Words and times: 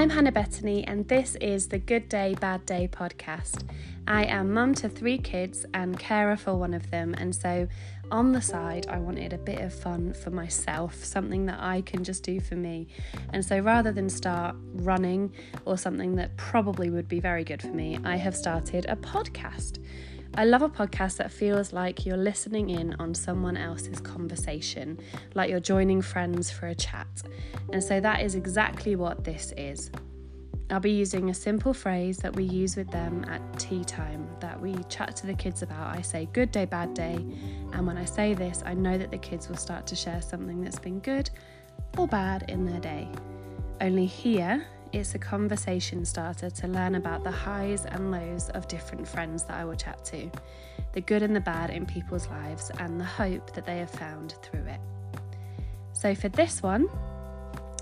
I'm 0.00 0.08
Hannah 0.08 0.32
Bettany, 0.32 0.82
and 0.86 1.06
this 1.08 1.36
is 1.42 1.68
the 1.68 1.78
Good 1.78 2.08
Day, 2.08 2.34
Bad 2.40 2.64
Day 2.64 2.88
podcast. 2.90 3.68
I 4.08 4.24
am 4.24 4.50
mum 4.50 4.74
to 4.76 4.88
three 4.88 5.18
kids 5.18 5.66
and 5.74 5.98
carer 5.98 6.38
for 6.38 6.54
one 6.54 6.72
of 6.72 6.90
them, 6.90 7.14
and 7.18 7.36
so 7.36 7.68
on 8.10 8.32
the 8.32 8.40
side, 8.40 8.86
I 8.88 8.96
wanted 8.96 9.34
a 9.34 9.38
bit 9.38 9.60
of 9.60 9.74
fun 9.74 10.14
for 10.14 10.30
myself, 10.30 11.04
something 11.04 11.44
that 11.46 11.60
I 11.60 11.82
can 11.82 12.02
just 12.02 12.22
do 12.22 12.40
for 12.40 12.56
me. 12.56 12.88
And 13.34 13.44
so 13.44 13.58
rather 13.58 13.92
than 13.92 14.08
start 14.08 14.56
running 14.72 15.34
or 15.66 15.76
something 15.76 16.16
that 16.16 16.34
probably 16.38 16.88
would 16.88 17.06
be 17.06 17.20
very 17.20 17.44
good 17.44 17.60
for 17.60 17.68
me, 17.68 17.98
I 18.02 18.16
have 18.16 18.34
started 18.34 18.86
a 18.88 18.96
podcast. 18.96 19.84
I 20.36 20.44
love 20.44 20.62
a 20.62 20.68
podcast 20.68 21.16
that 21.16 21.32
feels 21.32 21.72
like 21.72 22.06
you're 22.06 22.16
listening 22.16 22.70
in 22.70 22.94
on 23.00 23.14
someone 23.14 23.56
else's 23.56 24.00
conversation, 24.00 24.98
like 25.34 25.50
you're 25.50 25.58
joining 25.60 26.00
friends 26.00 26.50
for 26.50 26.68
a 26.68 26.74
chat. 26.74 27.08
And 27.72 27.82
so 27.82 28.00
that 28.00 28.22
is 28.22 28.36
exactly 28.36 28.94
what 28.94 29.24
this 29.24 29.52
is. 29.56 29.90
I'll 30.70 30.78
be 30.78 30.92
using 30.92 31.30
a 31.30 31.34
simple 31.34 31.74
phrase 31.74 32.18
that 32.18 32.36
we 32.36 32.44
use 32.44 32.76
with 32.76 32.88
them 32.92 33.24
at 33.28 33.40
tea 33.58 33.82
time 33.82 34.28
that 34.38 34.60
we 34.60 34.76
chat 34.88 35.16
to 35.16 35.26
the 35.26 35.34
kids 35.34 35.62
about. 35.62 35.96
I 35.96 36.00
say 36.00 36.28
good 36.32 36.52
day, 36.52 36.64
bad 36.64 36.94
day. 36.94 37.16
And 37.72 37.84
when 37.84 37.96
I 37.96 38.04
say 38.04 38.34
this, 38.34 38.62
I 38.64 38.74
know 38.74 38.96
that 38.96 39.10
the 39.10 39.18
kids 39.18 39.48
will 39.48 39.56
start 39.56 39.84
to 39.88 39.96
share 39.96 40.22
something 40.22 40.62
that's 40.62 40.78
been 40.78 41.00
good 41.00 41.28
or 41.98 42.06
bad 42.06 42.44
in 42.48 42.64
their 42.64 42.78
day. 42.78 43.08
Only 43.80 44.06
here, 44.06 44.64
it's 44.92 45.14
a 45.14 45.18
conversation 45.18 46.04
starter 46.04 46.50
to 46.50 46.66
learn 46.66 46.96
about 46.96 47.22
the 47.22 47.30
highs 47.30 47.86
and 47.86 48.10
lows 48.10 48.48
of 48.50 48.66
different 48.66 49.06
friends 49.06 49.44
that 49.44 49.56
I 49.56 49.64
will 49.64 49.76
chat 49.76 50.04
to, 50.06 50.30
the 50.92 51.00
good 51.00 51.22
and 51.22 51.34
the 51.34 51.40
bad 51.40 51.70
in 51.70 51.86
people's 51.86 52.26
lives, 52.28 52.70
and 52.78 52.98
the 52.98 53.04
hope 53.04 53.52
that 53.54 53.64
they 53.64 53.78
have 53.78 53.90
found 53.90 54.34
through 54.42 54.64
it. 54.64 54.80
So, 55.92 56.14
for 56.14 56.28
this 56.28 56.62
one, 56.62 56.88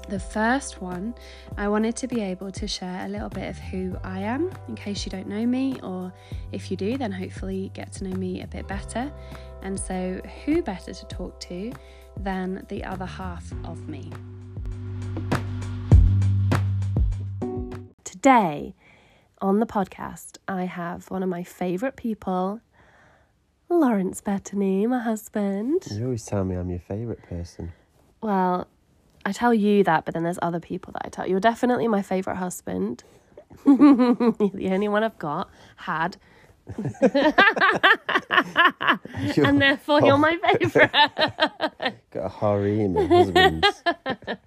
the 0.08 0.18
first 0.18 0.80
one, 0.80 1.14
I 1.56 1.68
wanted 1.68 1.96
to 1.96 2.08
be 2.08 2.20
able 2.20 2.50
to 2.52 2.66
share 2.66 3.04
a 3.04 3.08
little 3.08 3.28
bit 3.28 3.48
of 3.48 3.58
who 3.58 3.96
I 4.02 4.20
am 4.20 4.50
in 4.66 4.74
case 4.74 5.04
you 5.06 5.10
don't 5.10 5.28
know 5.28 5.46
me, 5.46 5.78
or 5.82 6.12
if 6.52 6.70
you 6.70 6.76
do, 6.76 6.98
then 6.98 7.12
hopefully 7.12 7.70
get 7.74 7.92
to 7.94 8.04
know 8.04 8.16
me 8.16 8.42
a 8.42 8.46
bit 8.46 8.66
better. 8.68 9.10
And 9.62 9.78
so, 9.78 10.20
who 10.44 10.62
better 10.62 10.92
to 10.92 11.06
talk 11.06 11.40
to 11.40 11.72
than 12.18 12.66
the 12.68 12.84
other 12.84 13.06
half 13.06 13.50
of 13.64 13.88
me? 13.88 14.10
Today 18.20 18.74
on 19.40 19.60
the 19.60 19.66
podcast, 19.66 20.38
I 20.48 20.64
have 20.64 21.08
one 21.08 21.22
of 21.22 21.28
my 21.28 21.44
favourite 21.44 21.94
people, 21.94 22.60
Lawrence 23.68 24.20
Bettany, 24.20 24.88
my 24.88 24.98
husband. 24.98 25.84
You 25.88 26.06
always 26.06 26.26
tell 26.26 26.42
me 26.42 26.56
I'm 26.56 26.68
your 26.68 26.80
favourite 26.80 27.22
person. 27.22 27.70
Well, 28.20 28.66
I 29.24 29.30
tell 29.30 29.54
you 29.54 29.84
that, 29.84 30.04
but 30.04 30.14
then 30.14 30.24
there's 30.24 30.40
other 30.42 30.58
people 30.58 30.92
that 30.94 31.02
I 31.04 31.10
tell. 31.10 31.28
You're 31.28 31.38
definitely 31.38 31.86
my 31.86 32.02
favourite 32.02 32.38
husband. 32.38 33.04
You're 33.64 34.34
the 34.52 34.70
only 34.72 34.88
one 34.88 35.04
I've 35.04 35.18
got, 35.20 35.48
had. 35.76 36.16
and 39.36 39.60
therefore, 39.60 40.02
you're 40.02 40.18
my 40.18 40.36
favourite. 40.36 40.92
Got 42.10 42.24
a 42.24 42.28
harem 42.28 42.96
of 42.96 43.08
husbands. 43.08 43.82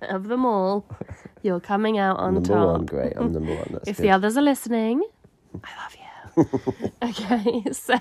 of 0.01 0.27
them 0.27 0.45
all, 0.45 0.85
you're 1.41 1.59
coming 1.59 1.97
out 1.97 2.17
on 2.17 2.35
number 2.35 2.49
top. 2.49 2.67
one, 2.67 2.85
great. 2.85 3.13
I'm 3.15 3.31
number 3.31 3.55
one. 3.55 3.67
That's 3.71 3.87
if 3.87 3.97
good. 3.97 4.03
the 4.03 4.11
others 4.11 4.37
are 4.37 4.41
listening, 4.41 5.03
I 5.63 5.69
love 5.83 5.95
you. 5.95 6.01
okay, 7.03 7.63
so 7.73 7.95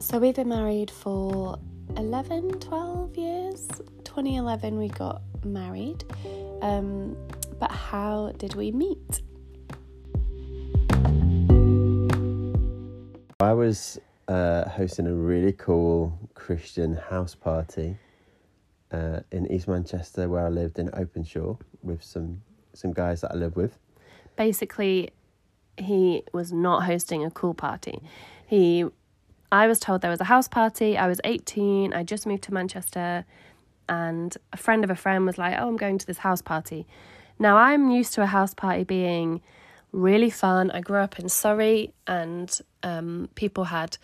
so 0.00 0.18
we've 0.18 0.34
been 0.34 0.48
married 0.48 0.90
for 0.90 1.58
11 1.96 2.60
12 2.60 3.16
years 3.16 3.68
2011 4.14 4.78
we 4.78 4.88
got 4.88 5.22
married 5.44 6.04
um, 6.62 7.16
but 7.58 7.72
how 7.72 8.30
did 8.38 8.54
we 8.54 8.70
meet 8.70 9.22
I 13.40 13.52
was 13.52 13.98
uh, 14.28 14.68
hosting 14.68 15.08
a 15.08 15.12
really 15.12 15.52
cool 15.52 16.16
Christian 16.34 16.94
house 16.94 17.34
party 17.34 17.96
uh, 18.92 19.20
in 19.32 19.50
East 19.50 19.66
Manchester, 19.66 20.28
where 20.28 20.46
I 20.46 20.48
lived 20.48 20.78
in 20.78 20.88
Openshaw, 20.94 21.56
with 21.82 22.02
some 22.02 22.40
some 22.72 22.92
guys 22.92 23.20
that 23.22 23.32
I 23.32 23.34
live 23.34 23.56
with. 23.56 23.76
basically 24.36 25.10
he 25.76 26.22
was 26.32 26.52
not 26.52 26.84
hosting 26.84 27.24
a 27.24 27.30
cool 27.32 27.54
party. 27.54 27.98
He 28.46 28.84
I 29.50 29.66
was 29.66 29.80
told 29.80 30.00
there 30.00 30.10
was 30.10 30.20
a 30.20 30.24
house 30.24 30.48
party. 30.48 30.96
I 30.96 31.08
was 31.08 31.20
18. 31.24 31.92
I 31.92 32.02
just 32.04 32.26
moved 32.26 32.44
to 32.44 32.54
Manchester 32.54 33.24
and 33.88 34.36
a 34.52 34.56
friend 34.56 34.84
of 34.84 34.90
a 34.90 34.96
friend 34.96 35.26
was 35.26 35.38
like, 35.38 35.56
"Oh, 35.58 35.68
I'm 35.68 35.76
going 35.76 35.98
to 35.98 36.06
this 36.06 36.18
house 36.18 36.42
party." 36.42 36.86
Now, 37.38 37.56
I'm 37.56 37.90
used 37.90 38.14
to 38.14 38.22
a 38.22 38.26
house 38.26 38.54
party 38.54 38.84
being 38.84 39.40
really 39.92 40.30
fun. 40.30 40.70
I 40.70 40.80
grew 40.80 40.98
up 40.98 41.18
in 41.18 41.28
Surrey 41.28 41.92
and 42.06 42.60
um, 42.82 43.28
people 43.34 43.64
had 43.64 43.96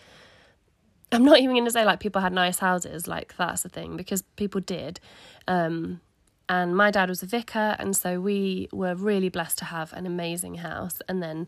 I'm 1.11 1.25
not 1.25 1.39
even 1.39 1.55
going 1.55 1.65
to 1.65 1.71
say 1.71 1.83
like 1.83 1.99
people 1.99 2.21
had 2.21 2.31
nice 2.31 2.59
houses, 2.59 3.07
like 3.07 3.35
that's 3.35 3.63
the 3.63 3.69
thing, 3.69 3.97
because 3.97 4.21
people 4.37 4.61
did. 4.61 4.99
Um, 5.47 5.99
and 6.47 6.75
my 6.75 6.89
dad 6.89 7.09
was 7.09 7.21
a 7.21 7.25
vicar, 7.25 7.75
and 7.79 7.95
so 7.95 8.19
we 8.19 8.69
were 8.71 8.95
really 8.95 9.29
blessed 9.29 9.57
to 9.59 9.65
have 9.65 9.91
an 9.93 10.05
amazing 10.05 10.55
house. 10.55 11.01
And 11.09 11.21
then, 11.21 11.47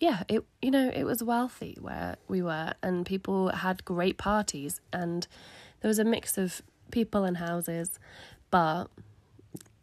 yeah, 0.00 0.24
it 0.28 0.44
you 0.60 0.70
know 0.72 0.90
it 0.92 1.04
was 1.04 1.22
wealthy 1.22 1.78
where 1.80 2.16
we 2.26 2.42
were, 2.42 2.74
and 2.82 3.06
people 3.06 3.50
had 3.50 3.84
great 3.84 4.18
parties, 4.18 4.80
and 4.92 5.26
there 5.80 5.88
was 5.88 6.00
a 6.00 6.04
mix 6.04 6.36
of 6.36 6.62
people 6.90 7.24
and 7.24 7.36
houses. 7.36 7.98
But 8.50 8.86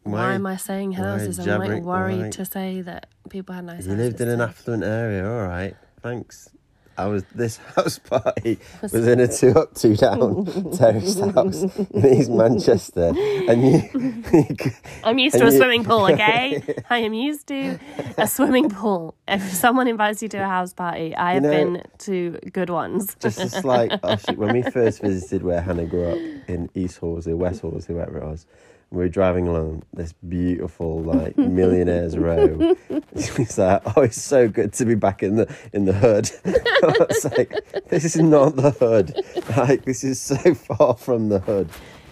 why, 0.02 0.34
am 0.34 0.46
I 0.46 0.56
saying 0.56 0.92
houses? 0.92 1.38
I'm 1.38 1.60
like 1.60 1.82
worried 1.82 2.20
why- 2.22 2.30
to 2.30 2.44
say 2.44 2.80
that 2.82 3.06
people 3.30 3.54
had 3.54 3.64
nice 3.64 3.84
You 3.86 3.92
houses. 3.92 4.04
lived 4.06 4.20
in 4.20 4.28
an 4.28 4.40
affluent 4.40 4.84
area, 4.84 5.28
all 5.28 5.46
right. 5.46 5.74
Thanks. 6.02 6.50
I 6.96 7.06
was 7.06 7.24
this 7.34 7.56
house 7.76 7.98
party 7.98 8.58
was 8.82 8.94
in 9.06 9.20
a 9.20 9.28
two 9.28 9.50
up, 9.50 9.74
two 9.74 9.96
down 9.96 10.44
terraced 10.76 11.20
house 11.20 11.62
in 11.62 12.06
East 12.06 12.30
Manchester, 12.30 13.12
and 13.48 13.62
you, 13.62 14.50
I'm 15.04 15.18
used 15.18 15.36
to 15.36 15.46
a 15.46 15.50
you- 15.50 15.56
swimming 15.56 15.84
pool, 15.84 16.06
okay? 16.12 16.62
I 16.90 16.98
am 16.98 17.14
used 17.14 17.46
to 17.48 17.78
a 18.16 18.26
swimming 18.26 18.70
pool. 18.70 19.14
If 19.26 19.42
someone 19.42 19.88
invites 19.88 20.22
you 20.22 20.28
to 20.30 20.38
a 20.38 20.46
house 20.46 20.72
party, 20.72 21.14
I 21.16 21.34
have 21.34 21.42
know- 21.42 21.50
been 21.50 21.82
to 21.98 22.38
good 22.52 22.70
ones. 22.70 23.16
just 23.20 23.40
a 23.40 23.48
slight 23.48 23.92
oh, 24.02 24.12
offshoot. 24.12 24.38
When 24.38 24.52
we 24.52 24.62
first 24.62 25.00
visited 25.00 25.42
where 25.42 25.60
Hannah 25.60 25.86
grew 25.86 26.10
up 26.10 26.18
in 26.48 26.70
East 26.74 26.98
Horsley, 26.98 27.34
West 27.34 27.62
Horsley, 27.62 27.94
wherever 27.94 28.18
it 28.18 28.24
was, 28.24 28.46
were 28.94 29.08
driving 29.08 29.48
along 29.48 29.82
this 29.92 30.12
beautiful 30.26 31.00
like 31.02 31.36
millionaires 31.58 32.16
row. 32.16 32.74
It's 33.16 33.58
like, 33.58 33.82
oh, 33.96 34.02
it's 34.02 34.20
so 34.20 34.48
good 34.48 34.72
to 34.74 34.84
be 34.84 34.94
back 34.96 35.22
in 35.22 35.36
the 35.36 35.54
in 35.72 35.84
the 35.84 35.92
hood. 35.92 36.30
I 36.44 37.06
was 37.08 37.24
like, 37.24 37.52
this 37.88 38.04
is 38.04 38.16
not 38.16 38.56
the 38.56 38.70
hood. 38.72 39.14
Like 39.56 39.84
this 39.84 40.02
is 40.02 40.20
so 40.20 40.54
far 40.54 40.94
from 40.96 41.28
the 41.28 41.38
hood. 41.38 41.68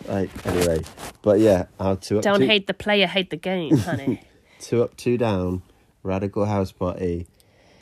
Like 0.06 0.30
anyway, 0.46 0.80
but 1.22 1.40
yeah, 1.40 1.66
our 1.80 1.96
two 1.96 2.18
up, 2.18 2.22
Don't 2.24 2.40
two, 2.40 2.46
hate 2.46 2.66
the 2.66 2.74
player, 2.74 3.06
hate 3.06 3.30
the 3.30 3.36
game, 3.36 3.76
honey. 3.78 4.22
two 4.60 4.82
up, 4.82 4.96
two 4.96 5.16
down, 5.18 5.62
radical 6.02 6.44
house 6.44 6.72
party, 6.72 7.26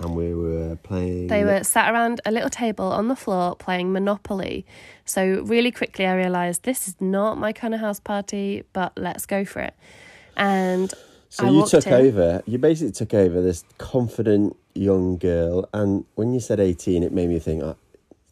and 0.00 0.14
we 0.16 0.34
were 0.34 0.76
playing. 0.82 1.28
They 1.28 1.44
were 1.44 1.62
sat 1.64 1.92
around 1.92 2.20
a 2.24 2.30
little 2.30 2.50
table 2.50 2.86
on 2.86 3.08
the 3.08 3.16
floor 3.16 3.54
playing 3.56 3.92
Monopoly. 3.92 4.64
So, 5.04 5.42
really 5.44 5.70
quickly, 5.70 6.06
I 6.06 6.14
realised 6.14 6.62
this 6.62 6.88
is 6.88 6.94
not 7.00 7.38
my 7.38 7.52
kind 7.52 7.74
of 7.74 7.80
house 7.80 8.00
party, 8.00 8.64
but 8.72 8.92
let's 8.96 9.26
go 9.26 9.44
for 9.44 9.60
it. 9.60 9.74
And 10.36 10.92
So 11.28 11.46
I 11.46 11.50
you 11.50 11.66
took 11.66 11.86
in. 11.86 11.92
over. 11.92 12.42
You 12.46 12.58
basically 12.58 12.92
took 12.92 13.14
over 13.14 13.40
this 13.42 13.64
confident 13.78 14.56
young 14.74 15.16
girl, 15.18 15.68
and 15.72 16.04
when 16.14 16.32
you 16.32 16.40
said 16.40 16.60
eighteen, 16.60 17.02
it 17.02 17.12
made 17.12 17.28
me 17.28 17.38
think 17.38 17.62
uh, 17.62 17.74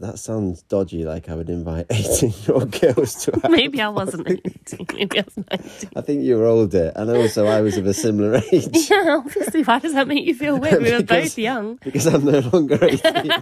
that 0.00 0.18
sounds 0.18 0.62
dodgy. 0.62 1.04
Like 1.04 1.28
I 1.28 1.34
would 1.34 1.50
invite 1.50 1.86
eighteen-year-old 1.90 2.70
girls 2.80 3.14
to. 3.24 3.40
Maybe 3.50 3.80
I 3.80 3.88
wasn't 3.88 4.28
18, 4.30 4.86
maybe 4.94 5.18
I 5.20 5.24
was 5.24 5.36
19. 5.50 5.90
I 5.96 6.00
think 6.02 6.22
you 6.22 6.36
were 6.36 6.46
older, 6.46 6.92
and 6.94 7.10
also 7.10 7.46
I 7.46 7.60
was 7.60 7.76
of 7.76 7.86
a 7.86 7.94
similar 7.94 8.40
age 8.52 8.90
Yeah, 8.90 9.16
obviously. 9.24 9.62
Why 9.64 9.78
does 9.80 9.94
that 9.94 10.06
make 10.08 10.24
you 10.24 10.34
feel 10.34 10.58
weird? 10.58 10.82
We 10.82 10.92
were 10.92 10.98
Because- 11.02 11.30
both 11.30 11.38
young. 11.38 11.76
because 11.82 12.06
I'm 12.06 12.24
no 12.24 12.38
longer 12.52 12.78
eighteen. 12.84 13.32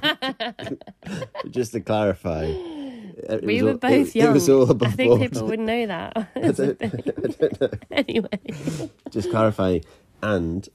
Just 1.50 1.72
to 1.72 1.80
clarify, 1.80 2.46
We 3.42 3.62
were 3.62 3.70
all- 3.72 3.76
both 3.78 4.08
it, 4.08 4.14
young. 4.16 4.30
It 4.30 4.34
was 4.34 4.48
all 4.48 4.70
above 4.70 4.88
I 4.88 4.92
think 4.92 5.08
board. 5.10 5.20
people 5.32 5.46
would 5.48 5.60
know 5.60 5.86
that. 5.86 6.16
I 6.36 6.40
don't- 6.52 6.82
I 6.82 6.86
don't 6.88 7.60
know. 7.60 7.70
anyway. 7.90 8.40
just 9.10 9.30
clarifying 9.30 9.84
and 10.22 10.68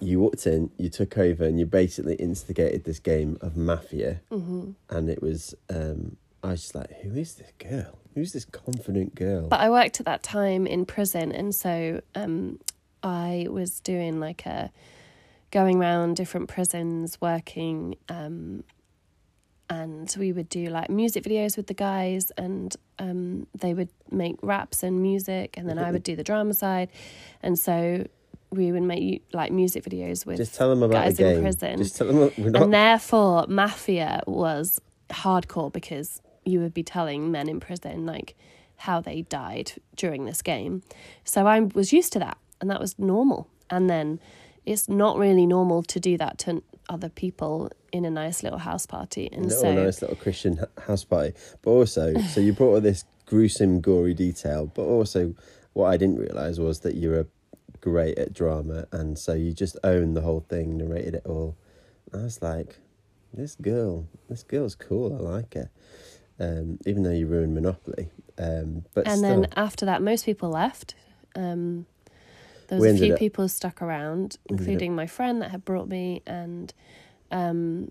you 0.00 0.20
walked 0.20 0.46
in 0.46 0.70
you 0.76 0.88
took 0.88 1.18
over 1.18 1.44
and 1.44 1.58
you 1.58 1.66
basically 1.66 2.14
instigated 2.16 2.84
this 2.84 2.98
game 2.98 3.38
of 3.40 3.56
mafia. 3.56 4.20
Mm-hmm. 4.30 4.70
and 4.90 5.10
it 5.10 5.22
was 5.22 5.54
um 5.70 6.16
i 6.42 6.48
was 6.50 6.62
just 6.62 6.74
like 6.74 6.90
who 7.02 7.14
is 7.14 7.34
this 7.34 7.52
girl? 7.58 7.98
Who's 8.14 8.32
this 8.32 8.44
confident 8.44 9.14
girl? 9.14 9.48
But 9.48 9.60
I 9.60 9.70
worked 9.70 9.98
at 10.00 10.06
that 10.06 10.22
time 10.22 10.66
in 10.66 10.84
prison, 10.84 11.32
and 11.32 11.54
so 11.54 12.02
um, 12.14 12.58
I 13.02 13.46
was 13.48 13.80
doing 13.80 14.20
like 14.20 14.44
a 14.44 14.70
going 15.50 15.78
around 15.78 16.16
different 16.16 16.48
prisons, 16.48 17.18
working, 17.22 17.96
um, 18.10 18.64
and 19.70 20.14
we 20.18 20.32
would 20.32 20.48
do 20.50 20.66
like 20.66 20.90
music 20.90 21.24
videos 21.24 21.56
with 21.56 21.66
the 21.66 21.74
guys 21.74 22.30
and 22.36 22.76
um, 22.98 23.46
they 23.58 23.72
would 23.72 23.88
make 24.10 24.36
raps 24.42 24.82
and 24.82 25.00
music 25.00 25.54
and 25.56 25.66
then 25.66 25.78
i 25.78 25.90
would 25.90 26.02
do 26.02 26.14
the 26.14 26.24
drama 26.24 26.52
side. 26.52 26.90
And 27.42 27.58
so 27.58 28.06
we 28.52 28.70
would 28.70 28.82
make 28.82 29.24
like 29.32 29.50
music 29.50 29.82
videos 29.84 30.24
with 30.26 30.36
Just 30.36 30.54
tell 30.54 30.68
them 30.70 30.82
about 30.82 31.04
guys 31.04 31.16
the 31.16 31.22
game. 31.24 31.36
in 31.36 31.42
prison 31.42 31.78
Just 31.78 31.96
tell 31.96 32.06
them 32.06 32.30
we're 32.38 32.50
not. 32.50 32.62
and 32.62 32.74
therefore 32.74 33.46
mafia 33.48 34.22
was 34.26 34.80
hardcore 35.10 35.72
because 35.72 36.20
you 36.44 36.60
would 36.60 36.74
be 36.74 36.82
telling 36.82 37.30
men 37.30 37.48
in 37.48 37.60
prison 37.60 38.06
like 38.06 38.34
how 38.76 39.00
they 39.00 39.22
died 39.22 39.72
during 39.96 40.24
this 40.24 40.42
game 40.42 40.82
so 41.24 41.46
i 41.46 41.60
was 41.60 41.92
used 41.92 42.12
to 42.12 42.18
that 42.18 42.36
and 42.60 42.70
that 42.70 42.80
was 42.80 42.98
normal 42.98 43.48
and 43.70 43.88
then 43.88 44.20
it's 44.66 44.88
not 44.88 45.16
really 45.18 45.46
normal 45.46 45.82
to 45.82 45.98
do 45.98 46.16
that 46.16 46.38
to 46.38 46.62
other 46.88 47.08
people 47.08 47.70
in 47.92 48.04
a 48.04 48.10
nice 48.10 48.42
little 48.42 48.58
house 48.60 48.86
party 48.86 49.28
and 49.32 49.46
little 49.46 49.60
so 49.60 49.72
nice 49.74 50.00
little 50.02 50.16
Christian 50.16 50.60
house 50.86 51.04
party. 51.04 51.32
But 51.62 51.70
also, 51.70 52.14
so 52.32 52.40
you 52.40 52.52
brought 52.52 52.74
all 52.74 52.80
this 52.80 53.04
gruesome, 53.26 53.80
gory 53.80 54.14
detail. 54.14 54.66
But 54.66 54.82
also, 54.82 55.34
what 55.72 55.86
I 55.86 55.96
didn't 55.96 56.18
realize 56.18 56.60
was 56.60 56.80
that 56.80 56.94
you 56.94 57.10
were 57.10 57.26
great 57.82 58.16
at 58.18 58.32
drama, 58.32 58.86
and 58.92 59.18
so 59.18 59.34
you 59.34 59.52
just 59.52 59.76
owned 59.84 60.16
the 60.16 60.22
whole 60.22 60.40
thing, 60.48 60.78
narrated 60.78 61.16
it 61.16 61.26
all. 61.26 61.56
And 62.12 62.22
I 62.22 62.24
was 62.24 62.40
like, 62.40 62.78
this 63.34 63.54
girl, 63.56 64.06
this 64.30 64.42
girl's 64.42 64.74
cool. 64.74 65.14
I 65.14 65.18
like 65.18 65.52
her. 65.54 65.70
Um, 66.40 66.78
even 66.86 67.02
though 67.02 67.10
you 67.12 67.26
ruined 67.26 67.54
Monopoly, 67.54 68.08
um, 68.38 68.84
but 68.94 69.06
and 69.06 69.18
still, 69.18 69.42
then 69.42 69.50
after 69.54 69.84
that 69.84 70.00
most 70.02 70.24
people 70.24 70.48
left 70.50 70.94
um 71.36 71.86
there 72.68 72.78
was 72.78 72.94
a 72.94 72.98
few 72.98 73.12
up- 73.14 73.18
people 73.18 73.48
stuck 73.48 73.80
around 73.82 74.34
up- 74.34 74.50
including 74.50 74.94
my 74.94 75.06
friend 75.06 75.40
that 75.42 75.50
had 75.50 75.64
brought 75.64 75.88
me 75.88 76.22
and 76.26 76.72
um 77.30 77.90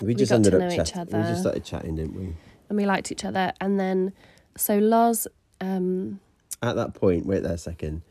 we 0.00 0.14
just 0.14 0.30
to 0.30 0.36
ended 0.36 0.54
up 0.54 0.60
know 0.60 0.68
each 0.68 0.92
chatting. 0.92 1.20
We 1.20 1.26
just 1.26 1.40
started 1.42 1.64
chatting, 1.64 1.96
didn't 1.96 2.14
we? 2.14 2.34
and 2.68 2.76
we 2.76 2.84
liked 2.86 3.12
each 3.12 3.24
other 3.24 3.52
and 3.60 3.78
then 3.78 4.12
so 4.56 4.78
Loz 4.78 5.26
um 5.60 6.20
at 6.62 6.74
that 6.76 6.94
point, 6.94 7.26
wait 7.26 7.42
there 7.42 7.52
a 7.54 7.58
second. 7.58 8.02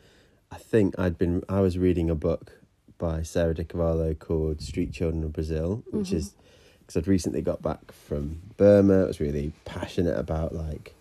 I 0.50 0.56
think 0.58 0.98
I'd 0.98 1.18
been 1.18 1.42
I 1.48 1.60
was 1.60 1.78
reading 1.78 2.10
a 2.10 2.14
book 2.14 2.52
by 2.98 3.22
Sarah 3.22 3.54
De 3.54 3.64
Carvalho 3.64 4.14
called 4.14 4.60
Street 4.60 4.92
Children 4.92 5.24
of 5.24 5.32
Brazil, 5.32 5.82
which 5.90 6.10
Mhm. 6.10 6.14
is 6.14 6.34
because 6.80 6.96
I'd 6.96 7.08
recently 7.08 7.42
got 7.42 7.62
back 7.62 7.90
from 7.92 8.40
Burma. 8.56 9.02
I 9.02 9.06
was 9.06 9.20
really 9.20 9.52
passionate 9.64 10.16
about 10.16 10.54
like 10.54 10.94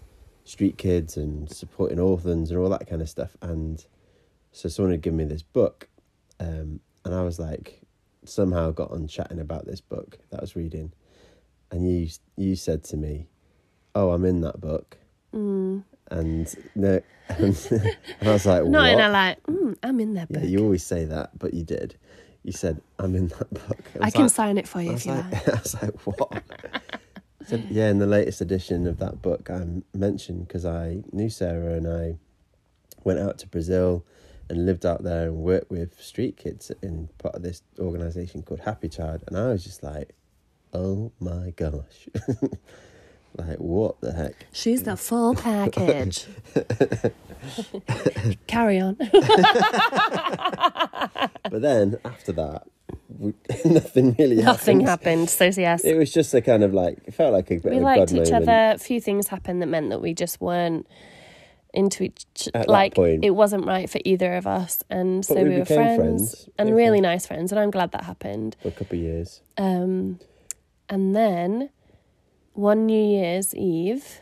street 0.44 0.78
kids 0.78 1.16
and 1.16 1.50
supporting 1.52 2.00
orphans 2.00 2.50
and 2.52 2.60
all 2.60 2.70
that 2.70 2.88
kind 2.88 3.02
of 3.02 3.10
stuff. 3.10 3.38
And 3.42 3.86
so 4.52 4.68
someone 4.70 4.92
had 4.92 5.02
given 5.02 5.18
me 5.18 5.26
this 5.26 5.44
book, 5.44 5.90
um, 6.40 6.80
and 7.04 7.14
I 7.14 7.24
was 7.24 7.40
like 7.40 7.82
somehow 8.24 8.72
got 8.72 8.90
on 8.92 9.08
chatting 9.08 9.40
about 9.40 9.66
this 9.66 9.82
book 9.82 10.18
that 10.32 10.40
I 10.40 10.42
was 10.42 10.56
reading, 10.56 10.92
and 11.72 11.88
you 11.90 12.10
you 12.36 12.56
said 12.56 12.84
to 12.86 12.98
me, 12.98 13.28
"Oh, 13.94 14.10
I'm 14.12 14.26
in 14.26 14.42
that 14.42 14.60
book." 14.60 14.98
mm, 15.34 15.84
and 16.12 16.54
no, 16.76 17.02
and, 17.30 17.70
I 18.22 18.32
was 18.32 18.46
like, 18.46 18.66
not 18.66 18.82
what? 18.82 18.90
in 18.90 19.00
a 19.00 19.10
like 19.10 19.44
mm, 19.44 19.78
I'm 19.84 20.00
in 20.00 20.14
that 20.16 20.32
book 20.32 20.44
yeah, 20.44 20.48
you 20.48 20.60
always 20.60 20.84
say 20.84 21.06
that, 21.06 21.38
but 21.38 21.54
you 21.54 21.64
did. 21.64 21.96
You 22.44 22.52
said, 22.52 22.82
"I'm 23.00 23.16
in 23.16 23.30
that 23.30 23.50
book." 23.50 23.80
I 24.00 24.06
was 24.06 24.14
can 24.14 24.22
like- 24.24 24.32
sign 24.32 24.58
it 24.58 24.68
for 24.68 24.82
you 24.82 24.94
if 24.94 25.06
you 25.06 25.14
like, 25.14 25.32
like 25.32 25.48
I 25.58 25.60
was 25.60 25.82
like, 25.82 26.02
what? 26.06 26.44
I 27.42 27.46
said, 27.48 27.68
yeah, 27.70 27.90
in 27.90 28.00
the 28.00 28.08
latest 28.08 28.42
edition 28.42 28.88
of 28.88 28.98
that 29.00 29.22
book, 29.22 29.50
I 29.50 29.66
mentioned 29.94 30.48
because 30.48 30.66
I 30.66 31.04
knew 31.12 31.30
Sarah 31.30 31.74
and 31.74 31.88
I 31.88 32.18
went 33.04 33.20
out 33.20 33.38
to 33.40 33.48
Brazil 33.48 34.04
and 34.50 34.66
lived 34.66 34.86
out 34.86 35.04
there 35.04 35.28
and 35.28 35.38
worked 35.38 35.70
with 35.72 36.00
street 36.02 36.38
kids 36.38 36.72
in 36.82 37.10
part 37.18 37.36
of 37.36 37.42
this 37.42 37.62
organization 37.80 38.42
called 38.44 38.62
Happy 38.62 38.90
Child, 38.90 39.24
and 39.28 39.38
I 39.38 39.48
was 39.48 39.64
just 39.64 39.84
like, 39.84 40.14
oh 40.74 41.12
my 41.20 41.52
gosh, 41.56 42.08
like 43.38 43.58
what 43.58 44.00
the 44.02 44.14
heck? 44.14 44.46
she's 44.52 44.84
the 44.84 44.96
full 44.98 45.36
package 45.36 46.26
carry 48.48 48.80
on 48.80 48.96
But 51.50 51.62
then 51.62 51.98
after 52.04 52.32
that, 52.34 52.64
we, 53.20 53.34
nothing 53.66 54.16
really 54.18 54.38
happened. 54.38 54.46
nothing 54.46 54.80
happened. 54.82 55.20
happened 55.22 55.30
so 55.56 55.62
yes 55.62 55.84
It 55.84 55.96
was 55.96 56.12
just 56.12 56.34
a 56.34 56.42
kind 56.42 56.64
of 56.64 56.74
like 56.74 57.00
it 57.06 57.14
felt 57.14 57.34
like 57.34 57.52
a 57.52 57.56
bit 57.60 57.66
we 57.66 57.78
of 57.78 57.82
a 57.82 57.86
liked 57.86 58.10
God 58.12 58.22
each 58.22 58.32
moment. 58.32 58.50
other. 58.50 58.72
A 58.76 58.78
few 58.78 59.00
things 59.00 59.28
happened 59.28 59.62
that 59.62 59.68
meant 59.68 59.90
that 59.90 60.02
we 60.02 60.14
just 60.14 60.42
weren't 60.42 60.88
into 61.74 62.06
each. 62.06 62.26
At 62.48 62.54
that 62.54 62.70
like 62.70 62.96
point. 62.96 63.24
it 63.26 63.32
wasn't 63.32 63.66
right 63.66 63.90
for 63.90 64.00
either 64.06 64.34
of 64.36 64.48
us, 64.48 64.82
and 64.90 65.20
But 65.22 65.26
so 65.26 65.36
we 65.36 65.44
we, 65.44 65.50
were 65.56 65.62
became 65.62 65.76
friends, 65.98 66.00
friends. 66.00 66.50
and 66.58 66.76
really 66.76 67.00
friends. 67.00 67.02
nice 67.04 67.28
friends. 67.28 67.52
And 67.52 67.60
I'm 67.60 67.70
glad 67.72 67.92
that 67.92 68.06
happened. 68.06 68.56
for 68.62 68.70
a 68.70 68.72
couple 68.72 68.98
of 68.98 69.04
years. 69.04 69.42
Um, 69.58 70.20
and 70.90 71.14
then 71.16 71.70
one 72.56 72.86
New 72.86 73.02
Year's 73.04 73.54
Eve, 73.56 74.22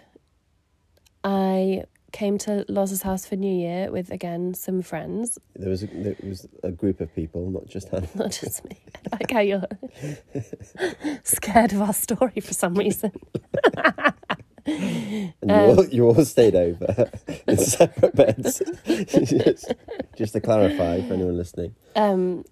I 1.24 1.84
came 2.12 2.38
to 2.38 2.64
Loz's 2.70 3.02
house 3.02 3.26
for 3.26 3.36
New 3.36 3.52
Year 3.54 3.92
with 3.92 4.12
again 4.12 4.54
some 4.54 4.82
friends, 4.84 5.40
There 5.56 5.70
was 5.70 5.82
a, 5.84 5.88
there 5.88 6.16
was 6.24 6.48
a 6.62 6.70
group 6.72 7.00
of 7.02 7.14
people, 7.16 7.50
not 7.50 7.66
just 7.68 7.90
Hannah. 7.92 8.08
not 8.16 8.32
just 8.32 8.64
me. 8.66 8.78
I 9.12 9.16
like 9.20 9.32
how 9.32 9.40
you're 9.40 9.64
scared 11.24 11.74
of 11.74 11.82
our 11.82 11.94
story 11.94 12.40
for 12.42 12.54
some 12.54 12.76
reason. 12.76 13.12
And 14.66 15.34
you, 15.42 15.56
Um, 15.56 15.78
all, 15.78 15.86
you 15.88 16.06
all 16.08 16.24
stayed 16.26 16.56
over 16.56 17.10
in 17.48 17.58
separate 17.58 18.16
beds. 18.16 18.62
just, 18.86 19.74
just 20.16 20.34
to 20.34 20.40
clarify 20.42 21.02
for 21.02 21.14
anyone 21.16 21.36
listening. 21.38 21.76
Um, 21.96 22.46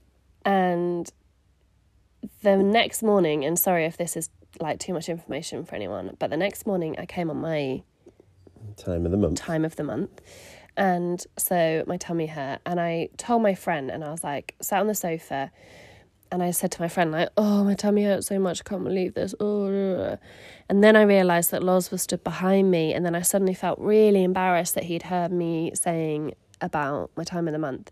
and 0.44 1.10
the 2.42 2.58
next 2.58 3.02
morning, 3.04 3.46
and 3.46 3.58
sorry 3.58 3.86
if 3.86 3.96
this 3.98 4.18
is 4.18 4.30
like 4.60 4.80
too 4.80 4.94
much 4.94 5.10
information 5.10 5.66
for 5.66 5.76
anyone, 5.76 6.16
but 6.20 6.30
the 6.30 6.38
next 6.38 6.66
morning 6.66 6.96
I 7.00 7.06
came 7.06 7.30
on 7.30 7.38
my 7.38 7.84
Time 8.78 9.06
of 9.06 9.12
the 9.12 9.18
month. 9.18 9.40
time 9.40 9.66
of 9.66 9.76
the 9.76 9.84
month. 9.84 10.22
And 10.78 11.26
so 11.38 11.84
my 11.88 11.98
tummy 11.98 12.28
hurt. 12.28 12.62
And 12.66 12.80
I 12.80 13.10
told 13.18 13.42
my 13.42 13.56
friend, 13.56 13.90
and 13.92 14.04
I 14.04 14.12
was 14.12 14.24
like, 14.24 14.56
sat 14.62 14.80
on 14.80 14.88
the 14.88 14.96
sofa, 14.96 15.52
and 16.32 16.42
I 16.42 16.52
said 16.52 16.72
to 16.74 16.82
my 16.82 16.88
friend, 16.88 17.12
like, 17.12 17.30
oh, 17.36 17.64
my 17.64 17.74
tummy 17.76 18.06
hurts 18.06 18.28
so 18.28 18.40
much, 18.40 18.62
I 18.66 18.70
can't 18.70 18.84
believe 18.84 19.14
this. 19.14 19.36
Oh. 19.40 20.18
And 20.70 20.84
then 20.84 20.96
I 20.96 21.02
realised 21.02 21.52
that 21.52 21.62
Loz 21.62 21.92
was 21.92 22.04
stood 22.04 22.24
behind 22.24 22.72
me, 22.72 22.94
and 22.94 23.06
then 23.06 23.16
I 23.16 23.22
suddenly 23.22 23.54
felt 23.54 23.80
really 23.80 24.24
embarrassed 24.24 24.76
that 24.76 24.86
he'd 24.86 25.04
heard 25.04 25.32
me 25.32 25.72
saying 25.74 26.34
about 26.62 27.12
my 27.18 27.24
time 27.24 27.48
of 27.48 27.52
the 27.52 27.60
month. 27.60 27.92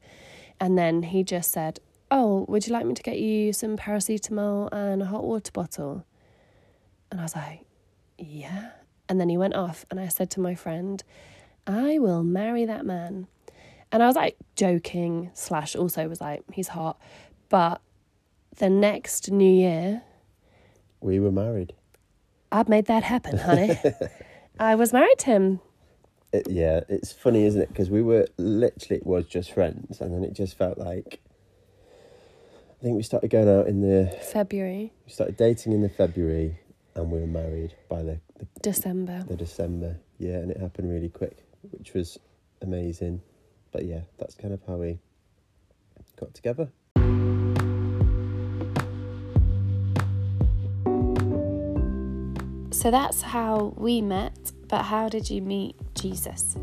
And 0.60 0.78
then 0.78 1.04
he 1.04 1.24
just 1.24 1.52
said, 1.52 1.80
oh, 2.12 2.46
would 2.48 2.66
you 2.66 2.74
like 2.74 2.86
me 2.86 2.94
to 2.94 3.04
get 3.04 3.20
you 3.20 3.52
some 3.52 3.76
paracetamol 3.76 4.70
and 4.72 5.02
a 5.02 5.06
hot 5.06 5.24
water 5.24 5.52
bottle? 5.52 6.06
And 7.12 7.20
I 7.20 7.24
was 7.24 7.36
like, 7.36 7.66
yeah. 8.18 8.72
And 9.08 9.20
then 9.20 9.30
he 9.30 9.38
went 9.38 9.56
off, 9.56 9.86
and 9.90 10.00
I 10.00 10.08
said 10.08 10.30
to 10.32 10.40
my 10.40 10.54
friend, 10.56 11.04
I 11.66 11.98
will 12.00 12.24
marry 12.24 12.66
that 12.66 12.86
man. 12.86 13.28
And 13.92 14.04
I 14.04 14.08
was 14.08 14.16
like 14.16 14.38
joking, 14.56 15.32
slash, 15.34 15.76
also 15.76 16.08
was 16.08 16.22
like, 16.22 16.44
he's 16.54 16.68
hot. 16.70 17.00
But 17.50 17.82
the 18.58 18.70
next 18.70 19.32
new 19.32 19.52
year, 19.52 20.04
We 21.02 21.20
were 21.20 21.32
married. 21.32 21.74
I'd 22.52 22.70
made 22.70 22.86
that 22.86 23.04
happen, 23.04 23.38
honey. 23.38 23.80
I 24.60 24.76
was 24.76 24.92
married 24.94 25.18
to 25.20 25.26
him. 25.28 25.60
It, 26.32 26.50
yeah, 26.50 26.82
it's 26.90 27.12
funny, 27.12 27.46
isn't 27.46 27.62
it? 27.62 27.70
Because 27.70 27.90
we 27.90 28.02
were 28.04 28.28
literally 28.38 28.98
it 28.98 29.06
was 29.08 29.26
just 29.26 29.52
friends, 29.52 30.02
and 30.02 30.14
then 30.14 30.24
it 30.24 30.34
just 30.34 30.56
felt 30.58 30.78
like. 30.78 31.20
I 32.80 32.84
think 32.84 32.96
we 32.96 33.04
started 33.04 33.30
going 33.30 33.50
out 33.50 33.68
in 33.68 33.82
the. 33.82 34.16
February, 34.32 34.94
We 35.06 35.12
started 35.12 35.38
dating 35.38 35.74
in 35.74 35.82
the 35.82 35.90
February, 35.90 36.60
and 37.00 37.12
we 37.12 37.20
were 37.20 37.28
married 37.28 37.74
by 37.88 38.04
the, 38.04 38.20
the 38.38 38.46
December. 38.62 39.24
the 39.28 39.36
December. 39.36 39.98
Yeah, 40.18 40.36
and 40.36 40.52
it 40.52 40.58
happened 40.58 40.92
really 40.92 41.10
quick, 41.10 41.46
which 41.72 41.94
was 41.94 42.20
amazing. 42.62 43.22
But 43.72 43.86
yeah, 43.86 44.02
that's 44.18 44.36
kind 44.36 44.54
of 44.54 44.62
how 44.68 44.76
we 44.76 45.00
got 46.20 46.34
together. 46.34 46.70
So 52.72 52.92
that's 52.92 53.22
how 53.22 53.74
we 53.78 54.02
met, 54.02 54.52
but 54.68 54.84
how 54.84 55.10
did 55.10 55.30
you 55.30 55.42
meet 55.42 55.76
Jesus? 55.96 56.56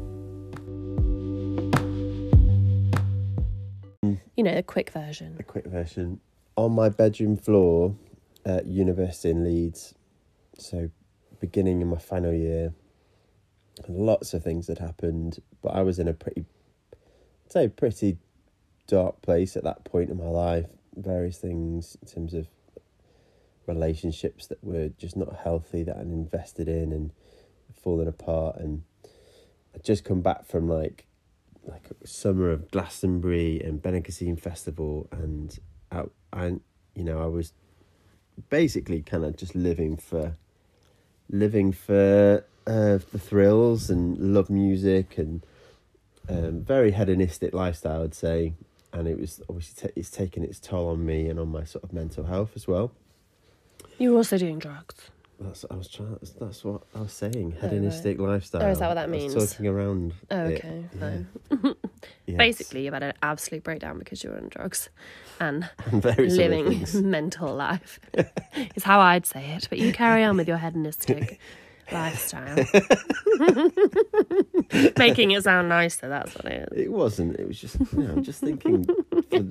Mm. 4.02 4.20
You 4.36 4.44
know, 4.44 4.54
the 4.54 4.62
quick 4.62 4.90
version. 4.90 5.36
A 5.38 5.42
quick 5.42 5.66
version. 5.66 6.20
On 6.56 6.72
my 6.72 6.88
bedroom 6.88 7.36
floor 7.36 7.94
at 8.46 8.66
university 8.66 9.30
in 9.30 9.44
Leeds, 9.44 9.94
so 10.58 10.90
beginning 11.40 11.80
in 11.80 11.88
my 11.88 11.98
final 11.98 12.32
year, 12.32 12.74
lots 13.88 14.34
of 14.34 14.42
things 14.42 14.68
had 14.68 14.78
happened, 14.78 15.40
but 15.62 15.70
I 15.74 15.82
was 15.82 15.98
in 15.98 16.08
a 16.08 16.12
pretty, 16.12 16.44
I'd 16.92 17.52
say, 17.52 17.68
pretty 17.68 18.18
dark 18.86 19.22
place 19.22 19.56
at 19.56 19.64
that 19.64 19.84
point 19.84 20.10
in 20.10 20.18
my 20.18 20.24
life. 20.24 20.66
Various 20.96 21.38
things 21.38 21.96
in 22.00 22.08
terms 22.08 22.34
of 22.34 22.48
relationships 23.66 24.46
that 24.46 24.62
were 24.62 24.88
just 24.90 25.16
not 25.16 25.36
healthy 25.42 25.82
that 25.82 25.96
I'd 25.96 26.02
invested 26.02 26.68
in 26.68 26.92
and 26.92 27.12
fallen 27.82 28.08
apart, 28.08 28.56
and 28.56 28.82
I'd 29.74 29.84
just 29.84 30.04
come 30.04 30.22
back 30.22 30.46
from 30.46 30.68
like 30.68 31.06
like 31.66 31.88
summer 32.04 32.50
of 32.50 32.70
Glastonbury 32.70 33.60
and 33.60 33.82
Benicassim 33.82 34.38
Festival, 34.40 35.08
and 35.10 35.58
I, 35.90 36.04
I, 36.32 36.46
you 36.94 37.04
know, 37.04 37.20
I 37.20 37.26
was 37.26 37.52
basically 38.48 39.02
kind 39.02 39.24
of 39.24 39.36
just 39.36 39.54
living 39.54 39.96
for 39.96 40.36
living 41.30 41.72
for 41.72 42.44
uh, 42.66 42.98
the 43.12 43.18
thrills 43.18 43.90
and 43.90 44.34
love 44.34 44.50
music 44.50 45.18
and 45.18 45.44
um, 46.28 46.62
very 46.62 46.92
hedonistic 46.92 47.54
lifestyle, 47.54 48.02
I'd 48.02 48.14
say. 48.14 48.54
And 48.92 49.06
it 49.06 49.20
was 49.20 49.42
obviously 49.48 49.88
ta 49.88 49.92
it's 49.96 50.10
taken 50.10 50.42
its 50.42 50.58
toll 50.58 50.88
on 50.88 51.04
me 51.04 51.28
and 51.28 51.38
on 51.38 51.48
my 51.48 51.64
sort 51.64 51.84
of 51.84 51.92
mental 51.92 52.24
health 52.24 52.52
as 52.56 52.66
well. 52.66 52.92
You 53.98 54.12
were 54.12 54.18
also 54.18 54.38
doing 54.38 54.58
drugs. 54.58 55.10
That's 55.38 55.64
what 55.64 55.72
I 55.72 55.76
was 55.76 55.88
trying. 55.88 56.18
That's 56.40 56.64
what 56.64 56.82
I 56.94 57.00
was 57.00 57.12
saying. 57.12 57.54
Oh, 57.58 57.62
right. 57.62 57.70
Hedonistic 57.70 58.18
lifestyle. 58.18 58.62
Oh, 58.62 58.70
is 58.70 58.78
that 58.78 58.88
what 58.88 58.94
that 58.94 59.08
I 59.08 59.12
was 59.12 59.34
means? 59.34 59.52
talking 59.52 59.66
around. 59.66 60.14
Oh, 60.30 60.44
it, 60.46 60.64
okay, 60.64 60.84
yeah. 60.98 61.72
Yes. 62.26 62.38
Basically, 62.38 62.84
you've 62.84 62.94
had 62.94 63.02
an 63.02 63.12
absolute 63.22 63.62
breakdown 63.62 63.98
because 63.98 64.24
you 64.24 64.30
were 64.30 64.36
on 64.36 64.48
drugs 64.48 64.88
and 65.40 65.68
living 66.16 66.86
mental 67.10 67.54
life. 67.54 68.00
is 68.74 68.82
how 68.84 69.00
I'd 69.00 69.26
say 69.26 69.44
it. 69.52 69.66
But 69.68 69.78
you 69.78 69.92
carry 69.92 70.22
on 70.24 70.36
with 70.36 70.48
your 70.48 70.58
hedonistic 70.58 71.38
lifestyle. 71.92 72.56
Making 74.98 75.30
it 75.32 75.44
sound 75.44 75.68
nicer, 75.68 76.08
that's 76.08 76.34
what 76.34 76.46
it 76.46 76.68
is. 76.72 76.78
It 76.86 76.92
wasn't. 76.92 77.38
It 77.38 77.46
was 77.46 77.58
just. 77.60 77.76
You 77.92 78.02
know, 78.02 78.12
I'm 78.12 78.22
just 78.22 78.40
thinking 78.40 78.84
for 78.84 79.48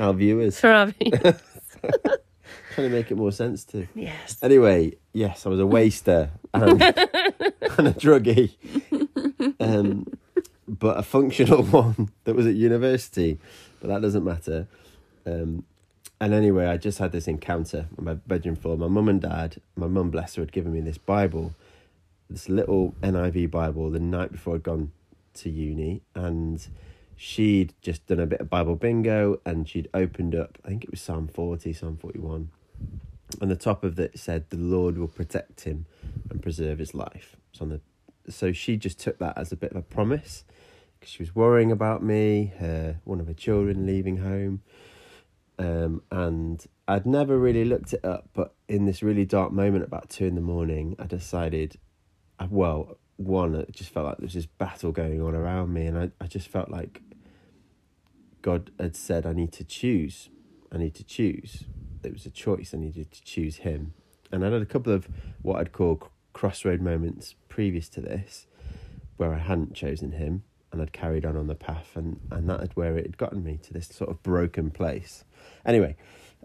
our 0.00 0.12
viewers, 0.12 0.58
For 0.60 0.70
our 0.70 0.86
viewers. 0.86 1.40
trying 2.74 2.88
to 2.88 2.94
make 2.94 3.10
it 3.10 3.16
more 3.16 3.32
sensitive. 3.32 3.88
Yes. 3.94 4.38
Anyway, 4.42 4.94
yes, 5.12 5.46
I 5.46 5.48
was 5.50 5.60
a 5.60 5.66
waster 5.66 6.30
and, 6.54 6.82
and 6.82 7.88
a 7.88 7.92
druggie, 7.92 8.54
um, 9.60 10.06
but 10.66 10.98
a 10.98 11.02
functional 11.02 11.62
one 11.64 12.10
that 12.24 12.34
was 12.34 12.46
at 12.46 12.54
university. 12.54 13.38
But 13.80 13.88
that 13.88 14.02
doesn't 14.02 14.24
matter. 14.24 14.66
Um, 15.26 15.64
and 16.20 16.32
anyway, 16.32 16.66
I 16.66 16.76
just 16.76 16.98
had 16.98 17.12
this 17.12 17.26
encounter 17.26 17.88
on 17.98 18.04
my 18.04 18.14
bedroom 18.14 18.56
floor. 18.56 18.76
My 18.76 18.86
mum 18.86 19.08
and 19.08 19.20
dad, 19.20 19.60
my 19.74 19.88
mum, 19.88 20.10
bless 20.10 20.36
her, 20.36 20.42
had 20.42 20.52
given 20.52 20.72
me 20.72 20.80
this 20.80 20.98
Bible, 20.98 21.54
this 22.30 22.48
little 22.48 22.94
NIV 23.02 23.50
Bible, 23.50 23.90
the 23.90 23.98
night 23.98 24.30
before 24.30 24.54
I'd 24.54 24.62
gone 24.62 24.92
to 25.34 25.50
uni, 25.50 26.02
and 26.14 26.64
she'd 27.16 27.74
just 27.82 28.06
done 28.06 28.20
a 28.20 28.26
bit 28.26 28.40
of 28.40 28.48
Bible 28.48 28.76
bingo, 28.76 29.40
and 29.44 29.68
she'd 29.68 29.88
opened 29.92 30.34
up. 30.34 30.58
I 30.64 30.68
think 30.68 30.84
it 30.84 30.90
was 30.90 31.00
Psalm 31.00 31.26
forty, 31.26 31.72
Psalm 31.72 31.96
forty-one 31.96 32.50
And 33.40 33.50
the 33.50 33.56
top 33.56 33.82
of 33.82 33.98
it 33.98 34.18
said 34.18 34.50
the 34.50 34.56
lord 34.56 34.98
will 34.98 35.08
protect 35.08 35.62
him 35.62 35.86
and 36.30 36.42
preserve 36.42 36.78
his 36.78 36.94
life 36.94 37.36
so 37.52 37.64
the 37.64 37.80
so 38.28 38.52
she 38.52 38.76
just 38.76 39.00
took 39.00 39.18
that 39.18 39.36
as 39.36 39.50
a 39.50 39.56
bit 39.56 39.72
of 39.72 39.76
a 39.76 39.82
promise 39.82 40.44
because 40.98 41.12
she 41.12 41.22
was 41.22 41.34
worrying 41.34 41.72
about 41.72 42.02
me 42.02 42.52
her 42.58 43.00
one 43.04 43.20
of 43.20 43.26
her 43.26 43.34
children 43.34 43.86
leaving 43.86 44.18
home 44.18 44.62
um, 45.62 46.02
and 46.10 46.66
i'd 46.88 47.06
never 47.06 47.38
really 47.38 47.64
looked 47.64 47.92
it 47.92 48.04
up 48.04 48.28
but 48.32 48.54
in 48.68 48.84
this 48.86 49.02
really 49.02 49.24
dark 49.24 49.52
moment 49.52 49.84
about 49.84 50.08
two 50.08 50.26
in 50.26 50.34
the 50.34 50.40
morning 50.40 50.96
i 50.98 51.06
decided 51.06 51.78
well 52.50 52.98
one 53.16 53.54
it 53.54 53.70
just 53.70 53.90
felt 53.90 54.06
like 54.06 54.16
there 54.18 54.26
was 54.26 54.34
this 54.34 54.46
battle 54.46 54.90
going 54.90 55.22
on 55.22 55.34
around 55.34 55.72
me 55.72 55.86
and 55.86 55.96
i, 55.98 56.10
I 56.20 56.26
just 56.26 56.48
felt 56.48 56.70
like 56.70 57.00
god 58.40 58.70
had 58.80 58.96
said 58.96 59.26
i 59.26 59.32
need 59.32 59.52
to 59.52 59.64
choose 59.64 60.28
i 60.72 60.78
need 60.78 60.94
to 60.94 61.04
choose 61.04 61.64
it 62.04 62.12
was 62.12 62.26
a 62.26 62.30
choice. 62.30 62.74
I 62.74 62.78
needed 62.78 63.10
to 63.12 63.24
choose 63.24 63.56
him. 63.56 63.94
And 64.30 64.44
I 64.44 64.50
had 64.50 64.62
a 64.62 64.66
couple 64.66 64.92
of 64.92 65.08
what 65.42 65.60
I'd 65.60 65.72
call 65.72 66.10
crossroad 66.32 66.80
moments 66.80 67.34
previous 67.48 67.88
to 67.90 68.00
this 68.00 68.46
where 69.16 69.34
I 69.34 69.38
hadn't 69.38 69.74
chosen 69.74 70.12
him 70.12 70.42
and 70.72 70.80
I'd 70.80 70.92
carried 70.92 71.26
on 71.26 71.36
on 71.36 71.46
the 71.46 71.54
path 71.54 71.90
and, 71.94 72.18
and 72.30 72.48
that 72.48 72.60
had 72.60 72.74
where 72.74 72.96
it 72.96 73.04
had 73.04 73.18
gotten 73.18 73.44
me 73.44 73.58
to 73.62 73.72
this 73.72 73.88
sort 73.88 74.10
of 74.10 74.22
broken 74.22 74.70
place. 74.70 75.24
Anyway, 75.64 75.96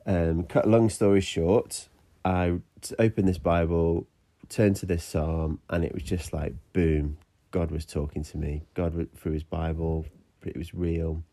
um, 0.05 0.43
cut 0.43 0.67
long 0.67 0.89
story 0.89 1.21
short, 1.21 1.89
I 2.23 2.59
opened 2.99 3.27
this 3.27 3.37
Bible, 3.37 4.07
turned 4.49 4.75
to 4.77 4.85
this 4.85 5.03
psalm, 5.03 5.59
and 5.69 5.83
it 5.83 5.93
was 5.93 6.03
just 6.03 6.33
like, 6.33 6.53
boom, 6.73 7.17
God 7.51 7.71
was 7.71 7.85
talking 7.85 8.23
to 8.25 8.37
me. 8.37 8.63
God 8.73 9.07
through 9.15 9.33
his 9.33 9.43
Bible, 9.43 10.05
it 10.45 10.57
was 10.57 10.73
real. 10.73 11.23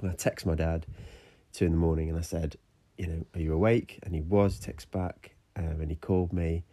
And 0.00 0.10
I 0.10 0.14
text 0.14 0.46
my 0.46 0.54
dad 0.54 0.86
two 1.52 1.66
in 1.66 1.72
the 1.72 1.78
morning 1.78 2.08
and 2.08 2.18
I 2.18 2.22
said, 2.22 2.56
you 2.96 3.06
know, 3.06 3.26
are 3.34 3.40
you 3.40 3.52
awake? 3.52 3.98
And 4.02 4.14
he 4.14 4.20
was, 4.20 4.58
Text 4.58 4.90
back, 4.90 5.34
um, 5.56 5.80
and 5.80 5.90
he 5.90 5.96
called 5.96 6.32
me 6.32 6.64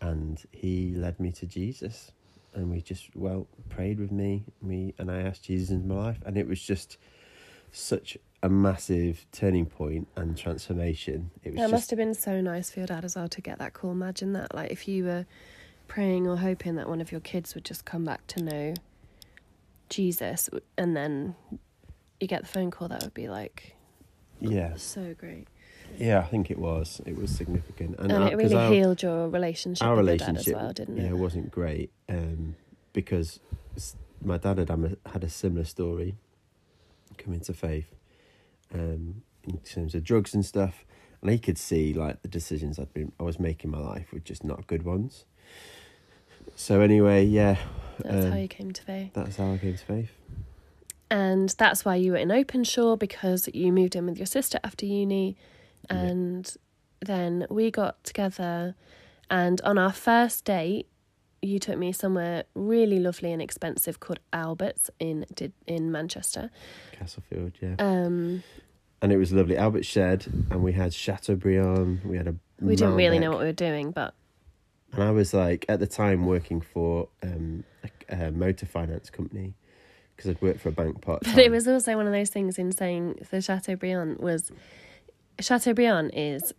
and 0.00 0.42
he 0.50 0.94
led 0.94 1.18
me 1.20 1.32
to 1.32 1.46
Jesus. 1.46 2.12
And 2.54 2.70
we 2.70 2.80
just, 2.80 3.14
well, 3.16 3.48
prayed 3.68 3.98
with 3.98 4.12
me, 4.12 4.44
me 4.62 4.94
and 4.98 5.10
I 5.10 5.22
asked 5.22 5.44
Jesus 5.44 5.70
into 5.70 5.88
my 5.88 5.96
life. 5.96 6.18
And 6.24 6.36
it 6.36 6.46
was 6.46 6.60
just 6.60 6.98
such 7.72 8.16
a 8.44 8.48
massive 8.50 9.24
turning 9.32 9.64
point 9.64 10.06
and 10.16 10.36
transformation. 10.36 11.30
It 11.42 11.52
was 11.52 11.56
That 11.56 11.62
just, 11.62 11.72
must 11.72 11.90
have 11.90 11.96
been 11.96 12.12
so 12.12 12.42
nice 12.42 12.70
for 12.70 12.80
your 12.80 12.86
dad 12.86 13.02
as 13.02 13.16
well 13.16 13.26
to 13.26 13.40
get 13.40 13.58
that 13.58 13.72
call. 13.72 13.90
Imagine 13.90 14.34
that. 14.34 14.54
Like 14.54 14.70
if 14.70 14.86
you 14.86 15.04
were 15.04 15.24
praying 15.88 16.26
or 16.28 16.36
hoping 16.36 16.74
that 16.76 16.86
one 16.86 17.00
of 17.00 17.10
your 17.10 17.22
kids 17.22 17.54
would 17.54 17.64
just 17.64 17.86
come 17.86 18.04
back 18.04 18.26
to 18.26 18.42
know 18.42 18.74
Jesus 19.88 20.50
and 20.76 20.94
then 20.94 21.34
you 22.20 22.28
get 22.28 22.42
the 22.42 22.48
phone 22.48 22.70
call, 22.70 22.88
that 22.88 23.02
would 23.02 23.14
be 23.14 23.28
like 23.28 23.76
yeah, 24.40 24.74
so 24.76 25.14
great. 25.16 25.46
yeah, 25.96 26.18
I 26.18 26.24
think 26.24 26.50
it 26.50 26.58
was. 26.58 27.00
It 27.06 27.16
was 27.16 27.30
significant. 27.30 27.98
And, 27.98 28.12
I- 28.12 28.28
it 28.28 28.36
really 28.36 28.54
our- 28.54 28.70
healed 28.70 29.02
your 29.02 29.30
relationship 29.30 29.86
our 29.86 29.96
with 29.96 30.06
your 30.06 30.16
dad 30.18 30.26
relationship 30.28 30.54
as 30.56 30.62
well, 30.62 30.72
didn't 30.74 30.98
it? 30.98 31.02
yeah, 31.04 31.08
it? 31.08 31.16
wasn't 31.16 31.50
great 31.50 31.90
um, 32.10 32.56
because 32.92 33.40
my 34.22 34.36
dad 34.36 34.58
had 34.58 34.98
had 35.06 35.24
a 35.24 35.30
similar 35.30 35.64
story 35.64 36.16
coming 37.16 37.40
to 37.40 37.54
faith 37.54 37.86
um, 38.74 39.22
in 39.44 39.58
terms 39.58 39.94
of 39.94 40.04
drugs 40.04 40.34
and 40.34 40.44
stuff, 40.44 40.84
and 41.22 41.30
he 41.30 41.38
could 41.38 41.56
see 41.58 41.94
like 41.94 42.20
the 42.22 42.28
decisions 42.28 42.78
I'd 42.78 42.92
been 42.92 43.12
I 43.18 43.22
was 43.22 43.38
making 43.40 43.72
in 43.72 43.78
my 43.78 43.84
life 43.86 44.12
were 44.12 44.18
just 44.18 44.44
not 44.44 44.66
good 44.66 44.82
ones. 44.82 45.24
So 46.56 46.80
anyway, 46.82 47.24
yeah, 47.24 47.56
That's 48.00 48.26
how 48.26 48.32
um, 48.32 48.38
you 48.38 48.48
came 48.48 48.70
to 48.72 48.82
faith. 48.82 49.10
that's 49.14 49.36
how 49.36 49.52
I 49.52 49.58
came 49.58 49.76
to 49.76 49.84
faith. 49.84 50.10
And 51.10 51.48
that's 51.58 51.84
why 51.84 51.96
you 51.96 52.12
were 52.12 52.18
in 52.18 52.30
Openshaw 52.32 52.96
because 52.96 53.48
you 53.54 53.72
moved 53.72 53.94
in 53.94 54.06
with 54.06 54.18
your 54.18 54.26
sister 54.26 54.58
after 54.64 54.84
uni. 54.84 55.36
Yeah. 55.90 55.96
And 55.98 56.56
then 57.00 57.46
we 57.50 57.70
got 57.70 58.02
together, 58.04 58.74
and 59.30 59.60
on 59.62 59.78
our 59.78 59.92
first 59.92 60.44
date, 60.44 60.88
you 61.42 61.58
took 61.58 61.76
me 61.78 61.92
somewhere 61.92 62.44
really 62.54 62.98
lovely 62.98 63.30
and 63.32 63.42
expensive 63.42 64.00
called 64.00 64.18
Albert's 64.32 64.90
in 64.98 65.26
did 65.34 65.52
in 65.66 65.92
Manchester. 65.92 66.50
Castlefield, 66.92 67.52
yeah, 67.60 67.74
Um, 67.78 68.42
and 69.04 69.12
it 69.12 69.18
was 69.18 69.34
lovely. 69.34 69.54
Albert 69.54 69.84
Shed, 69.84 70.24
and 70.50 70.62
we 70.62 70.72
had 70.72 70.94
Chateaubriand. 70.94 72.00
We 72.06 72.16
had 72.16 72.26
a 72.26 72.34
we 72.58 72.74
didn't 72.74 72.94
really 72.94 73.18
know 73.18 73.28
what 73.30 73.40
we 73.40 73.44
were 73.44 73.52
doing, 73.52 73.90
but 73.90 74.14
And 74.94 75.02
I 75.02 75.10
was 75.10 75.34
like, 75.34 75.66
at 75.68 75.78
the 75.78 75.86
time, 75.86 76.24
working 76.24 76.62
for 76.62 77.08
um, 77.22 77.64
a, 78.08 78.28
a 78.28 78.30
motor 78.30 78.64
finance 78.64 79.10
company 79.10 79.52
because 80.16 80.30
I'd 80.30 80.40
worked 80.40 80.60
for 80.60 80.70
a 80.70 80.72
bank 80.72 81.02
part 81.02 81.22
but 81.24 81.38
it 81.38 81.50
was 81.50 81.68
also 81.68 81.96
one 81.96 82.06
of 82.06 82.12
those 82.12 82.30
things 82.30 82.56
in 82.56 82.72
saying 82.72 83.18
the 83.30 83.42
Chateaubriand 83.42 84.20
was 84.20 84.50
Chateaubriand 85.38 86.12
is 86.14 86.54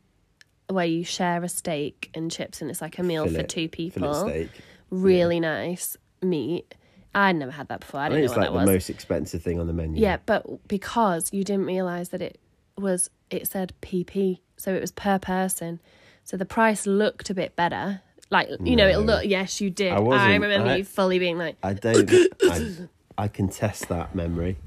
where 0.70 0.86
you 0.86 1.04
share 1.04 1.44
a 1.44 1.50
steak 1.50 2.12
and 2.14 2.30
chips, 2.32 2.62
and 2.62 2.70
it's 2.70 2.80
like 2.82 3.00
a 3.00 3.04
meal 3.04 3.25
Fillet- 3.25 3.42
for 3.42 3.48
two 3.48 3.70
people. 3.70 4.48
really 4.92 5.40
nice 5.40 5.98
meat. 6.22 6.75
I'd 7.16 7.36
never 7.38 7.52
had 7.52 7.68
that 7.70 7.80
before. 7.80 8.02
I 8.02 8.06
I 8.06 8.10
didn't 8.10 8.16
think 8.16 8.22
know 8.22 8.26
it's 8.26 8.38
what 8.38 8.42
like 8.42 8.48
that 8.50 8.66
the 8.66 8.72
was. 8.72 8.76
most 8.76 8.90
expensive 8.90 9.42
thing 9.42 9.60
on 9.60 9.68
the 9.68 9.74
menu. 9.74 10.02
Yeah, 10.02 10.18
but 10.26 10.68
because 10.68 11.32
you 11.34 11.44
didn't 11.44 11.66
realize 11.66 12.10
that 12.10 12.22
it 12.22 12.38
was, 12.78 13.10
it 13.30 13.48
said 13.48 13.74
PP, 13.82 14.40
so 14.58 14.74
it 14.76 14.82
was 14.82 14.92
per 14.92 15.18
person. 15.18 15.80
So 16.24 16.36
the 16.38 16.46
price 16.46 16.86
looked 16.86 17.30
a 17.30 17.34
bit 17.34 17.56
better. 17.56 18.02
Like 18.32 18.50
you 18.62 18.76
know, 18.76 18.88
it 18.88 18.94
No. 18.94 19.00
looked. 19.02 19.26
Yes, 19.28 19.62
you 19.62 19.70
did. 19.70 19.94
I 19.94 19.98
I, 19.98 20.00
wasn't- 20.00 20.32
remember 20.42 20.70
I- 20.70 20.76
you 20.78 20.84
fully 20.84 21.20
being 21.20 21.38
like, 21.38 21.56
I 21.64 21.74
don't. 21.74 22.12
I, 22.44 22.76
I 23.18 23.28
contest 23.28 23.88
that 23.90 24.14
memory. 24.16 24.58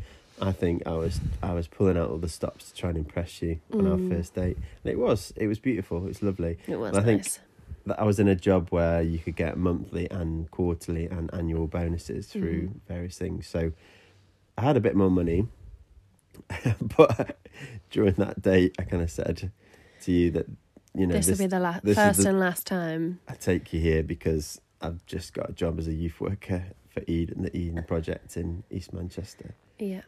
I 0.40 0.52
think 0.52 0.87
I 0.87 0.93
was 0.93 1.21
I 1.43 1.52
was 1.52 1.67
pulling 1.67 1.99
out 1.99 2.11
all 2.11 2.19
the 2.19 2.28
stops 2.28 2.71
to 2.71 2.76
try 2.76 2.90
and 2.90 2.99
impress 2.99 3.43
you 3.43 3.59
on 3.75 3.87
our 3.88 3.97
Mm. 3.97 4.09
first 4.17 4.35
date, 4.37 4.57
and 4.85 4.93
it 4.93 4.97
was 4.99 5.33
it 5.37 5.49
was 5.49 5.59
beautiful. 5.59 5.99
It 5.99 6.07
was 6.09 6.23
lovely. 6.23 6.59
it 6.69 6.76
was 6.76 6.90
And 6.90 6.99
I 6.99 7.02
think 7.02 7.23
nice. 7.25 7.40
I 7.99 8.04
was 8.04 8.18
in 8.18 8.28
a 8.28 8.35
job 8.35 8.68
where 8.71 9.00
you 9.02 9.18
could 9.18 9.37
get 9.37 9.57
monthly 9.57 10.11
and 10.11 10.50
quarterly 10.50 11.07
and 11.07 11.33
annual 11.33 11.66
bonuses 11.66 12.26
through 12.26 12.68
Mhm. 12.68 12.80
various 12.88 13.16
things. 13.18 13.47
So 13.47 13.73
I 14.57 14.62
had 14.62 14.76
a 14.76 14.80
bit 14.80 14.97
more 14.97 15.11
money, 15.11 15.47
but 16.97 17.38
during 17.90 18.14
that 18.14 18.42
date, 18.42 18.75
I 18.78 18.83
kind 18.85 19.02
of 19.02 19.11
said 19.11 19.50
to 20.02 20.12
you 20.12 20.30
that 20.33 20.47
you 20.95 21.07
know 21.07 21.14
this, 21.14 21.26
this, 21.26 21.38
will 21.38 21.45
be 21.45 21.49
the 21.49 21.61
la- 21.61 21.80
first 21.95 22.23
the- 22.23 22.28
and 22.28 22.40
last 22.40 22.66
time. 22.66 23.21
I 23.28 23.35
take 23.35 23.73
you 23.73 23.80
here 23.80 24.02
because 24.02 24.61
I've 24.80 25.04
just 25.07 25.33
got 25.35 25.50
a 25.50 25.52
job 25.52 25.78
as 25.78 25.87
a 25.88 25.95
youth 25.95 26.21
worker 26.21 26.64
for 26.88 27.02
Eden, 27.07 27.42
the 27.42 27.57
Eden 27.57 27.83
Project 27.85 28.37
in 28.37 28.64
East 28.71 28.92
Manchester, 28.92 29.54
Yeah. 29.78 30.02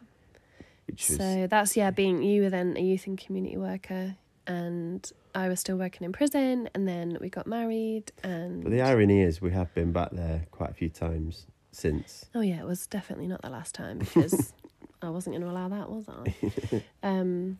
which 0.87 1.07
was 1.09 1.17
So 1.17 1.47
that's 1.47 1.77
yeah, 1.77 1.91
being 1.91 2.23
you 2.23 2.43
were 2.43 2.49
then 2.49 2.75
a 2.77 2.81
youth 2.81 3.05
and 3.07 3.17
community 3.17 3.57
worker, 3.57 4.15
and 4.47 5.09
I 5.33 5.47
was 5.49 5.59
still 5.59 5.77
working 5.77 6.05
in 6.05 6.11
prison, 6.11 6.69
and 6.73 6.87
then 6.87 7.17
we 7.21 7.29
got 7.29 7.47
married, 7.47 8.11
and 8.23 8.63
But 8.63 8.71
the 8.71 8.81
irony 8.81 9.21
is, 9.21 9.41
we 9.41 9.51
have 9.51 9.73
been 9.73 9.91
back 9.91 10.11
there 10.11 10.45
quite 10.51 10.71
a 10.71 10.73
few 10.73 10.89
times 10.89 11.47
since. 11.71 12.25
Oh 12.35 12.41
yeah, 12.41 12.59
it 12.59 12.65
was 12.65 12.87
definitely 12.87 13.27
not 13.27 13.41
the 13.41 13.49
last 13.49 13.75
time 13.75 13.99
because 13.99 14.53
I 15.01 15.09
wasn't 15.09 15.35
going 15.35 15.43
to 15.43 15.49
allow 15.49 15.69
that, 15.69 15.89
was 15.89 16.07
I? 16.09 16.83
Um, 17.03 17.59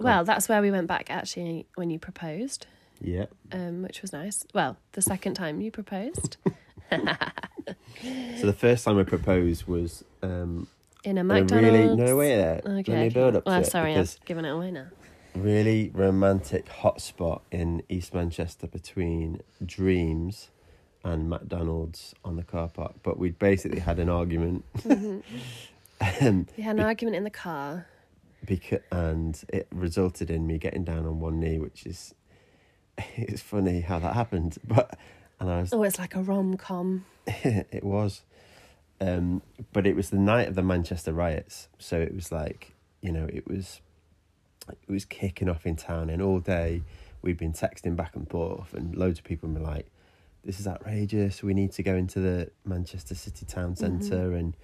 well, 0.00 0.24
that's 0.24 0.48
where 0.48 0.62
we 0.62 0.70
went 0.70 0.86
back 0.86 1.10
actually 1.10 1.66
when 1.74 1.90
you 1.90 1.98
proposed. 1.98 2.66
Yeah. 3.00 3.26
um, 3.52 3.82
which 3.82 4.02
was 4.02 4.12
nice. 4.12 4.44
Well, 4.54 4.76
the 4.92 5.02
second 5.02 5.34
time 5.34 5.60
you 5.60 5.70
proposed 5.70 6.36
So 8.40 8.46
the 8.46 8.56
first 8.56 8.84
time 8.84 8.98
I 8.98 9.02
proposed 9.02 9.66
was 9.66 10.04
um, 10.22 10.68
in 11.04 11.18
a 11.18 11.20
in 11.20 11.30
a 11.30 11.40
McDonald's. 11.40 11.78
really 11.78 11.96
no 11.96 12.16
way 12.16 12.36
there. 12.36 12.60
Okay. 12.64 12.92
Let 12.92 13.02
me 13.02 13.08
build 13.10 13.36
up 13.36 13.46
well, 13.46 13.60
to 13.60 13.66
it 13.66 13.70
sorry, 13.70 13.96
I've 13.96 14.16
given 14.24 14.44
it 14.44 14.50
away 14.50 14.70
now. 14.70 14.86
Really 15.38 15.90
romantic 15.94 16.66
hotspot 16.68 17.40
in 17.50 17.82
East 17.88 18.14
Manchester 18.14 18.66
between 18.66 19.40
Dreams 19.64 20.50
and 21.04 21.28
McDonald's 21.28 22.14
on 22.24 22.36
the 22.36 22.42
car 22.42 22.68
park. 22.68 22.94
But 23.02 23.18
we'd 23.18 23.38
basically 23.38 23.80
had 23.80 23.98
an 23.98 24.08
argument. 24.08 24.64
um, 24.88 26.46
We 26.56 26.62
had 26.62 26.76
an 26.76 26.82
argument 26.84 27.16
in 27.16 27.24
the 27.24 27.30
car. 27.30 27.86
because, 28.44 28.80
and 28.90 29.40
it 29.48 29.68
resulted 29.72 30.30
in 30.30 30.46
me 30.46 30.58
getting 30.58 30.84
down 30.84 31.06
on 31.06 31.20
one 31.20 31.40
knee, 31.40 31.58
which 31.58 31.86
is 31.86 32.14
it's 33.16 33.42
funny 33.42 33.80
how 33.80 33.98
that 33.98 34.14
happened. 34.14 34.58
But 34.66 34.98
and 35.40 35.50
I 35.50 35.60
was 35.60 35.72
Oh, 35.72 35.82
it's 35.82 35.98
like 35.98 36.14
a 36.14 36.22
rom 36.22 36.56
com. 36.56 37.04
it 37.26 37.84
was. 37.84 38.22
Um, 39.00 39.42
but 39.72 39.86
it 39.86 39.94
was 39.94 40.10
the 40.10 40.18
night 40.18 40.48
of 40.48 40.56
the 40.56 40.62
Manchester 40.62 41.12
riots, 41.12 41.68
so 41.78 42.00
it 42.00 42.12
was 42.14 42.32
like 42.32 42.74
you 43.00 43.12
know 43.12 43.28
it 43.32 43.46
was 43.46 43.80
it 44.70 44.92
was 44.92 45.04
kicking 45.04 45.48
off 45.48 45.66
in 45.66 45.76
town, 45.76 46.10
and 46.10 46.22
all 46.22 46.40
day 46.40 46.82
we'd 47.22 47.38
been 47.38 47.52
texting 47.52 47.96
back 47.96 48.14
and 48.16 48.28
forth, 48.28 48.74
and 48.74 48.96
loads 48.96 49.18
of 49.18 49.24
people 49.24 49.48
were 49.48 49.60
like, 49.60 49.90
"This 50.44 50.60
is 50.60 50.66
outrageous. 50.66 51.42
We 51.42 51.54
need 51.54 51.72
to 51.72 51.82
go 51.82 51.94
into 51.94 52.20
the 52.20 52.50
Manchester 52.64 53.14
City 53.14 53.46
Town 53.46 53.74
mm-hmm. 53.74 54.00
center 54.02 54.34
and 54.34 54.56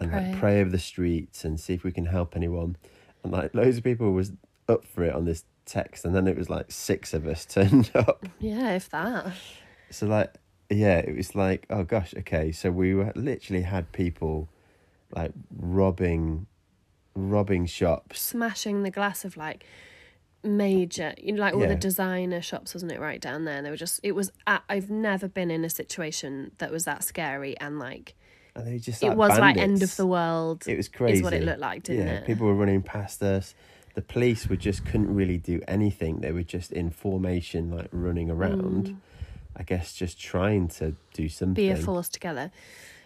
and 0.00 0.12
Pray. 0.12 0.30
like 0.30 0.38
pray 0.38 0.60
over 0.60 0.70
the 0.70 0.78
streets 0.78 1.44
and 1.44 1.58
see 1.58 1.74
if 1.74 1.84
we 1.84 1.92
can 1.92 2.06
help 2.06 2.36
anyone." 2.36 2.76
And 3.22 3.32
like 3.32 3.54
loads 3.54 3.78
of 3.78 3.84
people 3.84 4.12
was 4.12 4.32
up 4.68 4.84
for 4.84 5.04
it 5.04 5.14
on 5.14 5.24
this 5.24 5.44
text, 5.64 6.04
and 6.04 6.14
then 6.14 6.26
it 6.26 6.36
was 6.36 6.50
like 6.50 6.70
six 6.70 7.14
of 7.14 7.26
us 7.26 7.44
turned 7.46 7.90
up. 7.94 8.26
Yeah, 8.38 8.74
if 8.74 8.88
that. 8.90 9.32
So 9.90 10.06
like 10.06 10.34
yeah, 10.70 10.98
it 10.98 11.16
was 11.16 11.34
like 11.34 11.66
oh 11.70 11.84
gosh, 11.84 12.14
okay. 12.18 12.52
So 12.52 12.70
we 12.70 12.94
were 12.94 13.12
literally 13.14 13.62
had 13.62 13.92
people 13.92 14.48
like 15.14 15.32
robbing 15.56 16.46
robbing 17.18 17.66
shops. 17.66 18.20
Smashing 18.20 18.82
the 18.82 18.90
glass 18.90 19.24
of 19.24 19.36
like 19.36 19.64
major, 20.44 21.14
you 21.18 21.32
know, 21.32 21.40
like 21.40 21.54
all 21.54 21.62
Yeah. 21.62 21.68
the 21.68 21.74
designer 21.74 22.40
shops, 22.40 22.74
wasn't 22.74 22.92
it, 22.92 23.00
right 23.00 23.20
down 23.20 23.44
there? 23.44 23.56
And 23.56 23.66
they 23.66 23.70
were 23.70 23.76
just, 23.76 24.00
it 24.02 24.12
was, 24.12 24.30
at, 24.46 24.62
I've 24.68 24.90
never 24.90 25.28
been 25.28 25.50
in 25.50 25.64
a 25.64 25.70
situation 25.70 26.52
that 26.58 26.70
was 26.70 26.84
that 26.84 27.02
scary 27.04 27.58
and 27.58 27.78
like, 27.78 28.14
And 28.54 28.66
they 28.66 28.72
were 28.72 28.78
just 28.78 29.02
it 29.02 29.08
like 29.08 29.16
was 29.16 29.38
like 29.38 29.56
end 29.56 29.82
of 29.82 29.96
the 29.96 30.06
world. 30.06 30.64
It 30.66 30.76
was 30.76 30.88
crazy. 30.88 31.18
Is 31.18 31.22
what 31.22 31.32
it 31.32 31.42
looked 31.42 31.60
like, 31.60 31.82
didn't 31.82 32.06
yeah, 32.06 32.12
it? 32.14 32.26
people 32.26 32.46
were 32.46 32.54
running 32.54 32.82
past 32.82 33.22
us. 33.22 33.54
The 33.94 34.02
police 34.02 34.46
were 34.48 34.56
just 34.56 34.84
couldn't 34.84 35.12
really 35.12 35.38
do 35.38 35.60
anything. 35.66 36.20
They 36.20 36.30
were 36.30 36.44
just 36.44 36.72
in 36.72 36.90
formation, 36.90 37.70
like 37.70 37.88
running 37.90 38.30
around. 38.30 39.00
I 39.56 39.64
guess 39.64 39.92
just 39.92 40.20
trying 40.20 40.68
to 40.68 40.94
do 41.14 41.28
something. 41.28 41.54
Mm. 41.54 41.66
Be 41.66 41.70
a 41.70 41.76
force 41.76 42.08
together. 42.08 42.52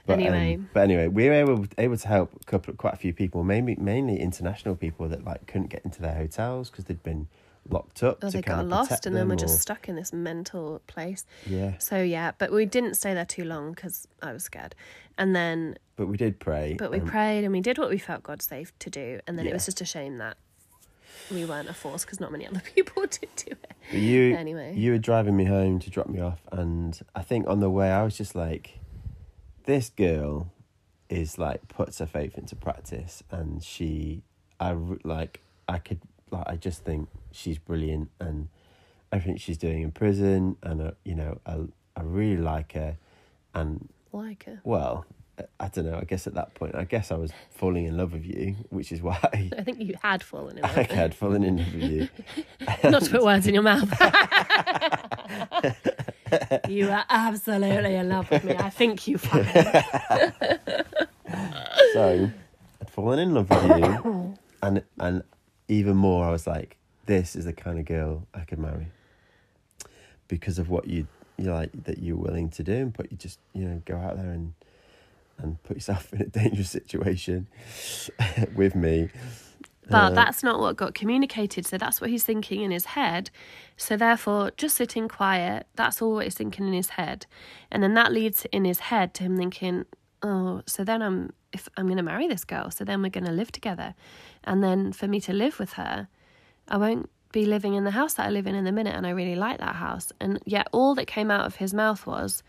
But, 0.06 0.14
um, 0.14 0.20
anyway. 0.20 0.58
but 0.72 0.80
anyway, 0.80 1.06
we 1.08 1.28
were 1.28 1.34
able 1.34 1.66
able 1.78 1.96
to 1.96 2.08
help 2.08 2.32
a 2.40 2.44
couple, 2.44 2.74
quite 2.74 2.94
a 2.94 2.96
few 2.96 3.12
people, 3.12 3.44
mainly 3.44 3.76
mainly 3.76 4.18
international 4.20 4.74
people 4.74 5.08
that 5.08 5.24
like 5.24 5.46
couldn't 5.46 5.68
get 5.68 5.84
into 5.84 6.02
their 6.02 6.14
hotels 6.14 6.70
because 6.70 6.86
they'd 6.86 7.02
been 7.02 7.28
locked 7.68 8.02
up. 8.02 8.20
To 8.20 8.30
they 8.30 8.42
got 8.42 8.66
lost 8.66 9.06
and 9.06 9.14
then 9.14 9.28
were 9.28 9.36
just 9.36 9.60
stuck 9.60 9.88
in 9.88 9.94
this 9.94 10.12
mental 10.12 10.80
place. 10.88 11.24
yeah. 11.46 11.74
So 11.78 12.02
yeah, 12.02 12.32
but 12.38 12.50
we 12.50 12.66
didn't 12.66 12.94
stay 12.94 13.14
there 13.14 13.24
too 13.24 13.44
long 13.44 13.72
because 13.72 14.08
I 14.20 14.32
was 14.32 14.42
scared. 14.44 14.74
And 15.18 15.36
then, 15.36 15.76
But 15.96 16.06
we 16.06 16.16
did 16.16 16.40
pray. 16.40 16.74
but 16.78 16.90
we 16.90 16.98
um, 16.98 17.06
prayed 17.06 17.44
and 17.44 17.52
we 17.52 17.60
did 17.60 17.78
what 17.78 17.90
we 17.90 17.98
felt 17.98 18.22
God 18.22 18.40
safe 18.42 18.76
to 18.80 18.90
do. 18.90 19.20
And 19.26 19.38
then 19.38 19.46
it 19.46 19.52
was 19.52 19.66
just 19.66 19.80
a 19.80 19.84
shame 19.84 20.18
that 20.18 20.36
we 21.30 21.44
weren't 21.44 21.68
a 21.68 21.74
force 21.74 22.04
because 22.04 22.18
not 22.18 22.32
many 22.32 22.46
other 22.46 22.62
people 22.74 23.02
did 23.02 23.28
do 23.36 23.52
it. 23.52 23.72
But 23.90 24.00
you 24.00 24.34
Anyway. 24.34 24.74
you 24.74 24.92
were 24.92 24.98
driving 24.98 25.36
me 25.36 25.44
home 25.44 25.78
to 25.80 25.90
drop 25.90 26.08
me 26.08 26.20
off, 26.20 26.40
and 26.50 26.98
I 27.14 27.22
think 27.22 27.46
on 27.46 27.60
the 27.60 27.70
way 27.70 27.90
I 27.90 28.02
was 28.02 28.16
just 28.16 28.34
like, 28.34 28.78
this 29.64 29.90
girl 29.90 30.50
is 31.08 31.38
like 31.38 31.68
puts 31.68 31.98
her 31.98 32.06
faith 32.06 32.38
into 32.38 32.56
practice, 32.56 33.22
and 33.30 33.62
she, 33.62 34.22
i 34.60 34.72
like 35.04 35.40
I 35.68 35.78
could 35.78 36.00
like 36.30 36.44
I 36.46 36.56
just 36.56 36.84
think 36.84 37.08
she's 37.30 37.58
brilliant, 37.58 38.10
and 38.20 38.48
everything 39.12 39.36
she's 39.36 39.58
doing 39.58 39.82
in 39.82 39.92
prison, 39.92 40.56
and 40.62 40.80
uh, 40.80 40.90
you 41.04 41.14
know 41.14 41.38
I 41.46 41.60
I 41.96 42.02
really 42.02 42.40
like 42.42 42.72
her, 42.72 42.96
and 43.54 43.88
Like 44.12 44.44
her. 44.44 44.60
well. 44.64 45.06
I 45.58 45.68
don't 45.68 45.86
know. 45.86 45.96
I 45.98 46.04
guess 46.04 46.26
at 46.26 46.34
that 46.34 46.52
point, 46.54 46.74
I 46.76 46.84
guess 46.84 47.10
I 47.10 47.14
was 47.16 47.32
falling 47.50 47.86
in 47.86 47.96
love 47.96 48.12
with 48.12 48.24
you, 48.26 48.54
which 48.68 48.92
is 48.92 49.00
why 49.00 49.18
I 49.58 49.62
think 49.62 49.80
you 49.80 49.94
had 50.02 50.22
fallen 50.22 50.58
in 50.58 50.62
love. 50.62 50.76
I 50.78 50.82
had 50.82 51.14
fallen 51.14 51.42
in 51.42 51.56
love 51.56 51.72
with 51.72 51.82
you. 51.90 52.08
Not 52.90 53.02
to 53.04 53.10
put 53.10 53.24
words 53.24 53.46
in 53.46 53.54
your 53.54 53.62
mouth. 53.62 53.90
you 56.68 56.90
are 56.90 57.04
absolutely 57.08 57.94
in 57.94 58.08
love 58.08 58.30
with 58.30 58.44
me. 58.44 58.54
I 58.54 58.70
think 58.70 59.06
you 59.06 59.18
fucking. 59.18 59.44
so 61.92 62.30
I'd 62.80 62.90
fallen 62.90 63.18
in 63.18 63.34
love 63.34 63.50
with 63.50 63.78
you, 63.78 64.34
and 64.62 64.82
and 64.98 65.22
even 65.68 65.96
more, 65.96 66.24
I 66.24 66.30
was 66.30 66.46
like, 66.46 66.76
this 67.06 67.36
is 67.36 67.44
the 67.44 67.52
kind 67.52 67.78
of 67.78 67.84
girl 67.84 68.26
I 68.34 68.40
could 68.40 68.58
marry 68.58 68.88
because 70.28 70.58
of 70.58 70.68
what 70.68 70.88
you 70.88 71.06
you 71.36 71.52
like 71.52 71.70
that 71.84 71.98
you're 71.98 72.16
willing 72.16 72.48
to 72.50 72.62
do 72.62 72.72
and 72.72 72.94
put 72.94 73.10
you 73.10 73.16
just 73.16 73.38
you 73.52 73.64
know 73.64 73.82
go 73.84 73.96
out 73.96 74.16
there 74.16 74.30
and 74.30 74.54
and 75.38 75.62
put 75.64 75.76
yourself 75.76 76.12
in 76.12 76.22
a 76.22 76.26
dangerous 76.26 76.70
situation 76.70 77.46
with 78.54 78.74
me. 78.74 79.10
But 79.88 80.12
Uh, 80.12 80.14
that's 80.14 80.42
not 80.42 80.60
what 80.60 80.76
got 80.76 80.94
communicated. 80.94 81.66
So 81.66 81.76
that's 81.76 82.00
what 82.00 82.08
he's 82.10 82.24
thinking 82.24 82.62
in 82.62 82.70
his 82.70 82.84
head. 82.84 83.30
So 83.76 83.96
therefore, 83.96 84.52
just 84.56 84.76
sitting 84.76 85.08
quiet, 85.08 85.66
that's 85.74 86.00
all 86.00 86.14
what 86.14 86.24
he's 86.24 86.36
thinking 86.36 86.66
in 86.66 86.72
his 86.72 86.90
head. 86.90 87.26
And 87.70 87.82
then 87.82 87.94
that 87.94 88.12
leads 88.12 88.44
in 88.52 88.64
his 88.64 88.78
head 88.78 89.12
to 89.14 89.24
him 89.24 89.36
thinking, 89.36 89.84
oh, 90.22 90.62
so 90.66 90.84
then 90.84 91.02
I'm 91.02 91.32
if 91.52 91.68
I'm 91.76 91.86
going 91.86 91.98
to 91.98 92.02
marry 92.02 92.28
this 92.28 92.44
girl, 92.44 92.70
so 92.70 92.84
then 92.84 93.02
we're 93.02 93.10
going 93.10 93.26
to 93.26 93.32
live 93.32 93.52
together. 93.52 93.94
And 94.44 94.62
then 94.62 94.92
for 94.92 95.06
me 95.06 95.20
to 95.20 95.32
live 95.34 95.58
with 95.58 95.74
her, 95.74 96.08
I 96.68 96.78
won't 96.78 97.10
be 97.32 97.44
living 97.44 97.74
in 97.74 97.84
the 97.84 97.90
house 97.90 98.14
that 98.14 98.26
I 98.26 98.30
live 98.30 98.46
in 98.46 98.54
in 98.54 98.64
the 98.64 98.72
minute 98.72 98.94
and 98.94 99.06
I 99.06 99.10
really 99.10 99.34
like 99.36 99.58
that 99.58 99.76
house. 99.76 100.12
And 100.20 100.38
yet 100.46 100.68
all 100.72 100.94
that 100.94 101.06
came 101.06 101.30
out 101.30 101.44
of 101.44 101.56
his 101.56 101.74
mouth 101.74 102.06
was 102.06 102.42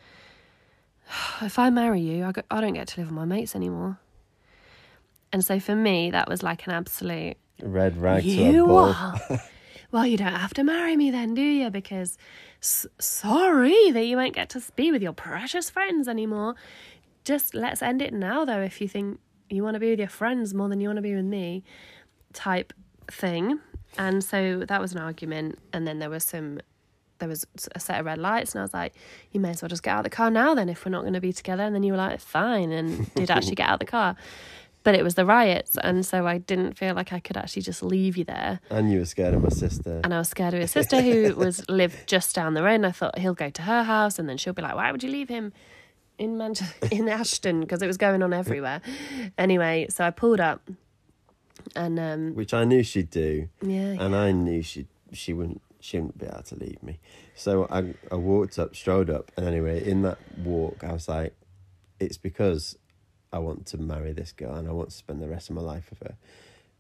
if 1.42 1.58
I 1.60 1.70
marry 1.70 2.02
you, 2.02 2.26
I, 2.26 2.32
go, 2.32 2.42
I 2.50 2.62
don't 2.62 2.74
get 2.74 2.88
to 2.90 3.02
live 3.02 3.08
with 3.10 3.16
my 3.16 3.26
mates 3.26 3.56
anymore. 3.56 3.98
And 5.34 5.44
so 5.44 5.60
for 5.60 5.76
me, 5.76 6.12
that 6.12 6.30
was 6.30 6.44
like 6.44 6.66
an 6.68 6.74
absolute 6.74 7.38
red 7.62 7.98
rag 7.98 8.24
to 8.24 8.30
a 8.30 8.52
you 8.52 8.76
are. 8.76 9.20
well, 9.92 10.06
you 10.06 10.16
don't 10.16 10.28
have 10.34 10.54
to 10.54 10.64
marry 10.64 10.96
me 10.96 11.10
then, 11.10 11.34
do 11.34 11.42
you? 11.42 11.72
Because 11.72 12.18
s- 12.62 12.86
sorry 13.00 13.92
that 13.92 14.06
you 14.06 14.16
won't 14.16 14.36
get 14.36 14.50
to 14.52 14.62
be 14.76 14.92
with 14.92 15.02
your 15.02 15.12
precious 15.14 15.72
friends 15.72 16.08
anymore. 16.08 16.54
Just 17.24 17.56
let's 17.56 17.82
end 17.82 18.02
it 18.02 18.14
now, 18.14 18.46
though. 18.46 18.62
If 18.62 18.80
you 18.80 18.88
think 18.88 19.20
you 19.50 19.64
want 19.64 19.74
to 19.74 19.80
be 19.80 19.90
with 19.90 20.00
your 20.00 20.08
friends 20.08 20.54
more 20.54 20.70
than 20.70 20.80
you 20.80 20.88
want 20.88 20.98
to 20.98 21.02
be 21.04 21.16
with 21.16 21.26
me, 21.26 21.64
type 22.34 22.72
thing. 23.10 23.60
And 23.98 24.24
so 24.24 24.64
that 24.68 24.80
was 24.82 24.94
an 24.94 25.00
argument, 25.00 25.58
and 25.74 25.88
then 25.88 26.00
there 26.00 26.10
was 26.10 26.24
some. 26.24 26.60
There 27.20 27.30
was 27.30 27.46
a 27.74 27.80
set 27.80 28.00
of 28.00 28.06
red 28.06 28.18
lights, 28.18 28.54
and 28.54 28.60
I 28.60 28.64
was 28.64 28.74
like, 28.74 28.94
"You 29.32 29.40
may 29.40 29.52
as 29.52 29.62
well 29.62 29.70
just 29.70 29.84
get 29.84 29.92
out 29.92 30.00
of 30.00 30.04
the 30.04 30.10
car 30.10 30.30
now, 30.30 30.54
then, 30.56 30.68
if 30.68 30.84
we're 30.84 30.92
not 30.92 31.02
going 31.02 31.14
to 31.14 31.22
be 31.22 31.32
together." 31.32 31.64
And 31.64 31.74
then 31.74 31.84
you 31.84 31.94
were 31.94 31.98
like, 31.98 32.20
"Fine," 32.20 32.72
and 32.72 33.14
did 33.14 33.32
actually 33.32 33.56
get 33.62 33.70
out 33.70 33.76
of 33.76 33.80
the 33.80 33.86
car 33.86 34.16
but 34.84 34.96
it 34.96 35.04
was 35.04 35.16
the 35.16 35.26
riots 35.26 35.78
and 35.84 36.06
so 36.06 36.28
i 36.28 36.38
didn't 36.38 36.78
feel 36.78 36.94
like 36.96 37.12
i 37.14 37.20
could 37.20 37.38
actually 37.38 37.62
just 37.62 37.82
leave 37.84 38.18
you 38.18 38.24
there 38.24 38.60
And 38.70 38.92
you 38.92 39.00
were 39.00 39.06
scared 39.06 39.34
of 39.34 39.42
my 39.44 39.50
sister. 39.50 40.02
and 40.04 40.14
i 40.14 40.18
was 40.20 40.30
scared 40.30 40.54
of 40.54 40.60
his 40.62 40.72
sister 40.80 41.02
who 41.02 41.36
was 41.36 41.68
lived 41.70 42.08
just 42.08 42.36
down 42.36 42.54
the 42.54 42.64
road 42.64 42.76
and 42.76 42.86
i 42.86 42.92
thought 42.92 43.18
he'll 43.20 43.34
go 43.34 43.50
to 43.50 43.62
her 43.64 43.84
house 43.84 44.20
and 44.20 44.28
then 44.30 44.38
she'll 44.38 44.54
be 44.54 44.62
like 44.62 44.76
why 44.76 44.92
would 44.92 45.04
you 45.04 45.10
leave 45.10 45.30
him 45.30 45.54
in 46.18 46.38
Manchester 46.38 46.88
in 46.92 47.10
ashton 47.10 47.62
because 47.62 47.82
it 47.82 47.88
was 47.88 47.98
going 47.98 48.22
on 48.22 48.34
everywhere 48.34 48.82
anyway 49.38 49.88
so 49.90 50.04
i 50.06 50.12
pulled 50.12 50.40
up 50.40 50.62
and 51.76 52.00
um 52.00 52.36
which 52.36 52.54
I 52.54 52.66
knew 52.66 52.84
she'd 52.84 53.10
do. 53.10 53.48
yeah 53.62 53.96
and 54.00 54.16
I 54.16 54.32
knew 54.32 54.62
she 54.62 54.88
she 55.14 55.34
wouldn't 55.34 55.62
she 55.80 55.98
wouldn't 55.98 56.18
be 56.18 56.26
able 56.26 56.44
to 56.44 56.56
leave 56.56 56.82
me. 56.84 57.00
So 57.36 57.68
I 57.70 57.94
I 58.12 58.16
walked 58.16 58.58
up, 58.60 58.76
strode 58.76 59.10
up, 59.10 59.32
and 59.38 59.46
anyway, 59.48 59.84
in 59.88 60.02
that 60.04 60.18
walk, 60.38 60.84
I 60.84 60.94
was 60.94 61.08
like, 61.08 61.34
it's 62.00 62.18
because 62.18 62.78
I 63.34 63.40
want 63.40 63.66
to 63.68 63.78
marry 63.78 64.14
this 64.14 64.32
girl 64.32 64.54
and 64.56 64.68
I 64.68 64.72
want 64.72 64.90
to 64.92 64.96
spend 64.96 65.22
the 65.22 65.28
rest 65.28 65.50
of 65.50 65.56
my 65.56 65.62
life 65.62 65.90
with 65.90 66.00
her. 66.00 66.16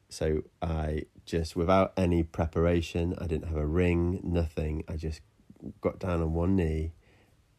So 0.09 0.43
I 0.61 1.03
just, 1.25 1.55
without 1.55 1.91
any 1.97 2.21
preparation, 2.23 3.15
I 3.17 3.25
didn't 3.27 3.47
have 3.47 3.57
a 3.57 3.65
ring, 3.65 4.19
nothing. 4.23 4.83
I 4.87 4.95
just 4.95 5.21
got 5.81 5.97
down 5.99 6.21
on 6.21 6.33
one 6.33 6.55
knee, 6.55 6.93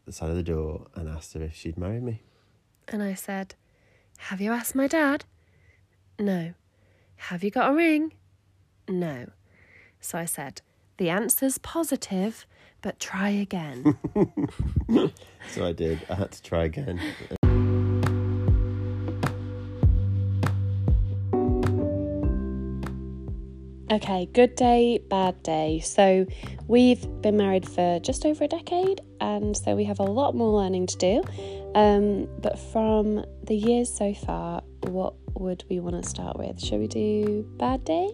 at 0.02 0.06
the 0.06 0.12
side 0.12 0.30
of 0.30 0.36
the 0.36 0.42
door, 0.42 0.86
and 0.94 1.08
asked 1.08 1.34
her 1.34 1.42
if 1.42 1.54
she'd 1.54 1.76
marry 1.76 2.00
me. 2.00 2.22
and 2.88 3.02
i 3.02 3.14
said 3.14 3.54
have 4.28 4.40
you 4.40 4.52
asked 4.52 4.74
my 4.74 4.86
dad 4.86 5.24
no 6.18 6.52
have 7.16 7.42
you 7.42 7.50
got 7.50 7.70
a 7.70 7.74
ring 7.74 8.12
no 8.88 9.26
so 10.00 10.18
i 10.18 10.26
said 10.26 10.60
the 10.98 11.08
answer's 11.08 11.56
positive 11.58 12.46
but 12.82 13.00
try 13.00 13.30
again 13.30 13.98
So 15.52 15.66
I 15.66 15.72
did. 15.72 15.98
I 16.10 16.14
had 16.14 16.30
to 16.32 16.42
try 16.42 16.64
again. 16.64 17.00
Okay, 23.94 24.26
good 24.32 24.56
day, 24.56 24.98
bad 25.08 25.40
day. 25.44 25.78
So, 25.78 26.26
we've 26.66 27.00
been 27.22 27.36
married 27.36 27.64
for 27.64 28.00
just 28.00 28.26
over 28.26 28.42
a 28.42 28.48
decade, 28.48 29.00
and 29.20 29.56
so 29.56 29.76
we 29.76 29.84
have 29.84 30.00
a 30.00 30.02
lot 30.02 30.34
more 30.34 30.50
learning 30.50 30.88
to 30.88 30.96
do. 30.96 31.22
Um, 31.76 32.26
but 32.40 32.58
from 32.58 33.24
the 33.44 33.54
years 33.54 33.88
so 33.88 34.12
far, 34.12 34.64
what 34.88 35.14
would 35.34 35.62
we 35.70 35.78
want 35.78 36.02
to 36.02 36.08
start 36.10 36.36
with? 36.36 36.60
Shall 36.60 36.78
we 36.78 36.88
do 36.88 37.48
bad 37.56 37.84
day? 37.84 38.10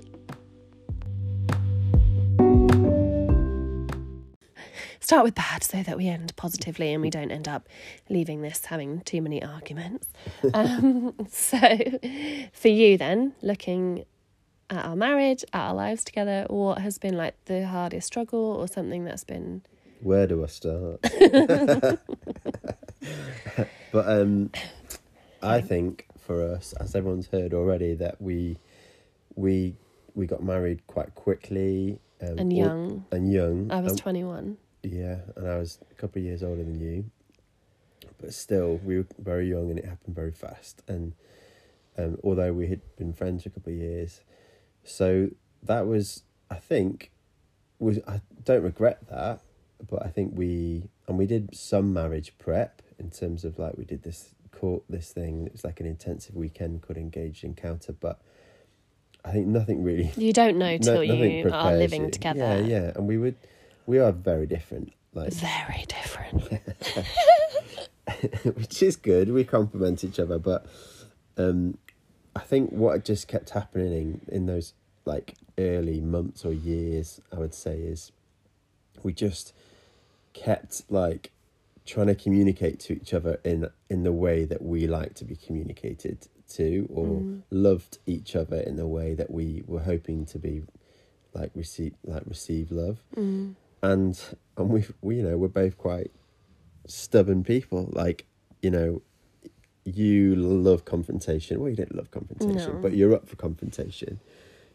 Start 5.01 5.25
with 5.25 5.35
bad 5.35 5.65
so 5.65 5.83
that 5.83 5.97
we 5.97 6.09
end 6.09 6.37
positively 6.37 6.93
and 6.93 7.01
we 7.01 7.09
don't 7.09 7.31
end 7.31 7.49
up 7.49 7.71
leaving 8.11 8.43
this 8.43 8.67
having 8.67 9.01
too 9.01 9.23
many 9.23 9.43
arguments. 9.43 10.09
Um, 10.53 11.15
so, 11.31 11.59
for 12.53 12.69
you, 12.69 12.99
then, 12.99 13.33
looking 13.41 14.05
at 14.71 14.85
our 14.85 14.97
marriage, 14.97 15.45
at 15.53 15.61
our 15.69 15.75
lives 15.75 16.05
together, 16.05 16.47
what 16.49 16.79
has 16.79 16.99
been 16.99 17.17
like 17.17 17.35
the 17.47 17.67
hardest 17.67 18.07
struggle 18.07 18.39
or 18.41 18.69
something 18.69 19.05
that's 19.05 19.25
been. 19.25 19.63
Where 20.01 20.27
do 20.27 20.43
I 20.43 20.47
start? 20.47 21.01
but 23.93 24.09
um, 24.09 24.51
I 25.43 25.61
think 25.61 26.07
for 26.19 26.43
us, 26.55 26.73
as 26.75 26.95
everyone's 26.95 27.27
heard 27.27 27.53
already, 27.55 27.95
that 27.95 28.21
we 28.21 28.57
we 29.35 29.75
we 30.15 30.27
got 30.27 30.43
married 30.43 30.87
quite 30.87 31.15
quickly 31.15 31.99
um, 32.23 32.39
And 32.39 32.53
young. 32.53 33.05
and 33.11 33.33
young. 33.33 33.71
I 33.71 33.81
was 33.81 33.93
Um, 33.93 33.99
21. 33.99 34.57
Yeah, 34.83 35.19
and 35.37 35.47
I 35.49 35.57
was 35.59 35.79
a 35.91 35.95
couple 35.95 36.21
of 36.21 36.27
years 36.27 36.43
older 36.43 36.63
than 36.65 36.81
you, 36.81 37.05
but 38.21 38.33
still, 38.33 38.77
we 38.85 38.97
were 38.97 39.07
very 39.19 39.49
young, 39.49 39.69
and 39.71 39.79
it 39.79 39.85
happened 39.85 40.15
very 40.17 40.33
fast. 40.33 40.83
And 40.89 41.13
um, 41.99 42.19
although 42.25 42.53
we 42.55 42.69
had 42.69 42.81
been 42.97 43.13
friends 43.13 43.43
for 43.43 43.51
a 43.51 43.53
couple 43.53 43.73
of 43.75 43.79
years, 43.79 44.23
so 44.85 45.29
that 45.63 45.87
was, 45.87 46.23
I 46.51 46.57
think, 46.57 47.11
was 47.79 47.99
I 48.07 48.21
don't 48.45 48.63
regret 48.63 49.09
that, 49.09 49.41
but 49.89 50.05
I 50.05 50.09
think 50.09 50.33
we 50.37 50.89
and 51.07 51.19
we 51.19 51.27
did 51.27 51.55
some 51.55 51.93
marriage 51.93 52.35
prep 52.39 52.83
in 52.99 53.11
terms 53.11 53.45
of 53.45 53.59
like 53.59 53.77
we 53.77 53.85
did 53.85 54.03
this 54.03 54.35
court 54.53 54.83
this 54.89 55.13
thing. 55.13 55.47
It 55.47 55.53
was 55.53 55.65
like 55.65 55.81
an 55.81 55.87
intensive 55.87 56.35
weekend 56.35 56.83
called 56.83 56.97
Engaged 56.97 57.45
Encounter, 57.45 57.93
but 57.93 58.21
I 59.25 59.33
think 59.33 59.47
nothing 59.47 59.83
really 59.83 60.13
You 60.17 60.33
don't 60.33 60.57
know 60.57 60.73
no- 60.77 60.79
till 60.79 61.05
nothing 61.05 61.31
you 61.39 61.51
are 61.53 61.75
living 61.77 62.05
you. 62.05 62.11
together. 62.11 62.39
Yeah, 62.39 62.59
yeah, 62.59 62.93
and 62.95 63.07
we 63.07 63.19
would, 63.19 63.37
we 63.87 63.99
are 63.99 64.13
very 64.13 64.47
different. 64.47 64.93
Like 65.13 65.33
Very 65.33 65.85
different. 65.89 66.63
which 68.57 68.83
is 68.83 68.97
good. 68.97 69.31
We 69.31 69.45
complement 69.45 70.05
each 70.05 70.19
other, 70.21 70.39
but 70.39 70.67
um, 71.37 71.79
I 72.35 72.41
think 72.41 72.71
what 72.73 73.05
just 73.05 73.29
kept 73.29 73.51
happening 73.51 73.93
in, 74.29 74.35
in 74.35 74.47
those 74.47 74.75
like 75.05 75.35
early 75.59 76.01
months 76.01 76.45
or 76.45 76.53
years, 76.53 77.21
I 77.33 77.37
would 77.39 77.55
say, 77.55 77.79
is 77.79 78.13
we 79.03 79.13
just 79.13 79.53
kept 80.33 80.83
like 80.91 81.33
trying 81.87 82.07
to 82.07 82.15
communicate 82.15 82.79
to 82.81 82.93
each 82.95 83.13
other 83.15 83.41
in 83.45 83.69
in 83.89 84.05
the 84.05 84.13
way 84.13 84.45
that 84.45 84.63
we 84.63 84.87
like 84.87 85.15
to 85.15 85.25
be 85.25 85.35
communicated 85.37 86.29
to, 86.51 86.87
or 86.93 87.07
Mm. 87.07 87.43
loved 87.51 87.99
each 88.07 88.35
other 88.37 88.61
in 88.61 88.77
the 88.77 88.87
way 88.87 89.15
that 89.15 89.31
we 89.31 89.63
were 89.67 89.81
hoping 89.83 90.25
to 90.27 90.39
be 90.39 90.63
like 91.33 91.51
receive 91.55 91.95
like 92.05 92.23
receive 92.27 92.71
love 92.71 93.03
Mm. 93.17 93.55
and 93.83 94.21
and 94.57 94.69
we 94.69 94.85
we 95.01 95.17
you 95.17 95.23
know 95.23 95.37
we're 95.39 95.49
both 95.49 95.79
quite 95.79 96.11
stubborn 96.87 97.45
people 97.45 97.89
like 97.93 98.27
you 98.63 98.71
know 98.71 99.01
you 99.97 100.35
love 100.37 100.85
confrontation 100.85 101.61
well 101.61 101.69
you 101.69 101.77
don't 101.77 101.95
love 101.95 102.11
confrontation 102.11 102.73
No. 102.75 102.79
but 102.81 102.95
you're 102.95 103.15
up 103.15 103.29
for 103.29 103.37
confrontation 103.37 104.21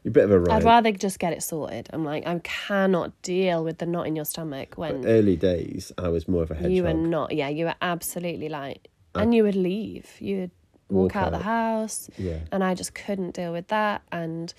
you're 0.03 0.11
a 0.11 0.13
bit 0.13 0.23
of 0.25 0.31
a 0.31 0.39
riot 0.39 0.51
I'd 0.51 0.63
rather 0.63 0.91
just 0.91 1.17
get 1.17 1.33
it 1.33 1.41
sorted. 1.41 1.89
I'm 1.91 2.05
like, 2.05 2.27
I 2.27 2.37
cannot 2.43 3.19
deal 3.23 3.63
with 3.63 3.79
the 3.79 3.87
knot 3.87 4.05
in 4.05 4.15
your 4.15 4.25
stomach 4.25 4.75
when 4.75 5.01
but 5.01 5.07
early 5.09 5.35
days 5.35 5.91
i 5.97 6.09
was 6.09 6.27
more 6.27 6.43
of 6.43 6.51
a 6.51 6.53
hedgehog 6.55 6.71
you 6.71 6.83
were 6.83 6.93
not. 6.93 7.31
Yeah, 7.33 7.49
you 7.49 7.65
were 7.65 7.73
absolutely 7.81 8.47
like, 8.47 8.89
and 9.15 9.33
you 9.33 9.41
would 9.43 9.55
leave. 9.55 10.11
You 10.19 10.41
would 10.41 10.51
walk, 10.89 11.15
Walk 11.15 11.15
out, 11.15 11.31
the 11.31 11.39
house, 11.39 12.09
yeah 12.17 12.39
and 12.51 12.63
I 12.63 12.75
just 12.75 12.93
couldn't 12.93 13.31
deal 13.33 13.51
with 13.51 13.67
that. 13.69 14.03
And 14.11 14.53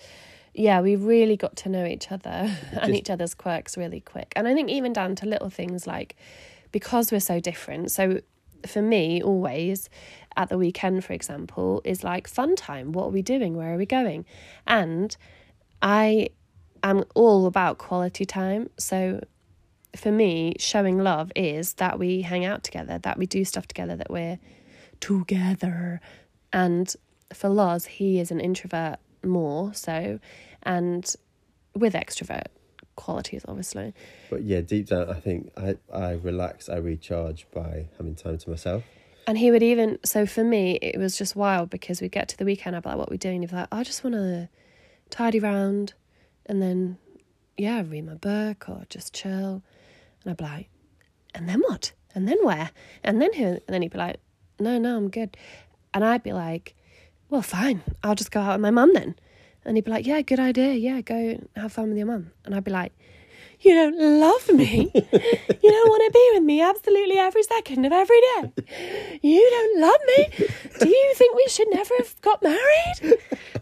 yeah, 0.52 0.80
we 0.80 0.96
really 0.96 1.36
got 1.36 1.54
to 1.58 1.68
know 1.68 1.84
each 1.84 2.10
other 2.10 2.50
and 2.82 2.96
each 2.96 3.10
other's 3.10 3.34
quirks 3.34 3.76
really 3.76 4.00
quick. 4.00 4.32
And 4.34 4.48
I 4.48 4.54
think 4.54 4.68
even 4.70 4.92
down 4.92 5.14
to 5.16 5.26
little 5.26 5.50
things 5.50 5.86
like 5.86 6.16
because 6.72 7.12
we're 7.12 7.20
so 7.20 7.38
different. 7.38 7.92
So 7.92 8.20
for 8.66 8.82
me, 8.82 9.22
always 9.22 9.88
at 10.36 10.48
the 10.48 10.58
weekend, 10.58 11.04
for 11.04 11.12
example, 11.12 11.80
is 11.84 12.04
like 12.04 12.28
fun 12.28 12.56
time. 12.56 12.92
What 12.92 13.06
are 13.06 13.10
we 13.10 13.22
doing? 13.22 13.56
Where 13.56 13.74
are 13.74 13.78
we 13.78 13.86
going? 13.86 14.24
And 14.66 15.16
I 15.82 16.28
am 16.82 17.04
all 17.14 17.46
about 17.46 17.78
quality 17.78 18.24
time. 18.24 18.70
So 18.78 19.20
for 19.96 20.12
me, 20.12 20.54
showing 20.58 20.98
love 20.98 21.32
is 21.34 21.74
that 21.74 21.98
we 21.98 22.22
hang 22.22 22.44
out 22.44 22.62
together, 22.62 22.98
that 22.98 23.18
we 23.18 23.26
do 23.26 23.44
stuff 23.44 23.66
together, 23.66 23.96
that 23.96 24.10
we're 24.10 24.38
together. 25.00 26.00
And 26.52 26.94
for 27.32 27.48
Loz, 27.48 27.86
he 27.86 28.20
is 28.20 28.30
an 28.30 28.40
introvert 28.40 28.98
more 29.24 29.74
so, 29.74 30.20
and 30.62 31.14
with 31.74 31.94
extrovert 31.94 32.46
qualities, 32.94 33.44
obviously. 33.46 33.92
but 34.30 34.42
yeah 34.42 34.60
deep 34.62 34.86
down 34.86 35.10
i 35.10 35.20
think 35.20 35.50
i 35.56 35.76
i 35.92 36.12
relax 36.12 36.68
i 36.70 36.76
recharge 36.76 37.46
by 37.52 37.86
having 37.98 38.14
time 38.14 38.38
to 38.38 38.48
myself 38.48 38.84
And 39.26 39.38
he 39.38 39.50
would 39.50 39.62
even 39.62 39.98
so 40.04 40.24
for 40.24 40.44
me 40.44 40.78
it 40.82 40.98
was 40.98 41.18
just 41.18 41.34
wild 41.34 41.70
because 41.70 42.00
we'd 42.00 42.12
get 42.12 42.28
to 42.28 42.38
the 42.38 42.44
weekend, 42.44 42.76
I'd 42.76 42.82
be 42.82 42.88
like, 42.88 42.98
What 42.98 43.10
we 43.10 43.16
doing? 43.16 43.40
He'd 43.40 43.50
be 43.50 43.56
like, 43.56 43.68
I 43.72 43.82
just 43.82 44.04
wanna 44.04 44.48
tidy 45.10 45.40
round 45.40 45.94
and 46.46 46.62
then 46.62 46.98
yeah, 47.56 47.82
read 47.86 48.06
my 48.06 48.14
book 48.14 48.68
or 48.68 48.84
just 48.88 49.14
chill. 49.14 49.62
And 50.22 50.30
I'd 50.30 50.36
be 50.36 50.44
like, 50.44 50.68
And 51.34 51.48
then 51.48 51.60
what? 51.60 51.92
And 52.14 52.28
then 52.28 52.38
where? 52.42 52.70
And 53.02 53.20
then 53.20 53.32
who 53.34 53.44
and 53.44 53.62
then 53.68 53.82
he'd 53.82 53.92
be 53.92 53.98
like, 53.98 54.20
No, 54.60 54.78
no, 54.78 54.96
I'm 54.96 55.10
good. 55.10 55.36
And 55.92 56.04
I'd 56.04 56.22
be 56.22 56.32
like, 56.32 56.74
Well, 57.28 57.42
fine, 57.42 57.82
I'll 58.04 58.14
just 58.14 58.30
go 58.30 58.40
out 58.40 58.54
with 58.54 58.62
my 58.62 58.70
mum 58.70 58.92
then. 58.94 59.16
And 59.64 59.76
he'd 59.76 59.84
be 59.84 59.90
like, 59.90 60.06
Yeah, 60.06 60.20
good 60.22 60.40
idea, 60.40 60.74
yeah, 60.74 61.00
go 61.00 61.40
have 61.56 61.72
fun 61.72 61.88
with 61.88 61.98
your 61.98 62.06
mum. 62.06 62.30
And 62.44 62.54
I'd 62.54 62.64
be 62.64 62.70
like, 62.70 62.92
you 63.60 63.74
don't 63.74 64.20
love 64.20 64.48
me. 64.52 64.90
you 64.94 65.70
don't 65.70 65.88
want 65.88 66.02
to 66.04 66.10
be 66.12 66.30
with 66.34 66.42
me 66.56 66.62
absolutely 66.62 67.18
every 67.18 67.42
second 67.42 67.84
of 67.84 67.92
every 67.92 68.20
day. 68.20 69.18
You 69.22 69.42
don't 69.56 69.80
love 69.80 70.00
me. 70.12 70.20
Do 70.80 70.88
you 70.88 71.12
think 71.14 71.34
we 71.36 71.46
should 71.48 71.68
never 71.70 71.94
have 71.98 72.20
got 72.22 72.42
married? 72.42 73.18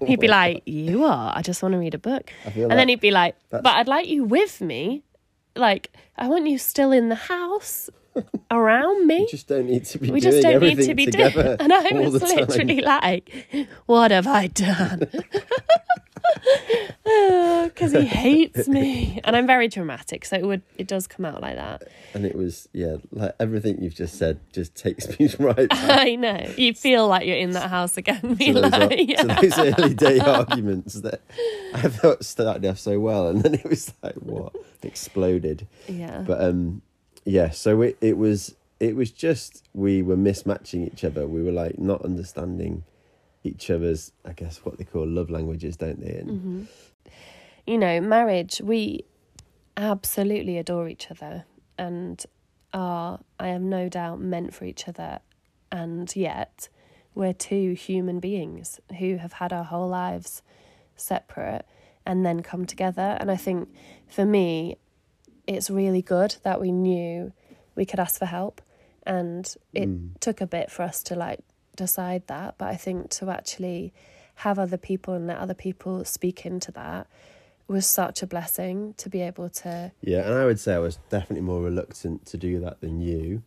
He'd 0.06 0.20
be 0.20 0.28
like, 0.28 0.62
You 0.66 1.04
are. 1.04 1.32
I 1.36 1.42
just 1.42 1.62
want 1.62 1.72
to 1.72 1.78
read 1.78 1.94
a 1.94 1.98
book. 1.98 2.30
And 2.44 2.68
like 2.68 2.76
then 2.78 2.88
he'd 2.88 3.00
be 3.00 3.10
like, 3.10 3.36
But 3.50 3.66
I'd 3.66 3.88
like 3.88 4.08
you 4.08 4.24
with 4.24 4.60
me. 4.60 5.02
Like, 5.56 5.90
I 6.16 6.28
want 6.28 6.46
you 6.48 6.58
still 6.58 6.92
in 6.92 7.08
the 7.08 7.14
house 7.14 7.90
around 8.50 9.06
me. 9.06 9.20
you 9.22 9.28
just 9.28 9.48
don't 9.48 9.66
need 9.66 9.84
to 9.86 9.98
be 9.98 10.10
we 10.10 10.20
doing 10.20 10.32
just 10.32 10.42
don't 10.42 10.62
need 10.62 10.78
to 10.86 10.94
be 10.94 11.06
together. 11.06 11.56
And 11.60 11.72
I 11.72 11.90
was 11.92 12.22
literally 12.22 12.80
like, 12.80 13.66
"What 13.86 14.10
have 14.10 14.26
I 14.26 14.46
done?" 14.48 15.08
Because 17.64 17.92
he 17.92 18.04
hates 18.04 18.68
me, 18.68 19.20
and 19.24 19.36
I'm 19.36 19.46
very 19.46 19.68
dramatic, 19.68 20.24
so 20.24 20.36
it 20.36 20.44
would 20.44 20.62
it 20.78 20.86
does 20.86 21.06
come 21.06 21.24
out 21.24 21.40
like 21.42 21.56
that. 21.56 21.82
and 22.14 22.24
it 22.24 22.34
was 22.34 22.68
yeah 22.72 22.96
like 23.10 23.34
everything 23.40 23.82
you've 23.82 23.94
just 23.94 24.16
said 24.16 24.38
just 24.52 24.74
takes 24.74 25.18
me 25.18 25.28
right 25.38 25.68
back 25.68 26.00
I 26.06 26.14
know 26.14 26.52
you 26.56 26.72
feel 26.74 27.08
like 27.08 27.26
you're 27.26 27.36
in 27.36 27.50
that 27.52 27.70
house 27.70 27.96
again. 27.96 28.20
to 28.36 28.52
those, 28.52 28.72
like, 28.72 28.90
to 28.90 29.04
yeah. 29.04 29.22
those 29.40 29.58
early 29.58 29.94
day 29.94 30.18
arguments 30.20 30.94
that 30.94 31.20
I 31.74 31.88
thought 31.88 32.24
started 32.24 32.64
off 32.66 32.78
so 32.78 32.98
well, 33.00 33.28
and 33.28 33.42
then 33.42 33.54
it 33.54 33.64
was 33.64 33.92
like 34.02 34.14
what 34.16 34.54
exploded. 34.82 35.66
yeah, 35.88 36.22
But 36.26 36.40
um, 36.42 36.82
yeah. 37.24 37.50
So 37.50 37.82
it 37.82 37.98
it 38.00 38.16
was 38.16 38.54
it 38.80 38.96
was 38.96 39.10
just 39.10 39.64
we 39.74 40.02
were 40.02 40.16
mismatching 40.16 40.90
each 40.92 41.04
other. 41.04 41.26
We 41.26 41.42
were 41.42 41.52
like 41.52 41.78
not 41.78 42.02
understanding 42.04 42.84
each 43.44 43.70
other's, 43.70 44.10
I 44.24 44.32
guess, 44.32 44.64
what 44.64 44.78
they 44.78 44.84
call 44.84 45.06
love 45.06 45.30
languages, 45.30 45.76
don't 45.76 46.00
they? 46.00 46.16
And 46.16 46.30
Mm-hmm. 46.30 46.62
you 47.66 47.78
know, 47.78 48.00
marriage. 48.00 48.60
We 48.64 49.04
absolutely 49.76 50.58
adore 50.58 50.88
each 50.88 51.10
other, 51.10 51.44
and 51.78 52.24
are 52.72 53.20
I 53.38 53.48
have 53.48 53.62
no 53.62 53.88
doubt 53.88 54.20
meant 54.20 54.54
for 54.54 54.64
each 54.64 54.88
other, 54.88 55.20
and 55.70 56.14
yet 56.16 56.68
we're 57.14 57.32
two 57.32 57.72
human 57.74 58.18
beings 58.18 58.80
who 58.98 59.18
have 59.18 59.34
had 59.34 59.52
our 59.52 59.64
whole 59.64 59.88
lives 59.88 60.42
separate 60.96 61.64
and 62.04 62.26
then 62.26 62.42
come 62.42 62.66
together. 62.66 63.16
And 63.20 63.30
I 63.30 63.36
think 63.36 63.68
for 64.08 64.24
me, 64.26 64.76
it's 65.46 65.70
really 65.70 66.02
good 66.02 66.36
that 66.42 66.60
we 66.60 66.72
knew 66.72 67.32
we 67.76 67.84
could 67.84 68.00
ask 68.00 68.18
for 68.18 68.26
help. 68.26 68.60
And 69.06 69.54
it 69.72 70.20
took 70.20 70.40
a 70.40 70.46
bit 70.46 70.70
for 70.70 70.82
us 70.82 71.02
to 71.04 71.14
like 71.14 71.40
decide 71.76 72.26
that. 72.26 72.56
But 72.58 72.68
I 72.68 72.76
think 72.76 73.10
to 73.10 73.30
actually 73.30 73.92
have 74.36 74.58
other 74.58 74.76
people 74.76 75.14
and 75.14 75.26
let 75.26 75.38
other 75.38 75.54
people 75.54 76.04
speak 76.04 76.44
into 76.44 76.72
that 76.72 77.06
was 77.66 77.86
such 77.86 78.22
a 78.22 78.26
blessing 78.26 78.94
to 78.98 79.08
be 79.08 79.20
able 79.22 79.48
to. 79.48 79.92
Yeah, 80.02 80.26
and 80.26 80.34
I 80.34 80.44
would 80.44 80.60
say 80.60 80.74
I 80.74 80.78
was 80.78 80.98
definitely 81.08 81.42
more 81.42 81.62
reluctant 81.62 82.26
to 82.26 82.36
do 82.36 82.60
that 82.60 82.80
than 82.80 83.00
you. 83.00 83.42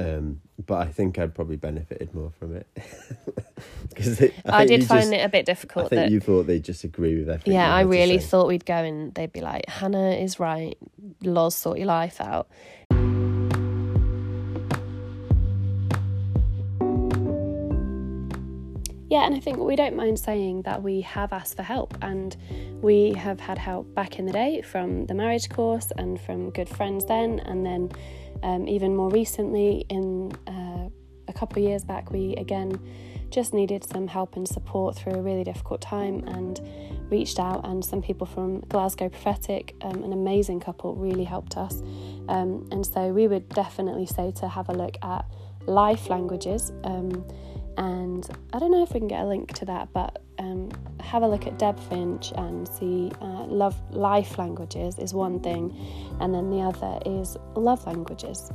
Um, 0.00 0.40
but 0.64 0.86
I 0.86 0.92
think 0.92 1.18
I'd 1.18 1.34
probably 1.34 1.56
benefited 1.56 2.14
more 2.14 2.30
from 2.38 2.54
it 2.54 2.68
because 3.88 4.22
I, 4.46 4.64
did 4.64 4.86
find 4.86 5.12
it 5.12 5.24
a 5.24 5.28
bit 5.28 5.44
difficult. 5.44 5.86
I 5.86 5.88
think 5.88 6.00
that, 6.02 6.10
you 6.12 6.20
thought 6.20 6.46
they'd 6.46 6.62
just 6.62 6.84
agree 6.84 7.18
with 7.18 7.28
everything. 7.28 7.54
yeah, 7.54 7.74
I 7.74 7.80
really 7.80 8.18
thought 8.18 8.46
we'd 8.46 8.64
go 8.64 8.74
and 8.74 9.12
they'd 9.14 9.32
be 9.32 9.40
like, 9.40 9.68
Hannah 9.68 10.12
is 10.12 10.38
right. 10.38 10.78
Loz 11.22 11.56
sort 11.56 11.78
your 11.78 11.88
life 11.88 12.20
out. 12.20 12.48
Yeah, 19.10 19.24
and 19.24 19.34
I 19.34 19.40
think 19.40 19.56
we 19.56 19.74
don't 19.74 19.96
mind 19.96 20.18
saying 20.18 20.62
that 20.62 20.82
we 20.82 21.00
have 21.00 21.32
asked 21.32 21.56
for 21.56 21.62
help 21.62 21.96
and 22.02 22.36
we 22.82 23.12
have 23.12 23.40
had 23.40 23.56
help 23.56 23.94
back 23.94 24.18
in 24.18 24.26
the 24.26 24.32
day 24.32 24.60
from 24.60 25.06
the 25.06 25.14
marriage 25.14 25.48
course 25.48 25.90
and 25.96 26.20
from 26.20 26.50
good 26.50 26.68
friends 26.68 27.06
then, 27.06 27.40
and 27.40 27.64
then 27.64 27.90
um, 28.42 28.68
even 28.68 28.94
more 28.94 29.10
recently, 29.10 29.86
in 29.88 30.32
uh, 30.46 30.88
a 31.26 31.32
couple 31.32 31.62
of 31.62 31.68
years 31.68 31.84
back, 31.84 32.10
we 32.10 32.34
again 32.36 32.78
just 33.30 33.52
needed 33.52 33.84
some 33.84 34.06
help 34.06 34.36
and 34.36 34.48
support 34.48 34.96
through 34.96 35.12
a 35.12 35.22
really 35.22 35.44
difficult 35.44 35.80
time 35.80 36.26
and 36.28 36.60
reached 37.10 37.38
out. 37.38 37.66
And 37.66 37.84
some 37.84 38.00
people 38.00 38.26
from 38.26 38.60
Glasgow 38.60 39.08
Prophetic, 39.08 39.74
um, 39.82 40.02
an 40.02 40.12
amazing 40.12 40.60
couple, 40.60 40.94
really 40.94 41.24
helped 41.24 41.56
us. 41.56 41.82
Um, 42.28 42.66
and 42.70 42.84
so 42.86 43.08
we 43.08 43.28
would 43.28 43.48
definitely 43.50 44.06
say 44.06 44.32
to 44.36 44.48
have 44.48 44.68
a 44.68 44.72
look 44.72 44.96
at 45.02 45.26
life 45.66 46.08
languages. 46.08 46.72
Um, 46.84 47.26
and 47.78 48.28
I 48.52 48.58
don't 48.58 48.72
know 48.72 48.82
if 48.82 48.92
we 48.92 48.98
can 48.98 49.06
get 49.06 49.22
a 49.22 49.26
link 49.26 49.52
to 49.54 49.64
that, 49.66 49.92
but 49.92 50.20
um, 50.40 50.70
have 50.98 51.22
a 51.22 51.28
look 51.28 51.46
at 51.46 51.60
Deb 51.60 51.78
Finch 51.88 52.32
and 52.36 52.66
see 52.66 53.12
uh, 53.20 53.44
love 53.44 53.76
life 53.90 54.36
languages 54.36 54.98
is 54.98 55.14
one 55.14 55.38
thing, 55.38 55.74
and 56.20 56.34
then 56.34 56.50
the 56.50 56.58
other 56.58 56.98
is 57.06 57.36
love 57.54 57.86
languages. 57.86 58.50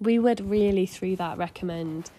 We 0.00 0.18
would 0.18 0.40
really, 0.40 0.86
through 0.86 1.16
that, 1.16 1.36
recommend 1.36 2.10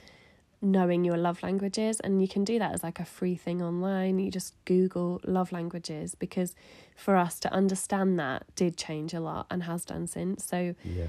knowing 0.61 1.03
your 1.03 1.17
love 1.17 1.41
languages, 1.43 1.99
and 1.99 2.21
you 2.21 2.27
can 2.27 2.43
do 2.43 2.59
that 2.59 2.73
as 2.73 2.83
like 2.83 2.99
a 2.99 3.05
free 3.05 3.35
thing 3.35 3.61
online. 3.61 4.19
You 4.19 4.29
just 4.31 4.53
Google 4.65 5.21
love 5.23 5.51
languages 5.51 6.15
because 6.15 6.55
for 6.95 7.15
us 7.15 7.39
to 7.41 7.53
understand 7.53 8.19
that 8.19 8.43
did 8.55 8.77
change 8.77 9.13
a 9.13 9.19
lot 9.19 9.47
and 9.49 9.63
has 9.63 9.85
done 9.85 10.07
since. 10.07 10.43
So 10.43 10.75
Yeah. 10.83 11.07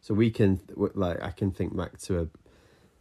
So 0.00 0.14
we 0.14 0.30
can 0.30 0.60
like 0.76 1.22
I 1.22 1.30
can 1.30 1.50
think 1.50 1.76
back 1.76 1.98
to 1.98 2.20
a 2.20 2.28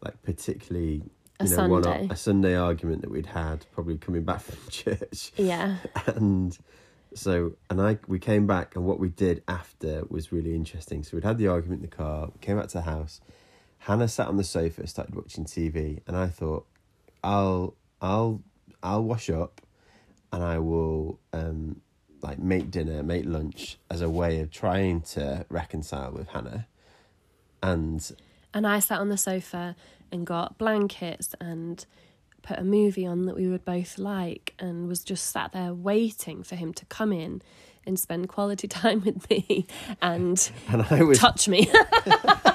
like 0.04 0.22
particularly 0.24 1.04
A 1.40 1.46
you 1.46 1.56
know 1.56 1.68
one 1.68 1.84
Sunday. 1.84 2.08
a 2.10 2.16
Sunday 2.16 2.56
argument 2.56 3.02
that 3.02 3.12
we'd 3.12 3.28
had 3.28 3.66
probably 3.72 3.98
coming 3.98 4.24
back 4.24 4.42
from 4.42 4.58
church 4.70 5.32
yeah, 5.38 5.78
and 6.08 6.58
so 7.14 7.54
and 7.70 7.82
I 7.82 7.98
we 8.08 8.20
came 8.20 8.48
back 8.48 8.76
and 8.76 8.86
what 8.86 9.00
we 9.00 9.10
did 9.10 9.44
after 9.48 10.04
was 10.10 10.32
really 10.32 10.56
interesting. 10.56 11.04
So 11.04 11.18
we'd 11.18 11.24
had 11.24 11.38
the 11.38 11.48
argument 11.48 11.84
in 11.84 11.90
the 11.90 11.96
car, 11.96 12.32
came 12.42 12.58
back 12.58 12.68
to 12.70 12.78
the 12.78 12.84
house. 12.84 13.22
Hannah 13.80 14.08
sat 14.08 14.28
on 14.28 14.38
the 14.38 14.44
sofa, 14.44 14.86
started 14.88 15.16
watching 15.16 15.46
TV, 15.46 16.02
and 16.06 16.16
I 16.16 16.28
thought, 16.28 16.66
I'll 17.24 17.76
I'll 18.02 18.42
I'll 18.84 19.04
wash 19.04 19.30
up 19.30 19.62
and 20.32 20.44
I 20.44 20.60
will 20.60 21.20
um 21.34 21.82
like 22.22 22.40
make 22.40 22.70
dinner, 22.70 23.02
make 23.04 23.26
lunch 23.26 23.78
as 23.90 24.02
a 24.02 24.10
way 24.10 24.42
of 24.42 24.52
trying 24.52 25.02
to 25.02 25.46
reconcile 25.50 26.12
with 26.12 26.30
Hannah. 26.30 26.68
And 27.64 28.12
and 28.54 28.68
I 28.68 28.80
sat 28.80 29.00
on 29.00 29.10
the 29.10 29.18
sofa 29.18 29.76
and 30.12 30.26
got 30.26 30.58
blankets 30.58 31.36
and 31.40 31.86
put 32.42 32.58
a 32.58 32.64
movie 32.64 33.06
on 33.06 33.26
that 33.26 33.36
we 33.36 33.48
would 33.48 33.66
both 33.66 33.98
like 33.98 34.54
and 34.60 34.88
was 34.88 35.04
just 35.04 35.28
sat 35.28 35.52
there 35.52 35.74
waiting 35.74 36.42
for 36.42 36.56
him 36.56 36.74
to 36.74 36.86
come 36.86 37.12
in 37.12 37.42
and 37.86 38.00
spend 38.00 38.28
quality 38.28 38.68
time 38.68 39.02
with 39.06 39.30
me 39.30 39.68
and 40.02 40.52
and 40.68 40.86
I 40.90 41.04
was 41.04 41.20
touch 41.20 41.48
me. 41.48 41.72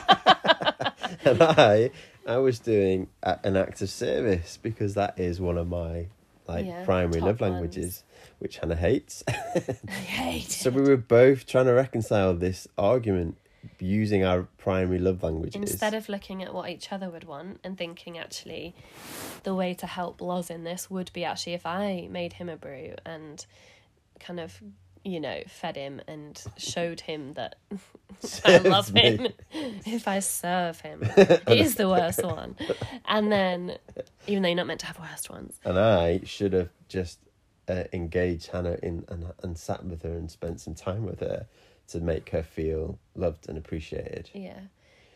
and 1.24 1.42
I 1.42 1.90
I 2.26 2.38
was 2.38 2.58
doing 2.58 3.08
a, 3.22 3.38
an 3.44 3.56
act 3.56 3.82
of 3.82 3.90
service 3.90 4.58
because 4.62 4.94
that 4.94 5.18
is 5.18 5.40
one 5.40 5.58
of 5.58 5.68
my 5.68 6.06
like 6.46 6.66
Yeah, 6.66 6.84
primary 6.84 7.20
love 7.20 7.40
ones. 7.40 7.52
languages, 7.52 8.02
which 8.38 8.58
Hannah 8.58 8.76
hates. 8.76 9.22
I 9.28 9.32
hate 9.92 10.50
So 10.50 10.70
we 10.70 10.82
were 10.82 10.96
both 10.96 11.46
trying 11.46 11.66
to 11.66 11.72
reconcile 11.72 12.34
this 12.34 12.68
argument 12.76 13.36
using 13.78 14.24
our 14.24 14.42
primary 14.58 14.98
love 14.98 15.22
languages. 15.22 15.56
Instead 15.56 15.94
of 15.94 16.08
looking 16.10 16.42
at 16.42 16.52
what 16.52 16.68
each 16.68 16.92
other 16.92 17.08
would 17.08 17.24
want 17.24 17.60
and 17.64 17.78
thinking 17.78 18.18
actually 18.18 18.74
the 19.42 19.54
way 19.54 19.72
to 19.74 19.86
help 19.86 20.20
Loz 20.20 20.50
in 20.50 20.64
this 20.64 20.90
would 20.90 21.10
be 21.14 21.24
actually 21.24 21.54
if 21.54 21.64
I 21.64 22.06
made 22.10 22.34
him 22.34 22.48
a 22.50 22.56
brew 22.56 22.94
and 23.06 23.44
kind 24.20 24.38
of 24.38 24.62
you 25.02 25.20
know 25.20 25.42
fed 25.48 25.76
him 25.76 26.00
and 26.06 26.42
showed 26.56 27.00
him 27.00 27.32
that 27.34 27.56
I 28.44 28.58
love 28.58 28.88
him 28.88 29.28
if 29.86 30.08
I 30.08 30.20
serve 30.20 30.80
him 30.80 31.02
He's 31.48 31.74
the 31.74 31.88
worst 31.88 32.22
one 32.22 32.56
and 33.06 33.30
then 33.30 33.78
even 34.26 34.42
though 34.42 34.48
you're 34.48 34.56
not 34.56 34.66
meant 34.66 34.80
to 34.80 34.86
have 34.86 34.98
worst 34.98 35.30
ones 35.30 35.58
and 35.64 35.78
I 35.78 36.20
should 36.24 36.52
have 36.52 36.70
just 36.88 37.18
uh, 37.68 37.84
engaged 37.92 38.48
Hannah 38.48 38.78
in 38.82 39.04
and 39.08 39.32
and 39.42 39.58
sat 39.58 39.84
with 39.84 40.02
her 40.02 40.12
and 40.12 40.30
spent 40.30 40.60
some 40.60 40.74
time 40.74 41.04
with 41.04 41.20
her 41.20 41.46
to 41.88 42.00
make 42.00 42.30
her 42.30 42.42
feel 42.42 42.98
loved 43.14 43.48
and 43.48 43.58
appreciated. 43.58 44.30
Yeah. 44.32 44.60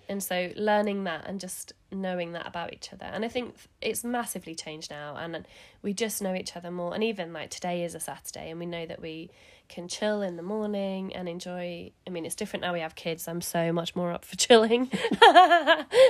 And 0.09 0.23
so 0.23 0.51
learning 0.57 1.05
that 1.05 1.27
and 1.27 1.39
just 1.39 1.75
knowing 1.93 2.33
that 2.33 2.47
about 2.47 2.73
each 2.73 2.93
other. 2.93 3.05
And 3.05 3.25
I 3.25 3.29
think 3.29 3.55
it's 3.83 4.03
massively 4.05 4.55
changed 4.55 4.91
now 4.91 5.17
and 5.17 5.47
we 5.83 5.93
just 5.93 6.23
know 6.23 6.35
each 6.35 6.57
other 6.57 6.71
more. 6.71 6.95
And 6.95 7.05
even 7.05 7.33
like 7.33 7.51
today 7.51 7.85
is 7.85 7.95
a 7.95 8.01
Saturday 8.01 8.51
and 8.51 8.59
we 8.59 8.67
know 8.67 8.87
that 8.87 9.03
we 9.03 9.31
can 9.69 9.87
chill 9.89 10.23
in 10.23 10.37
the 10.37 10.43
morning 10.43 11.15
and 11.15 11.29
enjoy. 11.29 11.93
I 12.07 12.11
mean, 12.11 12.25
it's 12.27 12.35
different 12.35 12.63
now 12.63 12.73
we 12.73 12.81
have 12.81 12.95
kids. 12.95 13.29
I'm 13.29 13.41
so 13.41 13.73
much 13.73 13.95
more 13.95 14.11
up 14.13 14.25
for 14.25 14.37
chilling. 14.37 14.91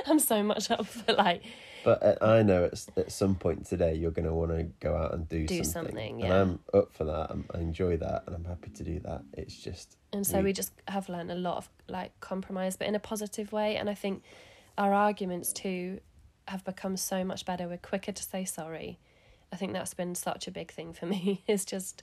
I'm 0.07 0.19
so 0.19 0.43
much 0.43 0.71
up 0.71 0.87
for 0.87 1.13
like, 1.15 1.43
But 1.85 2.03
uh, 2.03 2.17
I 2.25 2.43
know 2.43 2.65
at, 2.67 2.87
at 2.97 3.13
some 3.13 3.35
point 3.35 3.67
today 3.67 3.95
you're 3.95 4.11
going 4.11 4.27
to 4.27 4.33
want 4.35 4.51
to 4.53 4.65
go 4.81 4.97
out 4.97 5.15
and 5.15 5.29
do, 5.29 5.47
Do 5.47 5.65
something. 5.65 5.93
something, 5.93 6.23
And 6.23 6.29
yeah. 6.33 6.41
I'm 6.41 6.59
up 6.73 6.93
for 6.93 7.05
that. 7.05 7.29
I'm, 7.31 7.45
I 7.55 7.59
enjoy 7.59 7.97
that 7.97 8.25
and 8.27 8.37
I'm 8.37 8.45
happy 8.45 8.71
to 8.71 8.83
do 8.85 9.01
that. 9.01 9.23
It's 9.33 9.57
just. 9.57 9.97
and 10.13 10.27
so 10.27 10.39
we- 10.39 10.45
we 10.45 10.53
just 10.53 10.73
have 10.87 11.09
learned 11.09 11.31
a 11.31 11.35
lot 11.35 11.57
of 11.59 11.69
like 11.89 12.19
compromise, 12.21 12.77
but 12.77 12.87
in 12.87 12.95
a 12.95 13.01
positive 13.01 13.53
way. 13.53 13.77
And 13.77 13.91
I 13.91 13.95
think 13.95 14.23
our 14.77 14.93
arguments 14.95 15.53
too 15.53 16.01
have 16.47 16.65
become 16.65 16.97
so 16.97 17.25
much 17.25 17.45
better. 17.45 17.69
We're 17.69 17.77
quicker 17.79 18.13
to 18.13 18.23
say 18.23 18.45
sorry. 18.45 18.99
I 19.53 19.57
think 19.57 19.73
that's 19.73 19.95
been 19.95 20.15
such 20.15 20.47
a 20.47 20.51
big 20.51 20.71
thing 20.73 20.93
for 20.93 21.07
me. 21.07 21.43
It's 21.49 21.65
just 21.65 22.03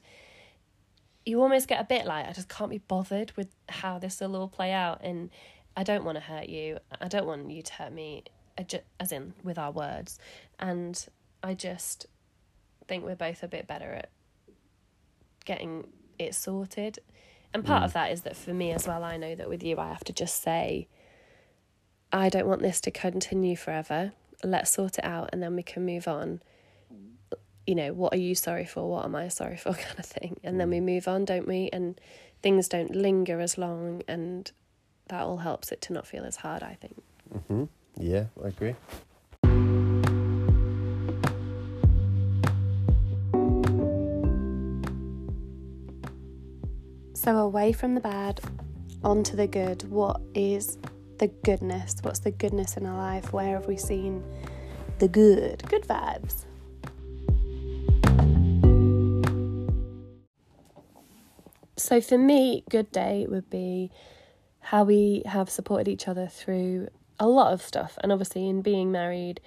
you 1.26 1.42
almost 1.42 1.68
get 1.68 1.82
a 1.82 1.84
bit 1.84 2.06
like 2.06 2.28
I 2.28 2.34
just 2.34 2.50
can't 2.50 2.70
be 2.70 2.78
bothered 2.78 3.32
with 3.36 3.48
how 3.68 3.98
this 4.00 4.20
will 4.20 4.36
all 4.36 4.48
play 4.48 4.72
out, 4.72 5.02
and 5.04 5.30
I 5.76 5.84
don't 5.84 6.04
want 6.04 6.18
to 6.18 6.24
hurt 6.24 6.50
you. 6.50 6.80
I 7.02 7.08
don't 7.08 7.26
want 7.26 7.50
you 7.50 7.62
to 7.62 7.74
hurt 7.74 7.94
me. 7.94 8.24
I 8.58 8.64
ju- 8.64 8.80
as 9.00 9.12
in 9.12 9.34
with 9.44 9.58
our 9.58 9.72
words, 9.72 10.20
and 10.60 11.06
I 11.44 11.54
just 11.54 12.06
think 12.88 13.04
we're 13.04 13.16
both 13.16 13.44
a 13.44 13.48
bit 13.48 13.68
better 13.68 13.92
at 13.92 14.10
getting 15.46 15.88
it 16.20 16.36
sorted. 16.36 17.00
And 17.54 17.64
part 17.64 17.84
mm. 17.84 17.86
of 17.86 17.94
that 17.94 18.12
is 18.12 18.22
that 18.22 18.36
for 18.36 18.54
me 18.54 18.72
as 18.72 18.88
well, 18.88 19.04
I 19.04 19.18
know 19.18 19.34
that 19.36 19.48
with 19.48 19.64
you, 19.64 19.78
I 19.78 19.88
have 19.88 20.04
to 20.06 20.14
just 20.14 20.42
say, 20.42 20.88
I 22.12 22.30
don't 22.30 22.48
want 22.48 22.62
this 22.62 22.82
to 22.82 22.92
continue 22.92 23.56
forever. 23.56 24.12
Let's 24.44 24.72
sort 24.72 24.98
it 24.98 25.06
out 25.06 25.30
and 25.32 25.42
then 25.42 25.56
we 25.56 25.64
can 25.64 25.86
move 25.86 26.08
on. 26.08 26.42
You 27.68 27.74
know, 27.74 27.94
what 27.94 28.14
are 28.14 28.18
you 28.18 28.36
sorry 28.36 28.66
for? 28.66 28.88
What 28.88 29.06
am 29.06 29.16
I 29.16 29.28
sorry 29.28 29.58
for? 29.58 29.74
kind 29.86 30.00
of 30.00 30.06
thing. 30.06 30.40
And 30.44 30.60
then 30.60 30.70
we 30.70 30.80
move 30.80 31.08
on, 31.08 31.26
don't 31.26 31.48
we? 31.48 31.70
And 31.74 32.00
things 32.44 32.68
don't 32.68 32.96
linger 32.96 33.40
as 33.40 33.58
long. 33.58 34.04
And 34.08 34.52
that 35.08 35.24
all 35.24 35.38
helps 35.38 35.72
it 35.72 35.82
to 35.84 35.94
not 35.94 36.06
feel 36.06 36.24
as 36.24 36.38
hard, 36.38 36.62
I 36.64 36.78
think. 36.80 37.02
hmm 37.48 37.64
Yeah, 37.98 38.26
I 38.44 38.50
agree. 38.50 38.76
So, 47.14 47.38
away 47.38 47.72
from 47.72 47.96
the 47.96 48.02
bad, 48.02 48.40
onto 49.04 49.36
the 49.36 49.48
good. 49.48 49.90
What 49.90 50.22
is 50.36 50.78
the 51.18 51.28
goodness? 51.44 51.96
What's 52.04 52.20
the 52.20 52.30
goodness 52.30 52.78
in 52.78 52.86
our 52.86 52.98
life? 52.98 53.34
Where 53.34 53.56
have 53.56 53.66
we 53.66 53.78
seen 53.78 54.24
the 55.00 55.08
good? 55.08 55.64
Good 55.68 55.88
vibes. 55.88 56.46
So, 61.86 62.02
for 62.02 62.18
me, 62.18 62.64
good 62.68 62.92
day 62.92 63.28
would 63.30 63.48
be 63.52 63.92
how 64.60 64.86
we 64.86 65.22
have 65.28 65.52
supported 65.52 65.88
each 65.88 66.08
other 66.08 66.26
through 66.26 66.88
a 67.20 67.28
lot 67.28 67.54
of 67.54 67.62
stuff. 67.62 67.96
And 68.02 68.12
obviously, 68.12 68.50
in 68.50 68.64
being 68.64 68.92
married, 68.92 69.40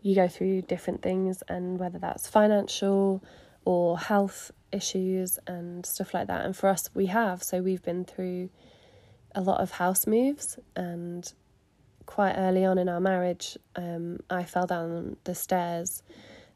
you 0.00 0.14
go 0.14 0.26
through 0.26 0.62
different 0.62 1.02
things, 1.02 1.42
and 1.46 1.78
whether 1.78 1.98
that's 1.98 2.26
financial 2.26 3.22
or 3.66 3.98
health 3.98 4.50
issues 4.72 5.38
and 5.46 5.84
stuff 5.84 6.14
like 6.14 6.26
that. 6.28 6.46
And 6.46 6.56
for 6.56 6.70
us, 6.70 6.88
we 6.94 7.04
have. 7.06 7.42
So 7.42 7.60
we've 7.60 7.82
been 7.82 8.06
through 8.06 8.48
a 9.34 9.42
lot 9.42 9.60
of 9.60 9.72
house 9.72 10.06
moves, 10.06 10.58
and 10.74 11.30
quite 12.06 12.32
early 12.38 12.64
on 12.64 12.78
in 12.78 12.88
our 12.88 13.00
marriage, 13.00 13.58
um, 13.76 14.20
I 14.30 14.44
fell 14.44 14.66
down 14.66 15.18
the 15.24 15.34
stairs 15.34 16.02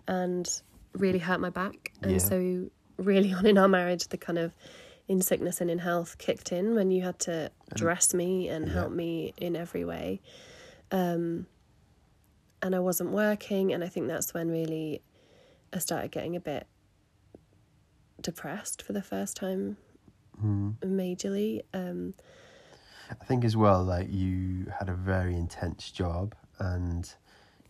and 0.07 0.49
really 0.95 1.19
hurt 1.19 1.39
my 1.39 1.51
back. 1.51 1.93
And 2.03 2.13
Yeah. 2.13 2.19
so, 2.19 2.71
really 2.97 3.31
on 3.39 3.45
in 3.45 3.59
our 3.59 3.69
marriage, 3.69 4.09
the 4.09 4.17
kind 4.17 4.39
of 4.39 4.53
in 5.09 5.23
sickness 5.23 5.61
and 5.61 5.71
in 5.71 5.79
health 5.79 6.19
kicked 6.19 6.53
in 6.53 6.75
when 6.75 6.91
you 6.91 7.03
had 7.03 7.19
to 7.19 7.51
dress 7.75 8.13
me 8.13 8.49
and 8.49 8.67
yeah. 8.67 8.75
help 8.75 8.93
me 8.93 9.33
in 9.39 9.57
every 9.57 9.85
way. 9.85 10.21
Um, 10.93 11.47
and 12.63 12.75
I 12.75 12.81
wasn't 12.81 13.11
working, 13.11 13.73
and 13.73 13.83
I 13.83 13.89
think 13.89 14.09
that's 14.09 14.35
when 14.35 14.51
really 14.51 15.03
I 15.73 15.79
started 15.79 16.11
getting 16.11 16.37
a 16.37 16.41
bit 16.41 16.67
depressed 18.21 18.83
for 18.83 18.93
the 18.93 19.03
first 19.03 19.37
time 19.37 19.77
majorly. 20.43 21.63
Um, 21.73 22.15
I 23.11 23.25
think 23.25 23.45
as 23.45 23.57
well, 23.57 23.83
like 23.83 24.09
you 24.11 24.73
had 24.79 24.89
a 24.89 24.95
very 24.95 25.35
intense 25.35 25.91
job, 25.91 26.35
and 26.59 27.11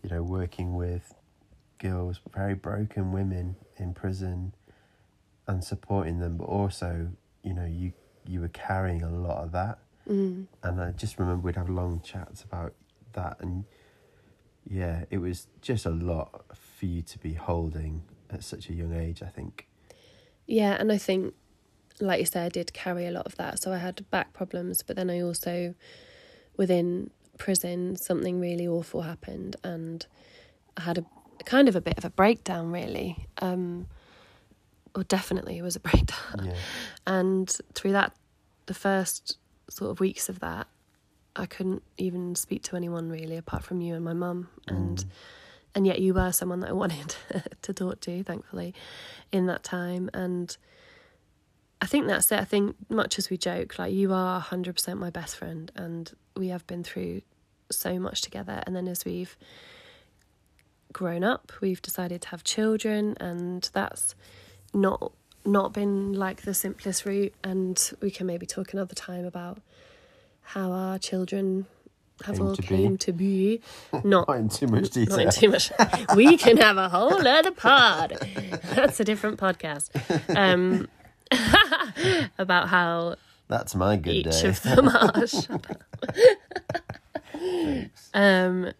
you 0.03 0.11
know, 0.11 0.23
working 0.23 0.75
with 0.75 1.15
girls, 1.79 2.21
very 2.35 2.55
broken 2.55 3.13
women 3.13 3.57
in 3.77 3.95
prison, 3.95 4.55
and 5.47 5.63
supporting 5.63 6.19
them, 6.19 6.37
but 6.37 6.45
also, 6.45 7.09
you 7.43 7.55
know, 7.55 7.65
you 7.65 7.93
you 8.27 8.41
were 8.41 8.49
carrying 8.49 9.03
a 9.03 9.11
lot 9.11 9.39
of 9.45 9.53
that, 9.53 9.79
mm, 10.09 10.47
and 10.63 10.81
I 10.81 10.93
just 10.93 11.19
remember 11.19 11.47
we'd 11.47 11.57
have 11.57 11.71
long 11.71 12.01
chats 12.05 12.43
about 12.43 12.75
that, 13.13 13.39
and 13.41 13.65
yeah, 14.69 15.05
it 15.11 15.19
was 15.19 15.47
just 15.63 15.87
a 15.87 15.91
lot 15.91 16.45
for 16.55 16.87
you 16.87 17.03
to 17.03 17.19
be 17.19 17.35
holding 17.35 18.03
at 18.31 18.45
such 18.45 18.69
a 18.69 18.75
young 18.75 18.95
age. 18.95 19.23
I 19.23 19.29
think. 19.29 19.67
Yeah, 20.47 20.77
and 20.79 20.91
I 20.91 20.99
think, 20.99 21.35
like 22.01 22.21
you 22.21 22.27
said, 22.27 22.47
I 22.47 22.49
did 22.49 22.73
carry 22.73 23.07
a 23.07 23.11
lot 23.11 23.27
of 23.27 23.37
that. 23.37 23.61
So 23.63 23.73
I 23.73 23.79
had 23.79 24.09
back 24.11 24.33
problems, 24.33 24.83
but 24.83 24.97
then 24.97 25.11
I 25.11 25.21
also, 25.21 25.75
within 26.57 27.11
prison, 27.37 27.97
something 27.97 28.41
really 28.41 28.67
awful 28.67 29.03
happened, 29.03 29.57
and 29.63 30.07
I 30.77 30.83
had 30.83 30.99
a 30.99 31.05
kind 31.45 31.69
of 31.69 31.77
a 31.77 31.81
bit 31.81 31.99
of 31.99 32.05
a 32.05 32.11
breakdown, 32.11 32.71
really. 32.71 33.29
Um, 33.41 33.87
or 34.99 35.05
definitely 35.05 35.59
it 35.59 35.63
was 35.63 35.77
a 35.77 35.81
breakdown. 35.81 36.19
Yeah. 36.45 36.55
And 37.07 37.49
through 37.75 37.93
that, 37.93 38.13
the 38.67 38.75
first 38.75 39.39
sort 39.71 39.91
of 39.91 40.01
weeks 40.01 40.29
of 40.29 40.41
that, 40.41 40.67
I 41.37 41.47
couldn't 41.47 41.83
even 41.97 42.35
speak 42.35 42.63
to 42.65 42.77
anyone 42.77 43.09
really, 43.09 43.37
apart 43.37 43.63
from 43.63 43.81
you 43.81 43.95
and 43.95 44.05
my 44.05 44.13
mum. 44.13 44.49
And 44.67 44.99
mm. 44.99 45.07
and 45.75 45.87
yet 45.87 46.01
you 46.01 46.15
were 46.15 46.33
someone 46.33 46.61
that 46.61 46.71
I 46.71 46.73
wanted 46.85 47.15
to 47.63 47.73
talk 47.73 48.01
to, 48.01 48.23
thankfully, 48.25 48.75
in 49.33 49.47
that 49.47 49.63
time. 49.63 50.11
And 50.13 50.55
I 51.81 51.87
think 51.87 52.09
that's 52.09 52.31
it. 52.33 52.41
I 52.41 52.45
think 52.45 52.77
much 52.89 53.19
as 53.19 53.31
we 53.31 53.37
joke, 53.37 53.79
like 53.79 53.93
you 53.93 54.13
are 54.13 54.41
hundred 54.41 54.75
percent 54.75 54.99
my 54.99 55.11
best 55.11 55.37
friend, 55.37 55.71
and 55.77 56.13
we 56.37 56.49
have 56.49 56.67
been 56.67 56.83
through 56.83 57.23
so 57.71 57.99
much 57.99 58.23
together. 58.23 58.63
And 58.67 58.75
then 58.75 58.89
as 58.89 59.05
we've 59.05 59.37
grown 60.93 61.23
up, 61.23 61.53
we've 61.61 61.83
decided 61.83 62.23
to 62.23 62.29
have 62.29 62.43
children, 62.43 63.17
and 63.21 63.69
that's 63.73 64.15
not 64.75 65.13
not 65.45 65.73
been 65.73 66.13
like 66.13 66.43
the 66.43 66.55
simplest 66.55 67.05
route. 67.07 67.33
And 67.43 67.79
we 68.01 68.11
can 68.11 68.27
maybe 68.27 68.45
talk 68.47 68.73
another 68.73 68.95
time 68.95 69.25
about 69.25 69.61
how 70.43 70.73
our 70.73 70.99
children 70.99 71.67
have 72.25 72.37
Came 72.37 72.47
all 72.47 72.57
to 72.57 72.63
be. 72.63 72.69
came 72.69 72.99
to 72.99 73.13
be. 73.13 73.61
Not 74.05 74.27
Not 74.29 74.37
in 74.39 74.49
too 74.49 74.67
much 74.67 74.91
detail. 74.91 75.17
not 75.19 75.27
in 75.27 75.31
too 75.31 75.49
much. 75.51 75.71
we 76.17 76.37
can 76.37 76.57
have 76.57 76.77
a 76.77 76.89
whole 76.89 77.27
other 77.27 77.53
pod. 77.53 78.19
That's 78.75 78.99
a 78.99 79.05
different 79.05 79.39
podcast. 79.39 79.91
Um, 80.37 80.89
about 82.39 82.69
how 82.69 83.15
That's 83.47 83.75
my 83.77 83.97
good 83.97 84.15
each 84.27 84.41
day. 84.43 84.49
of 84.49 84.63
them 84.63 84.89
are. 84.89 85.25
Um, 88.15 88.73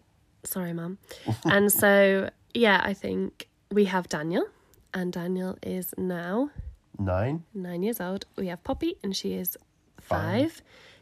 sorry, 0.43 0.73
mum. 0.73 0.97
And 1.45 1.71
so, 1.71 2.29
yeah, 2.53 2.81
I 2.83 2.93
think 2.93 3.47
we 3.71 3.85
have 3.85 4.09
Daniel, 4.09 4.45
and 4.93 5.11
Daniel 5.13 5.57
is 5.63 5.93
now 5.97 6.49
Nine. 6.97 7.43
nine 7.53 7.83
years 7.83 7.99
old. 8.01 8.25
We 8.35 8.47
have 8.47 8.63
Poppy, 8.63 8.95
and 9.03 9.15
she 9.15 9.33
is 9.33 9.57
Five. 10.01 10.51
five. 10.53 10.61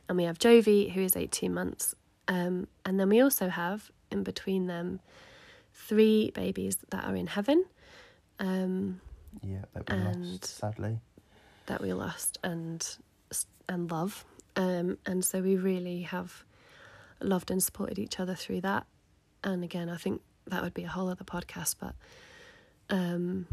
And 0.09 0.17
we 0.17 0.23
have 0.25 0.39
Jovi, 0.39 0.91
who 0.91 1.01
is 1.01 1.15
18 1.17 1.53
months. 1.53 1.95
Um, 2.27 2.67
and 2.85 2.99
then 2.99 3.09
we 3.09 3.19
also 3.21 3.49
have, 3.49 3.91
in 4.11 4.23
between 4.23 4.67
them, 4.67 4.99
three 5.73 6.31
babies 6.31 6.77
that 6.89 7.03
are 7.05 7.15
in 7.15 7.27
heaven 7.27 7.65
um, 8.39 9.01
Yeah, 9.41 9.63
that 9.73 9.89
we 9.89 9.95
And- 9.97 10.31
lost, 10.31 10.45
sadly. 10.45 10.99
that 11.67 11.81
we 11.81 11.93
lost 11.93 12.37
and 12.43 12.97
and 13.69 13.91
love. 13.91 14.23
Um, 14.55 14.97
and 15.05 15.25
so 15.25 15.41
we 15.41 15.57
really 15.57 16.03
have 16.03 16.43
loved 17.21 17.51
and 17.51 17.61
supported 17.61 17.99
each 17.99 18.17
other 18.19 18.33
through 18.33 18.61
that. 18.61 18.85
And 19.43 19.63
again, 19.63 19.89
I 19.89 19.97
think 19.97 20.21
that 20.47 20.63
would 20.63 20.73
be 20.73 20.83
a 20.85 20.87
whole 20.87 21.09
other 21.09 21.25
podcast, 21.25 21.75
but 21.81 21.93
um, 22.89 23.45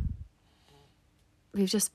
we've 1.54 1.68
just 1.68 1.92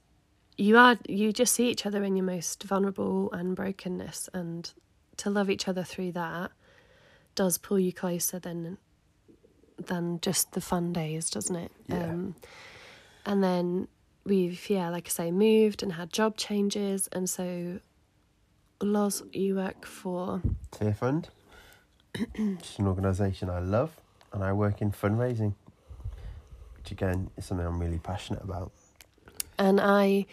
you 0.57 0.77
are 0.77 0.97
you 1.07 1.31
just 1.31 1.53
see 1.53 1.69
each 1.69 1.85
other 1.85 2.03
in 2.03 2.15
your 2.15 2.25
most 2.25 2.63
vulnerable 2.63 3.31
and 3.31 3.55
brokenness 3.55 4.29
and 4.33 4.73
to 5.17 5.29
love 5.29 5.49
each 5.49 5.67
other 5.67 5.83
through 5.83 6.11
that 6.11 6.51
does 7.35 7.57
pull 7.57 7.79
you 7.79 7.93
closer 7.93 8.39
than 8.39 8.77
than 9.77 10.19
just 10.21 10.51
the 10.53 10.61
fun 10.61 10.91
days 10.91 11.29
doesn't 11.29 11.55
it 11.55 11.71
Yeah. 11.87 12.03
um 12.03 12.35
and 13.25 13.43
then 13.43 13.87
we've 14.25 14.69
yeah 14.69 14.89
like 14.89 15.07
i 15.07 15.09
say 15.09 15.31
moved 15.31 15.83
and 15.83 15.93
had 15.93 16.11
job 16.11 16.35
changes 16.37 17.07
and 17.11 17.29
so 17.29 17.79
Loz, 18.81 19.23
you 19.33 19.55
work 19.55 19.85
for 19.85 20.41
Tearfund. 20.71 21.25
it's 22.15 22.79
an 22.79 22.87
organisation 22.87 23.49
I 23.49 23.59
love, 23.59 23.91
and 24.31 24.41
I 24.41 24.53
work 24.53 24.81
in 24.81 24.93
fundraising, 24.93 25.53
which 26.77 26.89
again 26.91 27.29
is 27.35 27.43
something 27.43 27.67
I'm 27.67 27.77
really 27.77 27.97
passionate 27.99 28.41
about. 28.41 28.71
And 29.59 29.79
I 29.79 30.25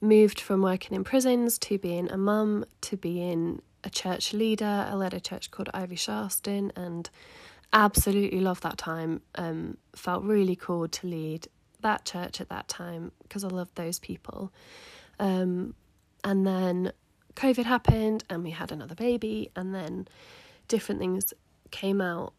moved 0.00 0.40
from 0.40 0.60
working 0.60 0.94
in 0.94 1.04
prisons 1.04 1.58
to 1.58 1.78
being 1.78 2.10
a 2.10 2.18
mum 2.18 2.66
to 2.82 2.96
being 2.96 3.62
a 3.84 3.88
church 3.88 4.34
leader. 4.34 4.86
I 4.90 4.94
led 4.94 5.14
a 5.14 5.20
church 5.20 5.50
called 5.50 5.70
Ivy 5.72 5.96
Sharston 5.96 6.72
and 6.76 7.08
absolutely 7.72 8.40
loved 8.40 8.62
that 8.64 8.76
time. 8.76 9.22
Um, 9.36 9.78
felt 9.94 10.24
really 10.24 10.56
cool 10.56 10.88
to 10.88 11.06
lead 11.06 11.48
that 11.80 12.04
church 12.04 12.40
at 12.40 12.48
that 12.48 12.68
time 12.68 13.12
because 13.22 13.44
I 13.44 13.48
loved 13.48 13.76
those 13.76 13.98
people. 13.98 14.52
Um, 15.18 15.74
and 16.24 16.46
then 16.46 16.92
COVID 17.36 17.64
happened 17.64 18.24
and 18.28 18.42
we 18.42 18.50
had 18.50 18.72
another 18.72 18.94
baby, 18.94 19.50
and 19.54 19.74
then 19.74 20.08
different 20.68 21.00
things 21.00 21.32
came 21.70 22.00
out, 22.00 22.32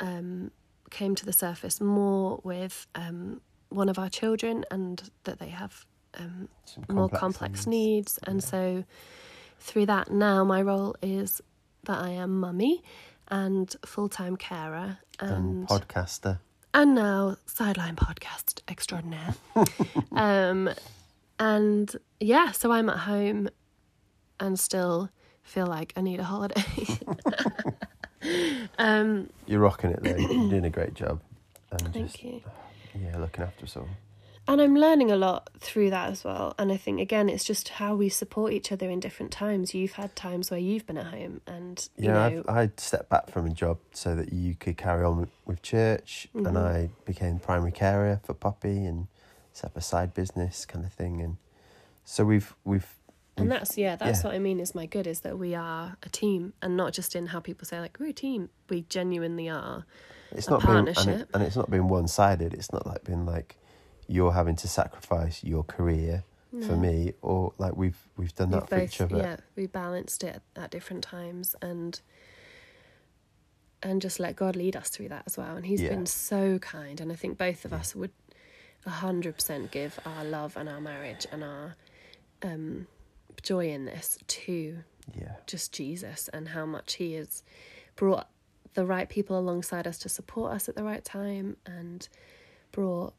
um, 0.00 0.50
came 0.90 1.14
to 1.16 1.26
the 1.26 1.32
surface 1.32 1.80
more 1.80 2.40
with 2.42 2.86
um, 2.94 3.40
one 3.74 3.88
of 3.88 3.98
our 3.98 4.08
children 4.08 4.64
and 4.70 5.10
that 5.24 5.38
they 5.38 5.48
have 5.48 5.84
um, 6.18 6.48
Some 6.64 6.84
more 6.90 7.08
complex 7.08 7.66
needs. 7.66 8.18
And 8.26 8.40
Yeah. 8.40 8.46
so 8.46 8.84
through 9.58 9.86
that, 9.86 10.10
now 10.10 10.44
my 10.44 10.62
role 10.62 10.94
is 11.02 11.40
that 11.84 11.98
I 11.98 12.10
am 12.10 12.40
mummy 12.40 12.82
and 13.28 13.74
full 13.84 14.08
time 14.08 14.36
carer 14.36 14.98
and 15.20 15.32
and 15.32 15.68
podcaster. 15.68 16.38
and 16.72 16.94
now 16.94 17.36
sideline 17.46 17.96
podcast 17.96 18.60
extraordinaire. 18.68 19.34
um, 20.12 20.70
and 21.38 21.96
yeah, 22.20 22.52
so 22.52 22.70
I'm 22.72 22.88
at 22.88 22.98
home 22.98 23.48
and 24.40 24.58
still 24.58 25.10
feel 25.42 25.66
like 25.66 25.92
I 25.96 26.00
need 26.00 26.20
a 26.20 26.24
holiday. 26.24 26.62
um, 28.78 29.30
You're 29.46 29.60
rocking 29.60 29.90
it 29.90 30.02
though. 30.02 30.16
You're 30.16 30.50
doing 30.50 30.64
a 30.64 30.70
great 30.70 30.94
job. 30.94 31.20
And 31.70 31.92
thank 31.92 32.06
just 32.12 32.22
you. 32.22 32.40
Yeah, 32.98 33.16
looking 33.18 33.44
after 33.44 33.64
us 33.64 33.76
all. 33.76 33.88
And 34.46 34.60
I'm 34.60 34.76
learning 34.76 35.10
a 35.10 35.16
lot 35.16 35.48
through 35.58 35.88
that 35.90 36.10
as 36.10 36.22
well. 36.22 36.54
And 36.58 36.70
I 36.70 36.76
think 36.76 37.00
again, 37.00 37.30
it's 37.30 37.44
just 37.44 37.70
how 37.70 37.94
we 37.94 38.10
support 38.10 38.52
each 38.52 38.70
other 38.70 38.90
in 38.90 39.00
different 39.00 39.32
times. 39.32 39.72
You've 39.74 39.92
had 39.92 40.14
times 40.14 40.50
where 40.50 40.60
you've 40.60 40.86
been 40.86 40.98
at 40.98 41.06
home, 41.06 41.40
and 41.46 41.88
you 41.96 42.08
Yeah, 42.08 42.28
know, 42.28 42.44
I've, 42.46 42.72
stepped 42.76 43.08
back 43.08 43.30
from 43.30 43.46
a 43.46 43.50
job 43.50 43.78
so 43.92 44.14
that 44.14 44.34
you 44.34 44.54
could 44.54 44.76
carry 44.76 45.02
on 45.02 45.28
with, 45.46 45.62
church, 45.62 46.28
and 46.34 46.46
Mhm. 46.46 46.56
I 46.58 46.90
became 47.06 47.38
primary 47.38 47.72
carer 47.72 48.20
for 48.22 48.34
Poppy 48.34 48.84
and 48.84 49.06
set 49.54 49.70
up 49.70 49.76
a 49.78 49.80
side 49.80 50.12
business 50.12 50.66
kind 50.66 50.84
of 50.84 50.92
thing. 50.92 51.22
And 51.22 51.38
so 52.04 52.26
we've 52.26 52.54
we've 52.64 52.98
and 53.38 53.50
that's 53.50 53.78
yeah, 53.78 53.96
that's 53.96 54.20
yeah. 54.22 54.28
what 54.28 54.34
I 54.34 54.38
mean. 54.40 54.60
Is 54.60 54.74
my 54.74 54.84
good 54.84 55.06
is 55.06 55.20
that 55.20 55.38
we 55.38 55.54
are 55.54 55.96
a 56.02 56.08
team, 56.10 56.52
and 56.60 56.76
not 56.76 56.92
just 56.92 57.16
in 57.16 57.28
how 57.28 57.40
people 57.40 57.66
say 57.66 57.80
like 57.80 57.96
we're 57.98 58.10
a 58.10 58.12
team. 58.12 58.50
We 58.68 58.82
genuinely 58.82 59.48
are. 59.48 59.86
It's 60.32 60.48
not 60.48 60.60
been 60.62 60.70
and, 60.70 60.88
it, 60.88 60.96
partnership. 60.96 61.28
and 61.34 61.42
it's 61.42 61.56
not 61.56 61.70
been 61.70 61.88
one 61.88 62.08
sided. 62.08 62.54
It's 62.54 62.72
not 62.72 62.86
like 62.86 63.04
been 63.04 63.26
like 63.26 63.56
you're 64.08 64.32
having 64.32 64.56
to 64.56 64.68
sacrifice 64.68 65.42
your 65.44 65.64
career 65.64 66.24
for 66.60 66.76
me, 66.76 67.12
or 67.20 67.52
like 67.58 67.76
we've 67.76 67.98
we've 68.16 68.34
done 68.34 68.50
We've 68.50 68.60
that 68.60 68.68
for 68.68 68.76
both 68.76 68.94
each 68.94 69.00
other. 69.00 69.16
yeah, 69.18 69.36
we 69.56 69.66
balanced 69.66 70.22
it 70.22 70.40
at 70.54 70.70
different 70.70 71.02
times, 71.02 71.56
and 71.60 72.00
and 73.82 74.00
just 74.00 74.18
let 74.20 74.36
God 74.36 74.56
lead 74.56 74.76
us 74.76 74.88
through 74.88 75.08
that 75.08 75.24
as 75.26 75.36
well. 75.36 75.56
And 75.56 75.66
He's 75.66 75.80
Yeah. 75.80 75.90
been 75.90 76.06
so 76.06 76.58
kind, 76.60 77.00
and 77.00 77.10
I 77.12 77.16
think 77.16 77.38
both 77.38 77.64
of 77.64 77.72
us 77.72 77.94
would 77.94 78.12
a 78.86 78.90
hundred 78.90 79.34
percent 79.36 79.70
give 79.70 79.98
our 80.06 80.24
love 80.24 80.56
and 80.56 80.68
our 80.68 80.80
marriage 80.80 81.26
and 81.32 81.42
our 81.42 81.74
um, 82.42 82.86
joy 83.42 83.68
in 83.70 83.84
this 83.86 84.18
to 84.26 84.78
Yeah, 85.18 85.36
just 85.46 85.72
Jesus 85.72 86.28
and 86.32 86.48
how 86.48 86.66
much 86.66 86.94
He 86.94 87.14
has 87.14 87.42
brought 87.96 88.28
the 88.74 88.84
right 88.84 89.08
people 89.08 89.38
alongside 89.38 89.86
us 89.86 89.98
to 89.98 90.08
support 90.08 90.52
us 90.52 90.68
at 90.68 90.76
the 90.76 90.84
right 90.84 91.04
time 91.04 91.56
and 91.66 92.08
brought 92.72 93.14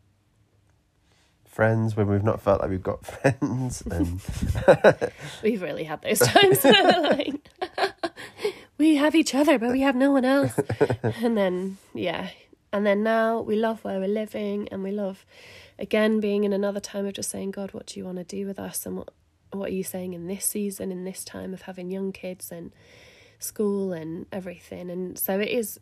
friends 1.55 1.95
when 1.95 2.07
we've 2.07 2.23
not 2.23 2.41
felt 2.41 2.59
like 2.59 2.69
we've 2.69 2.83
got 2.83 3.05
friends, 3.05 3.81
and 3.89 4.21
We've 5.43 5.61
really 5.61 5.85
had 5.85 6.01
those 6.01 6.19
times. 6.19 6.63
like, 6.65 7.33
we 8.77 8.95
have 8.95 9.15
each 9.15 9.33
other, 9.33 9.57
but 9.57 9.71
we 9.71 9.81
have 9.81 9.95
no 9.95 10.11
one 10.11 10.25
else. 10.25 10.59
and 11.01 11.37
then, 11.37 11.77
yeah. 11.93 12.29
And 12.73 12.85
then 12.85 13.03
now 13.03 13.39
we 13.39 13.55
love 13.55 13.85
where 13.85 13.99
we're 13.99 14.09
living 14.09 14.67
and 14.69 14.83
we 14.83 14.91
love, 14.91 15.25
again, 15.79 16.19
being 16.19 16.43
in 16.43 16.51
another 16.51 16.81
time 16.81 17.05
of 17.05 17.13
just 17.13 17.29
saying, 17.29 17.51
God, 17.51 17.73
what 17.73 17.85
do 17.85 17.99
you 17.99 18.05
want 18.05 18.17
to 18.17 18.25
do 18.25 18.45
with 18.45 18.59
us? 18.59 18.85
And 18.85 18.97
what, 18.97 19.11
what 19.53 19.69
are 19.69 19.73
you 19.73 19.83
saying 19.83 20.13
in 20.13 20.27
this 20.27 20.43
season, 20.43 20.91
in 20.91 21.05
this 21.05 21.23
time 21.23 21.53
of 21.53 21.61
having 21.61 21.89
young 21.89 22.11
kids 22.11 22.51
and 22.51 22.73
school 23.39 23.93
and 23.93 24.25
everything? 24.31 24.89
And 24.89 25.17
so 25.17 25.39
it 25.39 25.49
is, 25.49 25.79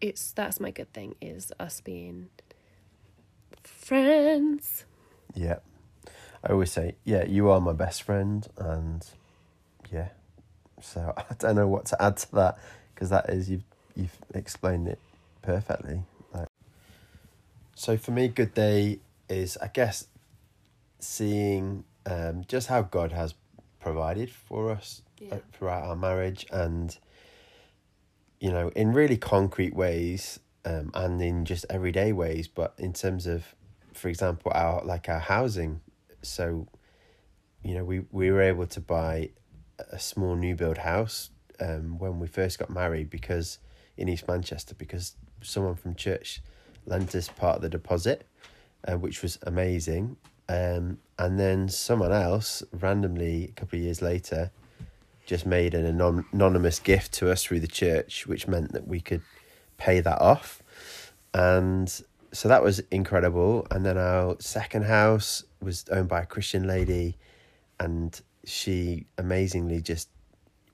it's, 0.00 0.32
that's 0.32 0.60
my 0.60 0.70
good 0.70 0.92
thing, 0.92 1.14
is 1.20 1.52
us 1.58 1.80
being 1.80 2.28
friends. 3.62 4.84
yeah, 5.34 5.56
I 6.44 6.52
always 6.52 6.72
say, 6.72 6.96
yeah, 7.04 7.24
you 7.24 7.50
are 7.50 7.60
my 7.60 7.72
best 7.72 8.02
friend, 8.02 8.46
and 8.56 9.06
yeah, 9.92 10.08
so 10.80 11.12
I 11.16 11.34
don't 11.38 11.56
know 11.56 11.68
what 11.68 11.86
to 11.86 12.02
add 12.02 12.16
to 12.18 12.32
that 12.32 12.58
because 12.94 13.10
that 13.10 13.30
is 13.30 13.50
you've 13.50 13.64
you've 13.94 14.18
explained 14.34 14.88
it 14.88 14.98
perfectly. 15.42 16.02
Like, 16.34 16.48
so 17.74 17.96
for 17.96 18.10
me, 18.10 18.28
good 18.28 18.54
day 18.54 19.00
is 19.28 19.56
I 19.58 19.68
guess 19.68 20.06
seeing 20.98 21.84
um, 22.06 22.44
just 22.48 22.68
how 22.68 22.82
God 22.82 23.12
has 23.12 23.34
provided 23.80 24.30
for 24.30 24.70
us 24.70 25.02
Yeah. 25.22 25.36
uh, 25.36 25.38
throughout 25.52 25.84
our 25.84 25.96
marriage, 25.96 26.46
and 26.50 26.96
you 28.40 28.50
know, 28.50 28.68
in 28.70 28.92
really 28.92 29.16
concrete 29.16 29.74
ways, 29.74 30.40
um, 30.64 30.90
and 30.94 31.20
in 31.22 31.44
just 31.44 31.64
everyday 31.70 32.12
ways. 32.12 32.48
But 32.48 32.74
in 32.78 32.92
terms 32.92 33.26
of, 33.26 33.54
for 33.94 34.08
example, 34.08 34.52
our 34.54 34.84
like 34.84 35.08
our 35.08 35.20
housing, 35.20 35.80
so 36.22 36.66
you 37.62 37.74
know, 37.74 37.84
we 37.84 38.04
we 38.10 38.30
were 38.30 38.42
able 38.42 38.66
to 38.66 38.80
buy 38.80 39.30
a 39.90 39.98
small 39.98 40.34
new 40.36 40.54
build 40.54 40.78
house 40.78 41.30
um, 41.60 41.98
when 41.98 42.18
we 42.18 42.26
first 42.26 42.58
got 42.58 42.70
married 42.70 43.10
because 43.10 43.58
in 43.96 44.08
East 44.08 44.26
Manchester 44.28 44.74
because 44.74 45.14
someone 45.42 45.74
from 45.74 45.94
church 45.94 46.40
lent 46.86 47.14
us 47.14 47.28
part 47.28 47.56
of 47.56 47.62
the 47.62 47.68
deposit, 47.68 48.26
uh, 48.86 48.96
which 48.96 49.22
was 49.22 49.38
amazing. 49.42 50.16
Um, 50.48 50.98
and 51.18 51.38
then 51.38 51.68
someone 51.68 52.12
else 52.12 52.62
randomly 52.72 53.44
a 53.44 53.52
couple 53.52 53.78
of 53.78 53.84
years 53.84 54.02
later 54.02 54.50
just 55.26 55.46
made 55.46 55.74
an 55.74 55.86
anon- 55.86 56.24
anonymous 56.32 56.78
gift 56.78 57.12
to 57.14 57.30
us 57.30 57.44
through 57.44 57.60
the 57.60 57.68
church, 57.68 58.26
which 58.26 58.48
meant 58.48 58.72
that 58.72 58.86
we 58.86 59.00
could 59.00 59.22
pay 59.78 60.00
that 60.00 60.20
off. 60.20 60.62
And 61.34 61.88
so 62.32 62.48
that 62.48 62.62
was 62.62 62.80
incredible. 62.90 63.66
And 63.70 63.84
then 63.84 63.98
our 63.98 64.36
second 64.40 64.84
house 64.84 65.44
was 65.60 65.84
owned 65.90 66.08
by 66.08 66.22
a 66.22 66.26
Christian 66.26 66.66
lady, 66.66 67.16
and 67.78 68.20
she 68.44 69.06
amazingly 69.18 69.80
just 69.80 70.08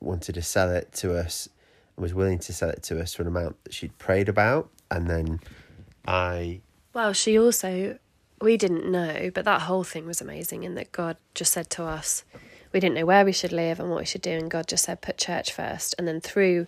wanted 0.01 0.35
to 0.35 0.43
sell 0.43 0.71
it 0.71 0.93
to 0.93 1.17
us 1.17 1.49
and 1.97 2.03
was 2.03 2.15
willing 2.15 2.39
to 2.39 2.53
sell 2.53 2.71
it 2.71 2.83
to 2.85 3.01
us 3.01 3.15
for 3.15 3.23
an 3.23 3.29
amount 3.29 3.63
that 3.65 3.75
she'd 3.75 3.97
prayed 3.99 4.29
about. 4.29 4.71
And 4.91 5.09
then 5.09 5.41
I, 6.07 6.61
Well, 6.95 7.13
she 7.13 7.39
also, 7.39 7.99
we 8.41 8.57
didn't 8.57 8.91
know, 8.91 9.31
but 9.35 9.45
that 9.45 9.63
whole 9.63 9.85
thing 9.85 10.07
was 10.07 10.21
amazing 10.21 10.65
in 10.65 10.75
that 10.77 10.93
God 10.93 11.17
just 11.35 11.53
said 11.53 11.69
to 11.71 11.85
us, 11.85 12.25
we 12.73 12.81
didn't 12.81 12.97
know 12.97 13.07
where 13.07 13.25
we 13.25 13.33
should 13.33 13.53
live 13.53 13.81
and 13.81 13.91
what 13.91 14.01
we 14.01 14.05
should 14.05 14.23
do, 14.23 14.33
and 14.33 14.51
God 14.51 14.69
just 14.69 14.85
said, 14.85 15.01
put 15.01 15.17
church 15.17 15.53
first. 15.53 15.95
And 15.99 16.07
then 16.07 16.21
through 16.21 16.67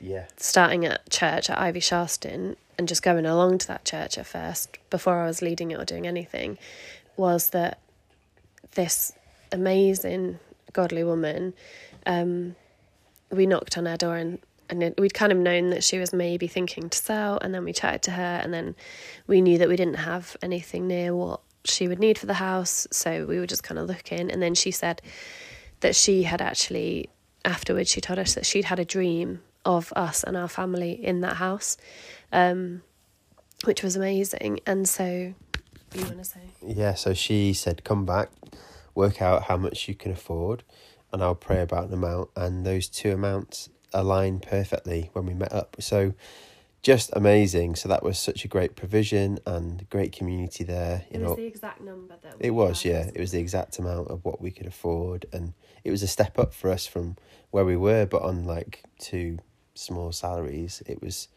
yeah, 0.00 0.26
starting 0.36 0.84
at 0.84 1.08
church 1.10 1.50
at 1.50 1.58
Ivy 1.58 1.80
Sharston 1.80 2.56
and 2.78 2.86
just 2.86 3.02
going 3.02 3.26
along 3.26 3.58
to 3.58 3.68
that 3.68 3.84
church 3.84 4.18
at 4.18 4.26
first, 4.26 4.78
before 4.90 5.20
I 5.20 5.26
was 5.26 5.42
leading 5.42 5.70
it 5.70 5.80
or 5.80 5.84
doing 5.84 6.06
anything, 6.06 6.58
was 7.16 7.50
that 7.50 7.80
this 8.72 9.12
amazing, 9.50 10.38
godly 10.72 11.02
woman, 11.02 11.54
um, 12.06 12.54
we 13.30 13.46
knocked 13.46 13.76
on 13.76 13.86
her 13.86 13.96
door 13.96 14.16
and 14.16 14.38
and 14.70 14.82
it, 14.82 15.00
we'd 15.00 15.14
kind 15.14 15.32
of 15.32 15.38
known 15.38 15.70
that 15.70 15.82
she 15.82 15.98
was 15.98 16.12
maybe 16.12 16.46
thinking 16.46 16.90
to 16.90 16.98
sell, 16.98 17.38
and 17.38 17.54
then 17.54 17.64
we 17.64 17.72
chatted 17.72 18.02
to 18.02 18.10
her, 18.12 18.40
and 18.42 18.52
then 18.52 18.76
we 19.26 19.40
knew 19.40 19.56
that 19.58 19.68
we 19.68 19.76
didn't 19.76 19.94
have 19.94 20.36
anything 20.42 20.86
near 20.86 21.14
what 21.14 21.40
she 21.64 21.88
would 21.88 21.98
need 21.98 22.18
for 22.18 22.26
the 22.26 22.34
house, 22.34 22.86
so 22.90 23.26
we 23.26 23.38
were 23.38 23.46
just 23.46 23.62
kind 23.62 23.78
of 23.78 23.86
looking, 23.86 24.30
and 24.30 24.40
then 24.40 24.54
she 24.54 24.70
said 24.70 25.02
that 25.80 25.94
she 25.94 26.24
had 26.24 26.40
actually 26.40 27.08
afterwards 27.44 27.90
she 27.90 28.00
told 28.00 28.18
us 28.18 28.34
that 28.34 28.44
she'd 28.44 28.64
had 28.64 28.78
a 28.78 28.84
dream 28.84 29.40
of 29.64 29.92
us 29.94 30.24
and 30.24 30.36
our 30.36 30.48
family 30.48 30.92
in 30.92 31.20
that 31.20 31.36
house, 31.36 31.76
um, 32.32 32.82
which 33.64 33.82
was 33.82 33.96
amazing, 33.96 34.60
and 34.66 34.88
so 34.88 35.34
you 35.94 36.02
want 36.02 36.18
to 36.18 36.24
say 36.24 36.40
yeah. 36.62 36.94
So 36.94 37.14
she 37.14 37.52
said, 37.52 37.84
come 37.84 38.04
back, 38.04 38.30
work 38.94 39.22
out 39.22 39.44
how 39.44 39.56
much 39.56 39.88
you 39.88 39.94
can 39.94 40.12
afford, 40.12 40.62
and 41.12 41.22
I'll 41.22 41.34
pray 41.34 41.60
about 41.62 41.88
an 41.88 41.94
amount. 41.94 42.30
And 42.36 42.64
those 42.64 42.88
two 42.88 43.12
amounts 43.12 43.68
aligned 43.92 44.42
perfectly 44.42 45.10
when 45.12 45.26
we 45.26 45.34
met 45.34 45.52
up. 45.52 45.76
So 45.80 46.14
just 46.88 47.10
amazing. 47.12 47.74
So 47.76 47.86
that 47.90 48.02
was 48.02 48.18
such 48.18 48.46
a 48.46 48.48
great 48.48 48.74
provision 48.74 49.38
and 49.44 49.86
great 49.90 50.10
community 50.10 50.64
there. 50.64 51.04
You 51.10 51.16
it 51.16 51.22
know, 51.22 51.28
was 51.28 51.36
the 51.36 51.44
exact 51.44 51.82
number 51.82 52.14
that 52.22 52.36
It 52.40 52.52
was, 52.52 52.82
yeah. 52.82 53.10
It 53.14 53.20
was 53.20 53.30
the 53.30 53.40
exact 53.40 53.78
amount 53.78 54.08
of 54.08 54.24
what 54.24 54.40
we 54.40 54.50
could 54.50 54.66
afford, 54.66 55.26
and 55.30 55.52
it 55.84 55.90
was 55.90 56.02
a 56.02 56.06
step 56.06 56.38
up 56.38 56.54
for 56.54 56.70
us 56.70 56.86
from 56.86 57.16
where 57.50 57.66
we 57.66 57.76
were, 57.76 58.06
but 58.06 58.22
on 58.22 58.46
like 58.46 58.84
two 58.98 59.38
small 59.74 60.12
salaries. 60.12 60.82
It 60.86 61.02
was, 61.02 61.28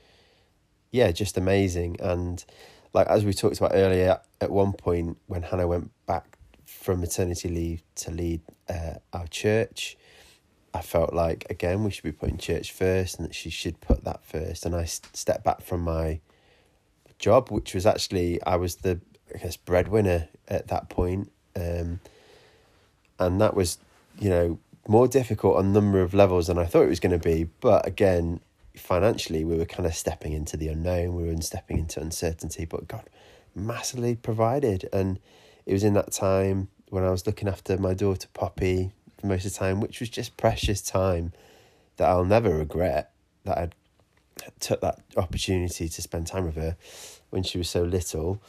yeah, 0.90 1.12
just 1.12 1.36
amazing. 1.36 1.98
And 2.00 2.46
like 2.94 3.08
as 3.08 3.26
we 3.26 3.34
talked 3.34 3.58
about 3.58 3.72
earlier, 3.74 4.22
at 4.40 4.52
one 4.52 4.72
point 4.72 5.18
when 5.28 5.44
Hannah 5.44 5.68
went 5.68 5.92
back 6.06 6.38
from 6.64 7.02
maternity 7.02 7.50
leave 7.50 7.84
to 7.96 8.12
lead 8.12 8.40
uh, 8.70 8.94
our 9.12 9.28
church, 9.28 9.98
I 10.74 10.82
felt 10.82 11.14
like 11.14 11.46
again 11.50 11.84
we 11.84 11.92
should 11.92 12.04
be 12.04 12.12
putting 12.12 12.38
church 12.38 12.72
first, 12.72 13.18
and 13.18 13.28
that 13.28 13.36
she 13.36 13.50
should 13.50 13.82
put 13.82 14.04
that 14.04 14.24
first. 14.24 14.66
And 14.66 14.76
I 14.76 14.86
stepped 14.86 15.44
back 15.44 15.62
from 15.62 15.82
my 15.82 16.20
job, 17.20 17.50
which 17.50 17.74
was 17.74 17.86
actually 17.86 18.42
I 18.44 18.56
was 18.56 18.78
the 18.78 19.00
I 19.34 19.38
guess 19.38 19.58
breadwinner 19.58 20.28
at 20.48 20.68
that 20.68 20.90
point, 20.90 21.32
um, 21.56 22.00
and 23.20 23.42
that 23.42 23.56
was 23.56 23.78
you 24.20 24.30
know 24.30 24.60
more 24.88 25.08
difficult 25.08 25.58
on 25.58 25.68
a 25.68 25.70
number 25.70 26.02
of 26.02 26.14
levels 26.14 26.48
than 26.48 26.58
I 26.58 26.66
thought 26.66 26.84
it 26.84 26.90
was 26.90 27.00
going 27.00 27.18
to 27.18 27.24
be. 27.24 27.48
But 27.60 27.88
again, 27.88 28.40
financially, 28.76 29.44
we 29.46 29.58
were 29.58 29.66
kind 29.66 29.86
of 29.86 29.96
stepping 29.96 30.34
into 30.34 30.58
the 30.58 30.70
unknown. 30.70 31.16
We 31.16 31.24
were 31.24 31.42
stepping 31.42 31.80
into 31.80 32.02
uncertainty, 32.02 32.66
but 32.66 32.88
God 32.88 33.10
massively 33.54 34.16
provided, 34.16 34.88
and 34.94 35.20
it 35.66 35.74
was 35.74 35.84
in 35.84 35.94
that 35.94 36.12
time 36.12 36.70
when 36.90 37.04
I 37.04 37.12
was 37.12 37.26
looking 37.26 37.48
after 37.48 37.78
my 37.78 37.94
daughter 37.94 38.28
Poppy 38.34 38.92
for 39.22 39.28
most 39.28 39.46
of 39.46 39.54
the 39.54 39.60
time, 39.60 39.80
which 39.80 40.00
was 40.00 40.10
just 40.10 40.36
precious 40.36 40.82
time 40.82 41.32
that 41.98 42.10
I'll 42.10 42.26
never 42.26 42.50
regret 42.50 43.12
that 43.46 43.58
I 43.58 43.70
took 44.60 44.82
that 44.82 45.00
opportunity 45.16 45.88
to 45.88 46.02
spend 46.02 46.28
time 46.28 46.46
with 46.46 46.56
her 46.56 46.76
when 47.30 47.44
she 47.44 47.58
was 47.58 47.70
so 47.70 47.84
little. 47.84 48.42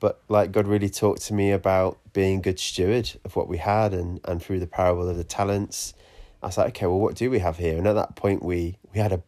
But 0.00 0.20
like 0.28 0.52
God 0.52 0.66
really 0.66 0.90
talked 0.90 1.22
to 1.22 1.34
me 1.34 1.52
about 1.52 1.98
being 2.12 2.42
good 2.42 2.58
steward 2.58 3.12
of 3.24 3.36
what 3.36 3.48
we 3.48 3.58
had 3.58 3.94
and, 3.94 4.20
and 4.24 4.42
through 4.42 4.60
the 4.60 4.66
parable 4.66 5.08
of 5.08 5.16
the 5.16 5.24
talents, 5.24 5.94
I 6.42 6.46
was 6.46 6.58
like, 6.58 6.68
okay, 6.68 6.86
well 6.86 7.00
what 7.00 7.14
do 7.14 7.30
we 7.30 7.38
have 7.38 7.56
here? 7.56 7.78
And 7.78 7.86
at 7.86 7.94
that 7.94 8.16
point 8.16 8.42
we 8.42 8.76
we 8.92 9.00
had 9.00 9.12
a 9.12 9.22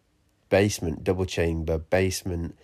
basement, 0.51 1.05
double 1.05 1.25
chamber 1.25 1.79
basement 1.79 2.57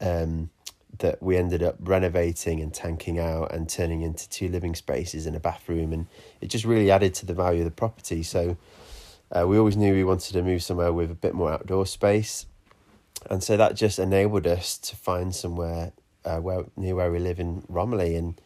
um 0.00 0.50
that 0.98 1.22
we 1.22 1.36
ended 1.36 1.62
up 1.62 1.76
renovating 1.80 2.60
and 2.60 2.74
tanking 2.74 3.18
out 3.18 3.52
and 3.52 3.68
turning 3.68 4.02
into 4.02 4.28
two 4.28 4.48
living 4.48 4.74
spaces 4.74 5.26
and 5.26 5.36
a 5.36 5.40
bathroom 5.40 5.92
and 5.92 6.06
it 6.40 6.48
just 6.48 6.64
really 6.64 6.90
added 6.90 7.14
to 7.14 7.26
the 7.26 7.34
value 7.34 7.60
of 7.60 7.64
the 7.64 7.70
property. 7.70 8.22
So 8.22 8.56
uh, 9.30 9.46
we 9.46 9.58
always 9.58 9.76
knew 9.76 9.92
we 9.92 10.04
wanted 10.04 10.32
to 10.32 10.42
move 10.42 10.62
somewhere 10.62 10.92
with 10.92 11.10
a 11.10 11.14
bit 11.14 11.34
more 11.34 11.52
outdoor 11.52 11.84
space, 11.86 12.46
and 13.28 13.42
so 13.42 13.56
that 13.56 13.74
just 13.74 13.98
enabled 13.98 14.46
us 14.46 14.78
to 14.78 14.96
find 14.96 15.34
somewhere 15.34 15.92
uh, 16.24 16.38
where 16.38 16.64
near 16.76 16.94
where 16.94 17.12
we 17.12 17.18
live 17.18 17.38
in 17.38 17.62
Romiley, 17.70 18.16
and 18.16 18.40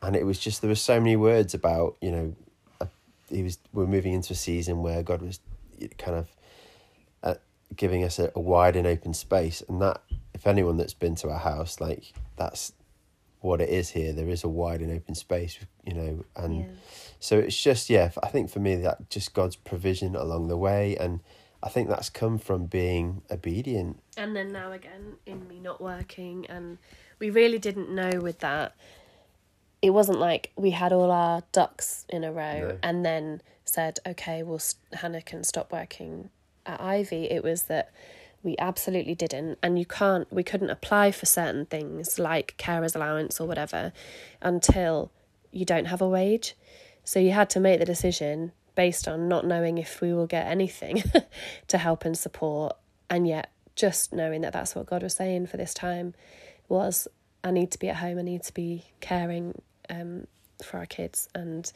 and 0.00 0.16
it 0.16 0.24
was 0.24 0.38
just 0.38 0.62
there 0.62 0.70
were 0.70 0.74
so 0.74 0.98
many 0.98 1.16
words 1.16 1.52
about 1.52 1.96
you 2.00 2.10
know, 2.10 2.36
uh, 2.80 2.86
he 3.28 3.42
was 3.42 3.58
we're 3.74 3.86
moving 3.86 4.14
into 4.14 4.32
a 4.32 4.36
season 4.36 4.82
where 4.82 5.02
God 5.02 5.20
was 5.20 5.38
kind 5.98 6.16
of 6.16 6.28
uh, 7.22 7.34
giving 7.74 8.02
us 8.02 8.18
a, 8.18 8.32
a 8.34 8.40
wide 8.40 8.74
and 8.74 8.86
open 8.86 9.12
space, 9.12 9.62
and 9.68 9.82
that 9.82 10.00
anyone 10.46 10.76
that's 10.76 10.94
been 10.94 11.14
to 11.16 11.30
our 11.30 11.38
house, 11.38 11.80
like 11.80 12.12
that's 12.36 12.72
what 13.40 13.60
it 13.60 13.68
is 13.68 13.90
here. 13.90 14.12
There 14.12 14.28
is 14.28 14.44
a 14.44 14.48
wide 14.48 14.80
and 14.80 14.92
open 14.92 15.14
space, 15.14 15.58
you 15.84 15.94
know, 15.94 16.24
and. 16.36 16.56
Yeah. 16.56 16.66
So 17.18 17.38
it's 17.38 17.60
just 17.60 17.88
yeah, 17.88 18.10
I 18.22 18.28
think 18.28 18.50
for 18.50 18.60
me 18.60 18.76
that 18.76 19.08
just 19.08 19.32
God's 19.34 19.56
provision 19.56 20.14
along 20.14 20.48
the 20.48 20.56
way, 20.56 20.96
and 20.96 21.20
I 21.62 21.68
think 21.68 21.88
that's 21.88 22.10
come 22.10 22.38
from 22.38 22.66
being 22.66 23.22
obedient. 23.30 24.00
And 24.16 24.36
then 24.36 24.52
now 24.52 24.72
again, 24.72 25.14
in 25.24 25.48
me 25.48 25.58
not 25.58 25.80
working, 25.80 26.46
and 26.48 26.78
we 27.18 27.30
really 27.30 27.58
didn't 27.58 27.90
know 27.90 28.20
with 28.20 28.40
that. 28.40 28.76
It 29.82 29.90
wasn't 29.90 30.18
like 30.18 30.52
we 30.56 30.70
had 30.70 30.92
all 30.92 31.10
our 31.10 31.42
ducks 31.52 32.04
in 32.08 32.24
a 32.24 32.32
row 32.32 32.68
No. 32.68 32.78
and 32.82 33.04
then 33.04 33.42
said, 33.64 33.98
okay, 34.06 34.42
well, 34.42 34.60
Hannah 34.92 35.22
can 35.22 35.44
stop 35.44 35.72
working 35.72 36.30
at 36.64 36.80
Ivy. 36.80 37.30
It 37.30 37.42
was 37.42 37.64
that 37.64 37.92
we 38.46 38.56
absolutely 38.58 39.14
didn't. 39.16 39.58
And 39.62 39.78
you 39.78 39.84
can't, 39.84 40.32
we 40.32 40.44
couldn't 40.44 40.70
apply 40.70 41.10
for 41.10 41.26
certain 41.26 41.66
things 41.66 42.18
like 42.18 42.54
carer's 42.56 42.94
allowance 42.94 43.40
or 43.40 43.46
whatever 43.46 43.92
until 44.40 45.10
you 45.50 45.66
don't 45.66 45.86
have 45.86 46.00
a 46.00 46.08
wage. 46.08 46.54
So 47.04 47.18
you 47.18 47.32
had 47.32 47.50
to 47.50 47.60
make 47.60 47.80
the 47.80 47.84
decision 47.84 48.52
based 48.76 49.08
on 49.08 49.28
not 49.28 49.44
knowing 49.44 49.78
if 49.78 50.00
we 50.00 50.12
will 50.12 50.28
get 50.28 50.46
anything 50.46 51.02
to 51.68 51.78
help 51.78 52.04
and 52.04 52.16
support, 52.16 52.76
and 53.10 53.26
yet 53.26 53.50
just 53.74 54.12
knowing 54.12 54.42
that 54.42 54.52
that's 54.52 54.74
what 54.74 54.86
God 54.86 55.02
was 55.02 55.14
saying 55.14 55.48
for 55.48 55.56
this 55.56 55.74
time 55.74 56.14
was 56.68 57.08
I 57.42 57.50
need 57.50 57.70
to 57.72 57.78
be 57.78 57.88
at 57.88 57.96
home, 57.96 58.18
I 58.18 58.22
need 58.22 58.42
to 58.44 58.54
be 58.54 58.84
caring 59.00 59.60
um, 59.90 60.26
for 60.64 60.78
our 60.78 60.86
kids 60.86 61.28
and 61.34 61.70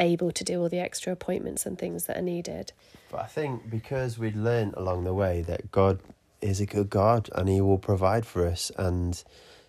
able 0.00 0.32
to 0.32 0.42
do 0.42 0.60
all 0.60 0.68
the 0.68 0.80
extra 0.80 1.12
appointments 1.12 1.66
and 1.66 1.78
things 1.78 2.06
that 2.06 2.16
are 2.16 2.22
needed. 2.22 2.72
But 3.10 3.20
I 3.20 3.26
think 3.26 3.70
because 3.70 4.18
we'd 4.18 4.36
learned 4.36 4.74
along 4.76 5.04
the 5.04 5.14
way 5.14 5.42
that 5.42 5.70
God 5.70 6.00
is 6.40 6.60
a 6.60 6.66
good 6.66 6.90
God 6.90 7.28
and 7.34 7.48
He 7.48 7.60
will 7.60 7.78
provide 7.78 8.26
for 8.26 8.46
us, 8.46 8.72
and 8.76 9.22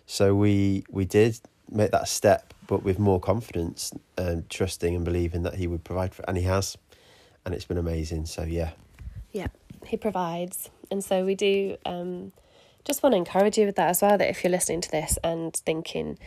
so 0.06 0.34
we 0.34 0.84
we 0.90 1.04
did 1.04 1.38
make 1.70 1.90
that 1.90 2.08
step, 2.08 2.54
but 2.66 2.82
with 2.82 2.98
more 2.98 3.20
confidence 3.20 3.92
and 4.16 4.48
trusting 4.50 4.94
and 4.94 5.04
believing 5.04 5.42
that 5.42 5.54
He 5.54 5.66
would 5.66 5.84
provide 5.84 6.14
for, 6.14 6.24
and 6.26 6.36
He 6.36 6.44
has, 6.44 6.76
and 7.44 7.54
it's 7.54 7.64
been 7.64 7.78
amazing. 7.78 8.26
So 8.26 8.42
yeah, 8.42 8.70
yeah, 9.32 9.48
He 9.86 9.96
provides, 9.96 10.70
and 10.90 11.04
so 11.04 11.24
we 11.24 11.34
do. 11.34 11.76
Um, 11.84 12.32
just 12.84 13.00
want 13.04 13.12
to 13.12 13.16
encourage 13.16 13.58
you 13.58 13.66
with 13.66 13.76
that 13.76 13.90
as 13.90 14.02
well. 14.02 14.18
That 14.18 14.28
if 14.28 14.42
you're 14.42 14.50
listening 14.50 14.80
to 14.80 14.90
this 14.90 15.18
and 15.22 15.54
thinking 15.54 16.18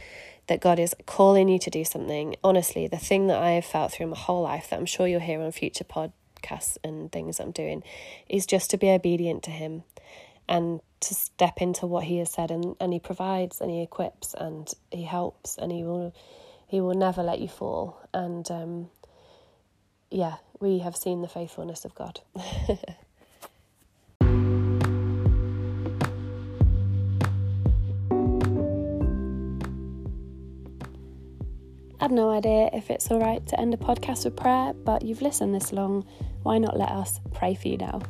that 0.48 0.62
God 0.62 0.80
is 0.80 0.96
calling 1.06 1.50
you 1.50 1.60
to 1.60 1.70
do 1.70 1.84
something, 1.84 2.36
honestly, 2.44 2.88
the 2.88 2.98
thing 2.98 3.28
that 3.28 3.42
I 3.42 3.52
have 3.52 3.66
felt 3.66 3.92
through 3.92 4.08
my 4.08 4.18
whole 4.18 4.44
life 4.44 4.70
that 4.70 4.78
I'm 4.78 4.86
sure 4.86 5.08
you'll 5.08 5.20
hear 5.20 5.42
on 5.42 5.52
future 5.52 5.84
podcasts 5.84 6.78
and 6.84 7.12
things 7.12 7.40
I'm 7.40 7.52
doing 7.52 7.84
is 8.30 8.46
just 8.46 8.70
to 8.72 8.78
be 8.78 8.90
obedient 8.90 9.44
to 9.44 9.52
Him 9.52 9.84
and 10.48 10.82
to 11.00 11.14
step 11.14 11.62
into 11.62 11.88
what 11.88 12.04
he 12.06 12.20
has 12.20 12.32
said 12.32 12.52
and, 12.52 12.76
and 12.80 12.94
he 12.94 13.00
provides 13.00 13.60
and 13.60 13.72
he 13.72 13.82
equips 13.82 14.36
and 14.36 14.72
he 14.92 15.04
helps 15.04 15.58
and 15.58 15.72
he 15.72 15.84
will 15.84 16.14
he 16.68 16.82
will 16.82 16.96
never 16.96 17.22
let 17.24 17.40
you 17.40 17.48
fall. 17.48 18.00
And 18.14 18.50
um, 18.52 18.90
yeah 20.10 20.36
we 20.60 20.80
have 20.80 20.96
seen 20.96 21.22
the 21.22 21.28
faithfulness 21.28 21.86
of 21.86 21.94
god 21.96 22.22
I 32.00 32.06
had 32.06 32.12
no 32.12 32.30
idea 32.30 32.70
if 32.74 32.90
it's 32.90 33.10
all 33.10 33.20
right 33.20 33.46
to 33.48 33.60
end 33.60 33.74
a 33.74 33.78
podcast 33.78 34.26
with 34.26 34.36
prayer, 34.36 34.74
but 34.74 35.04
you've 35.04 35.22
listened 35.22 35.56
this 35.56 35.72
long. 35.72 36.06
Why 36.44 36.58
not 36.58 36.78
let 36.78 36.90
us 36.90 37.22
pray 37.34 37.56
for 37.56 37.70
you 37.70 37.78
now? 37.78 38.02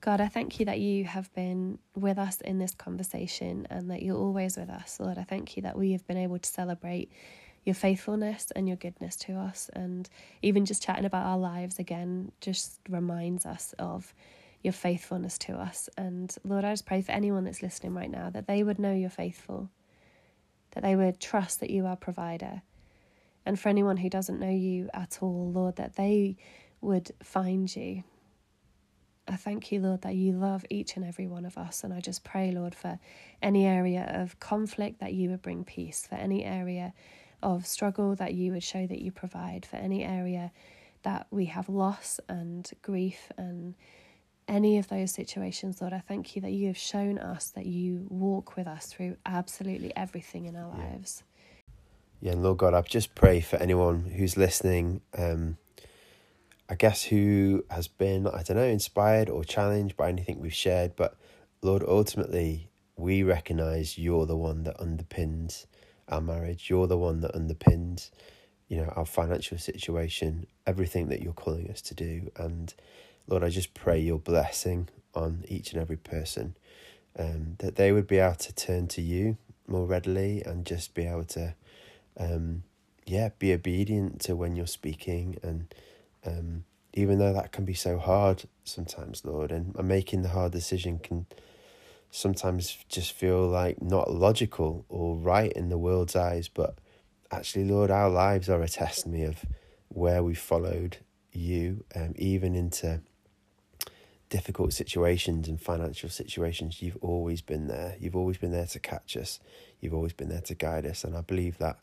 God, 0.00 0.20
I 0.20 0.28
thank 0.28 0.60
you 0.60 0.66
that 0.66 0.78
you 0.78 1.04
have 1.06 1.32
been 1.34 1.78
with 1.96 2.16
us 2.16 2.42
in 2.42 2.58
this 2.58 2.74
conversation 2.74 3.66
and 3.70 3.90
that 3.90 4.02
you're 4.02 4.18
always 4.18 4.56
with 4.56 4.70
us. 4.70 5.00
Lord, 5.00 5.18
I 5.18 5.24
thank 5.24 5.56
you 5.56 5.62
that 5.62 5.76
we 5.76 5.92
have 5.92 6.06
been 6.06 6.18
able 6.18 6.38
to 6.38 6.48
celebrate 6.48 7.10
your 7.64 7.74
faithfulness 7.74 8.52
and 8.54 8.68
your 8.68 8.76
goodness 8.76 9.16
to 9.16 9.32
us. 9.32 9.68
And 9.72 10.08
even 10.42 10.64
just 10.64 10.82
chatting 10.82 11.06
about 11.06 11.26
our 11.26 11.38
lives 11.38 11.80
again 11.80 12.30
just 12.40 12.78
reminds 12.88 13.46
us 13.46 13.74
of 13.80 14.14
your 14.64 14.72
faithfulness 14.72 15.38
to 15.38 15.52
us. 15.52 15.88
And 15.96 16.34
Lord, 16.42 16.64
I 16.64 16.72
just 16.72 16.86
pray 16.86 17.02
for 17.02 17.12
anyone 17.12 17.44
that's 17.44 17.62
listening 17.62 17.94
right 17.94 18.10
now 18.10 18.30
that 18.30 18.48
they 18.48 18.64
would 18.64 18.80
know 18.80 18.92
you're 18.92 19.10
faithful, 19.10 19.70
that 20.72 20.82
they 20.82 20.96
would 20.96 21.20
trust 21.20 21.60
that 21.60 21.70
you 21.70 21.86
are 21.86 21.96
provider. 21.96 22.62
And 23.46 23.60
for 23.60 23.68
anyone 23.68 23.98
who 23.98 24.08
doesn't 24.08 24.40
know 24.40 24.50
you 24.50 24.88
at 24.92 25.18
all, 25.20 25.52
Lord, 25.52 25.76
that 25.76 25.96
they 25.96 26.36
would 26.80 27.12
find 27.22 27.74
you 27.76 28.02
I 29.26 29.36
thank 29.36 29.72
you, 29.72 29.80
Lord, 29.80 30.02
that 30.02 30.14
you 30.14 30.32
love 30.32 30.66
each 30.68 30.96
and 30.96 31.04
every 31.04 31.26
one 31.26 31.46
of 31.46 31.56
us. 31.56 31.82
And 31.82 31.94
I 31.94 32.00
just 32.00 32.24
pray, 32.24 32.50
Lord, 32.50 32.74
for 32.74 32.98
any 33.40 33.66
area 33.66 34.10
of 34.14 34.38
conflict 34.38 35.00
that 35.00 35.14
you 35.14 35.30
would 35.30 35.40
bring 35.40 35.64
peace, 35.64 36.06
for 36.06 36.16
any 36.16 36.44
area 36.44 36.92
of 37.42 37.66
struggle 37.66 38.14
that 38.16 38.34
you 38.34 38.52
would 38.52 38.62
show 38.62 38.86
that 38.86 39.00
you 39.00 39.10
provide, 39.10 39.64
for 39.64 39.76
any 39.76 40.04
area 40.04 40.52
that 41.04 41.26
we 41.30 41.46
have 41.46 41.68
loss 41.68 42.20
and 42.28 42.70
grief 42.82 43.32
and 43.38 43.74
any 44.48 44.78
of 44.78 44.88
those 44.88 45.10
situations, 45.10 45.80
Lord, 45.80 45.92
I 45.92 46.00
thank 46.00 46.36
you 46.36 46.42
that 46.42 46.52
you 46.52 46.66
have 46.68 46.76
shown 46.76 47.18
us 47.18 47.50
that 47.50 47.66
you 47.66 48.06
walk 48.08 48.56
with 48.56 48.66
us 48.66 48.86
through 48.86 49.16
absolutely 49.24 49.94
everything 49.96 50.46
in 50.46 50.56
our 50.56 50.72
yeah. 50.76 50.84
lives. 50.84 51.22
Yeah, 52.20 52.32
and 52.32 52.42
Lord 52.42 52.58
God, 52.58 52.74
I 52.74 52.80
just 52.82 53.14
pray 53.14 53.40
for 53.40 53.56
anyone 53.56 54.12
who's 54.16 54.36
listening. 54.36 55.00
Um, 55.16 55.58
I 56.68 56.74
guess 56.74 57.04
who 57.04 57.64
has 57.70 57.88
been, 57.88 58.26
I 58.26 58.42
don't 58.42 58.56
know, 58.56 58.62
inspired 58.62 59.28
or 59.28 59.44
challenged 59.44 59.96
by 59.96 60.08
anything 60.08 60.40
we've 60.40 60.54
shared. 60.54 60.96
But 60.96 61.16
Lord, 61.60 61.84
ultimately, 61.86 62.70
we 62.96 63.22
recognize 63.22 63.98
you're 63.98 64.26
the 64.26 64.36
one 64.36 64.64
that 64.64 64.78
underpins 64.78 65.66
our 66.08 66.20
marriage. 66.20 66.70
You're 66.70 66.86
the 66.86 66.96
one 66.96 67.20
that 67.20 67.34
underpins, 67.34 68.10
you 68.68 68.78
know, 68.78 68.92
our 68.96 69.04
financial 69.04 69.58
situation, 69.58 70.46
everything 70.66 71.08
that 71.08 71.20
you're 71.20 71.32
calling 71.32 71.70
us 71.70 71.82
to 71.82 71.94
do. 71.94 72.30
And 72.36 72.72
Lord, 73.26 73.44
I 73.44 73.48
just 73.48 73.74
pray 73.74 74.00
your 74.00 74.18
blessing 74.18 74.88
on 75.14 75.44
each 75.48 75.72
and 75.72 75.80
every 75.80 75.96
person, 75.96 76.56
um, 77.18 77.56
that 77.58 77.76
they 77.76 77.92
would 77.92 78.06
be 78.06 78.18
able 78.18 78.34
to 78.34 78.54
turn 78.54 78.88
to 78.88 79.02
you 79.02 79.36
more 79.66 79.86
readily 79.86 80.42
and 80.42 80.66
just 80.66 80.94
be 80.94 81.06
able 81.06 81.24
to, 81.24 81.54
um, 82.18 82.64
yeah, 83.06 83.30
be 83.38 83.52
obedient 83.52 84.20
to 84.22 84.36
when 84.36 84.56
you're 84.56 84.66
speaking 84.66 85.38
and 85.42 85.74
um, 86.26 86.64
even 86.94 87.18
though 87.18 87.32
that 87.32 87.52
can 87.52 87.64
be 87.64 87.74
so 87.74 87.98
hard 87.98 88.44
sometimes, 88.64 89.24
Lord, 89.24 89.50
and 89.50 89.74
making 89.82 90.22
the 90.22 90.28
hard 90.28 90.52
decision 90.52 90.98
can 90.98 91.26
sometimes 92.10 92.78
just 92.88 93.12
feel 93.12 93.46
like 93.46 93.82
not 93.82 94.12
logical 94.12 94.84
or 94.88 95.16
right 95.16 95.52
in 95.52 95.68
the 95.68 95.78
world's 95.78 96.14
eyes. 96.14 96.48
But 96.48 96.78
actually, 97.30 97.64
Lord, 97.64 97.90
our 97.90 98.08
lives 98.08 98.48
are 98.48 98.62
a 98.62 98.68
testimony 98.68 99.24
of 99.24 99.44
where 99.88 100.22
we 100.22 100.34
followed 100.34 100.98
you, 101.32 101.84
um, 101.96 102.14
even 102.16 102.54
into 102.54 103.00
difficult 104.28 104.72
situations 104.72 105.48
and 105.48 105.60
financial 105.60 106.08
situations. 106.08 106.82
You've 106.82 106.98
always 107.00 107.40
been 107.40 107.68
there. 107.68 107.96
You've 108.00 108.16
always 108.16 108.38
been 108.38 108.52
there 108.52 108.66
to 108.66 108.78
catch 108.78 109.16
us. 109.16 109.40
You've 109.80 109.94
always 109.94 110.12
been 110.12 110.28
there 110.28 110.40
to 110.42 110.54
guide 110.54 110.86
us. 110.86 111.04
And 111.04 111.16
I 111.16 111.20
believe 111.20 111.58
that 111.58 111.78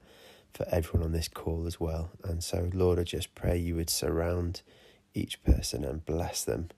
for 0.53 0.65
everyone 0.69 1.05
on 1.05 1.11
this 1.13 1.27
call 1.27 1.65
as 1.65 1.79
well. 1.79 2.11
And 2.23 2.43
so, 2.43 2.69
Lord, 2.73 2.99
I 2.99 3.03
just 3.03 3.35
pray 3.35 3.57
you 3.57 3.75
would 3.75 3.89
surround 3.89 4.61
each 5.13 5.43
person 5.43 5.83
and 5.83 6.05
bless 6.05 6.43
them 6.43 6.69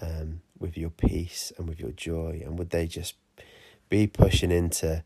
um, 0.00 0.40
with 0.58 0.76
your 0.76 0.90
peace 0.90 1.52
and 1.58 1.68
with 1.68 1.80
your 1.80 1.92
joy. 1.92 2.40
And 2.44 2.58
would 2.58 2.70
they 2.70 2.86
just 2.86 3.14
be 3.88 4.06
pushing 4.06 4.50
into 4.50 5.02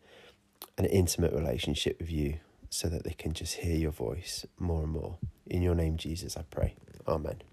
an 0.79 0.85
intimate 0.87 1.33
relationship 1.33 2.01
with 2.01 2.11
you 2.11 2.39
so 2.71 2.89
that 2.89 3.05
they 3.05 3.13
can 3.13 3.33
just 3.33 3.57
hear 3.57 3.77
your 3.77 3.91
voice 3.91 4.47
more 4.59 4.83
and 4.83 4.93
more. 4.93 5.19
In 5.47 5.63
your 5.63 5.75
name, 5.75 5.97
Jesus, 5.97 6.37
I 6.37 6.43
pray. 6.51 6.75
Amen. 7.07 7.52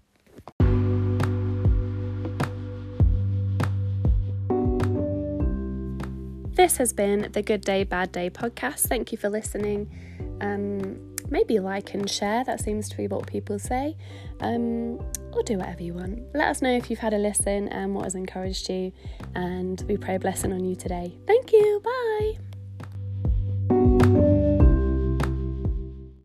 This 6.60 6.76
has 6.76 6.92
been 6.92 7.32
the 7.32 7.42
Good 7.42 7.62
Day, 7.62 7.86
Bad 7.86 8.12
Day 8.12 8.30
podcast. 8.30 8.88
Thank 8.88 9.14
you 9.14 9.18
for 9.18 9.30
listening. 9.30 9.90
Um, 10.42 11.16
maybe 11.30 11.58
like 11.60 11.94
and 11.94 12.10
share, 12.10 12.44
that 12.44 12.60
seems 12.60 12.90
to 12.90 12.98
be 12.98 13.08
what 13.08 13.28
people 13.28 13.58
say. 13.60 13.96
Um, 14.42 14.96
or 15.32 15.42
do 15.46 15.58
whatever 15.58 15.84
you 15.84 15.94
want. 15.94 16.20
Let 16.36 16.50
us 16.50 16.62
know 16.62 16.76
if 16.76 16.90
you've 16.90 17.00
had 17.00 17.14
a 17.14 17.18
listen 17.18 17.70
and 17.70 17.96
what 17.96 18.04
has 18.04 18.16
encouraged 18.16 18.70
you. 18.70 18.92
And 19.36 19.82
we 19.88 19.96
pray 19.96 20.16
a 20.16 20.20
blessing 20.20 20.52
on 20.52 20.66
you 20.66 20.76
today. 20.76 21.18
Thank 21.26 21.54
you. 21.54 21.80
Bye. 21.82 22.49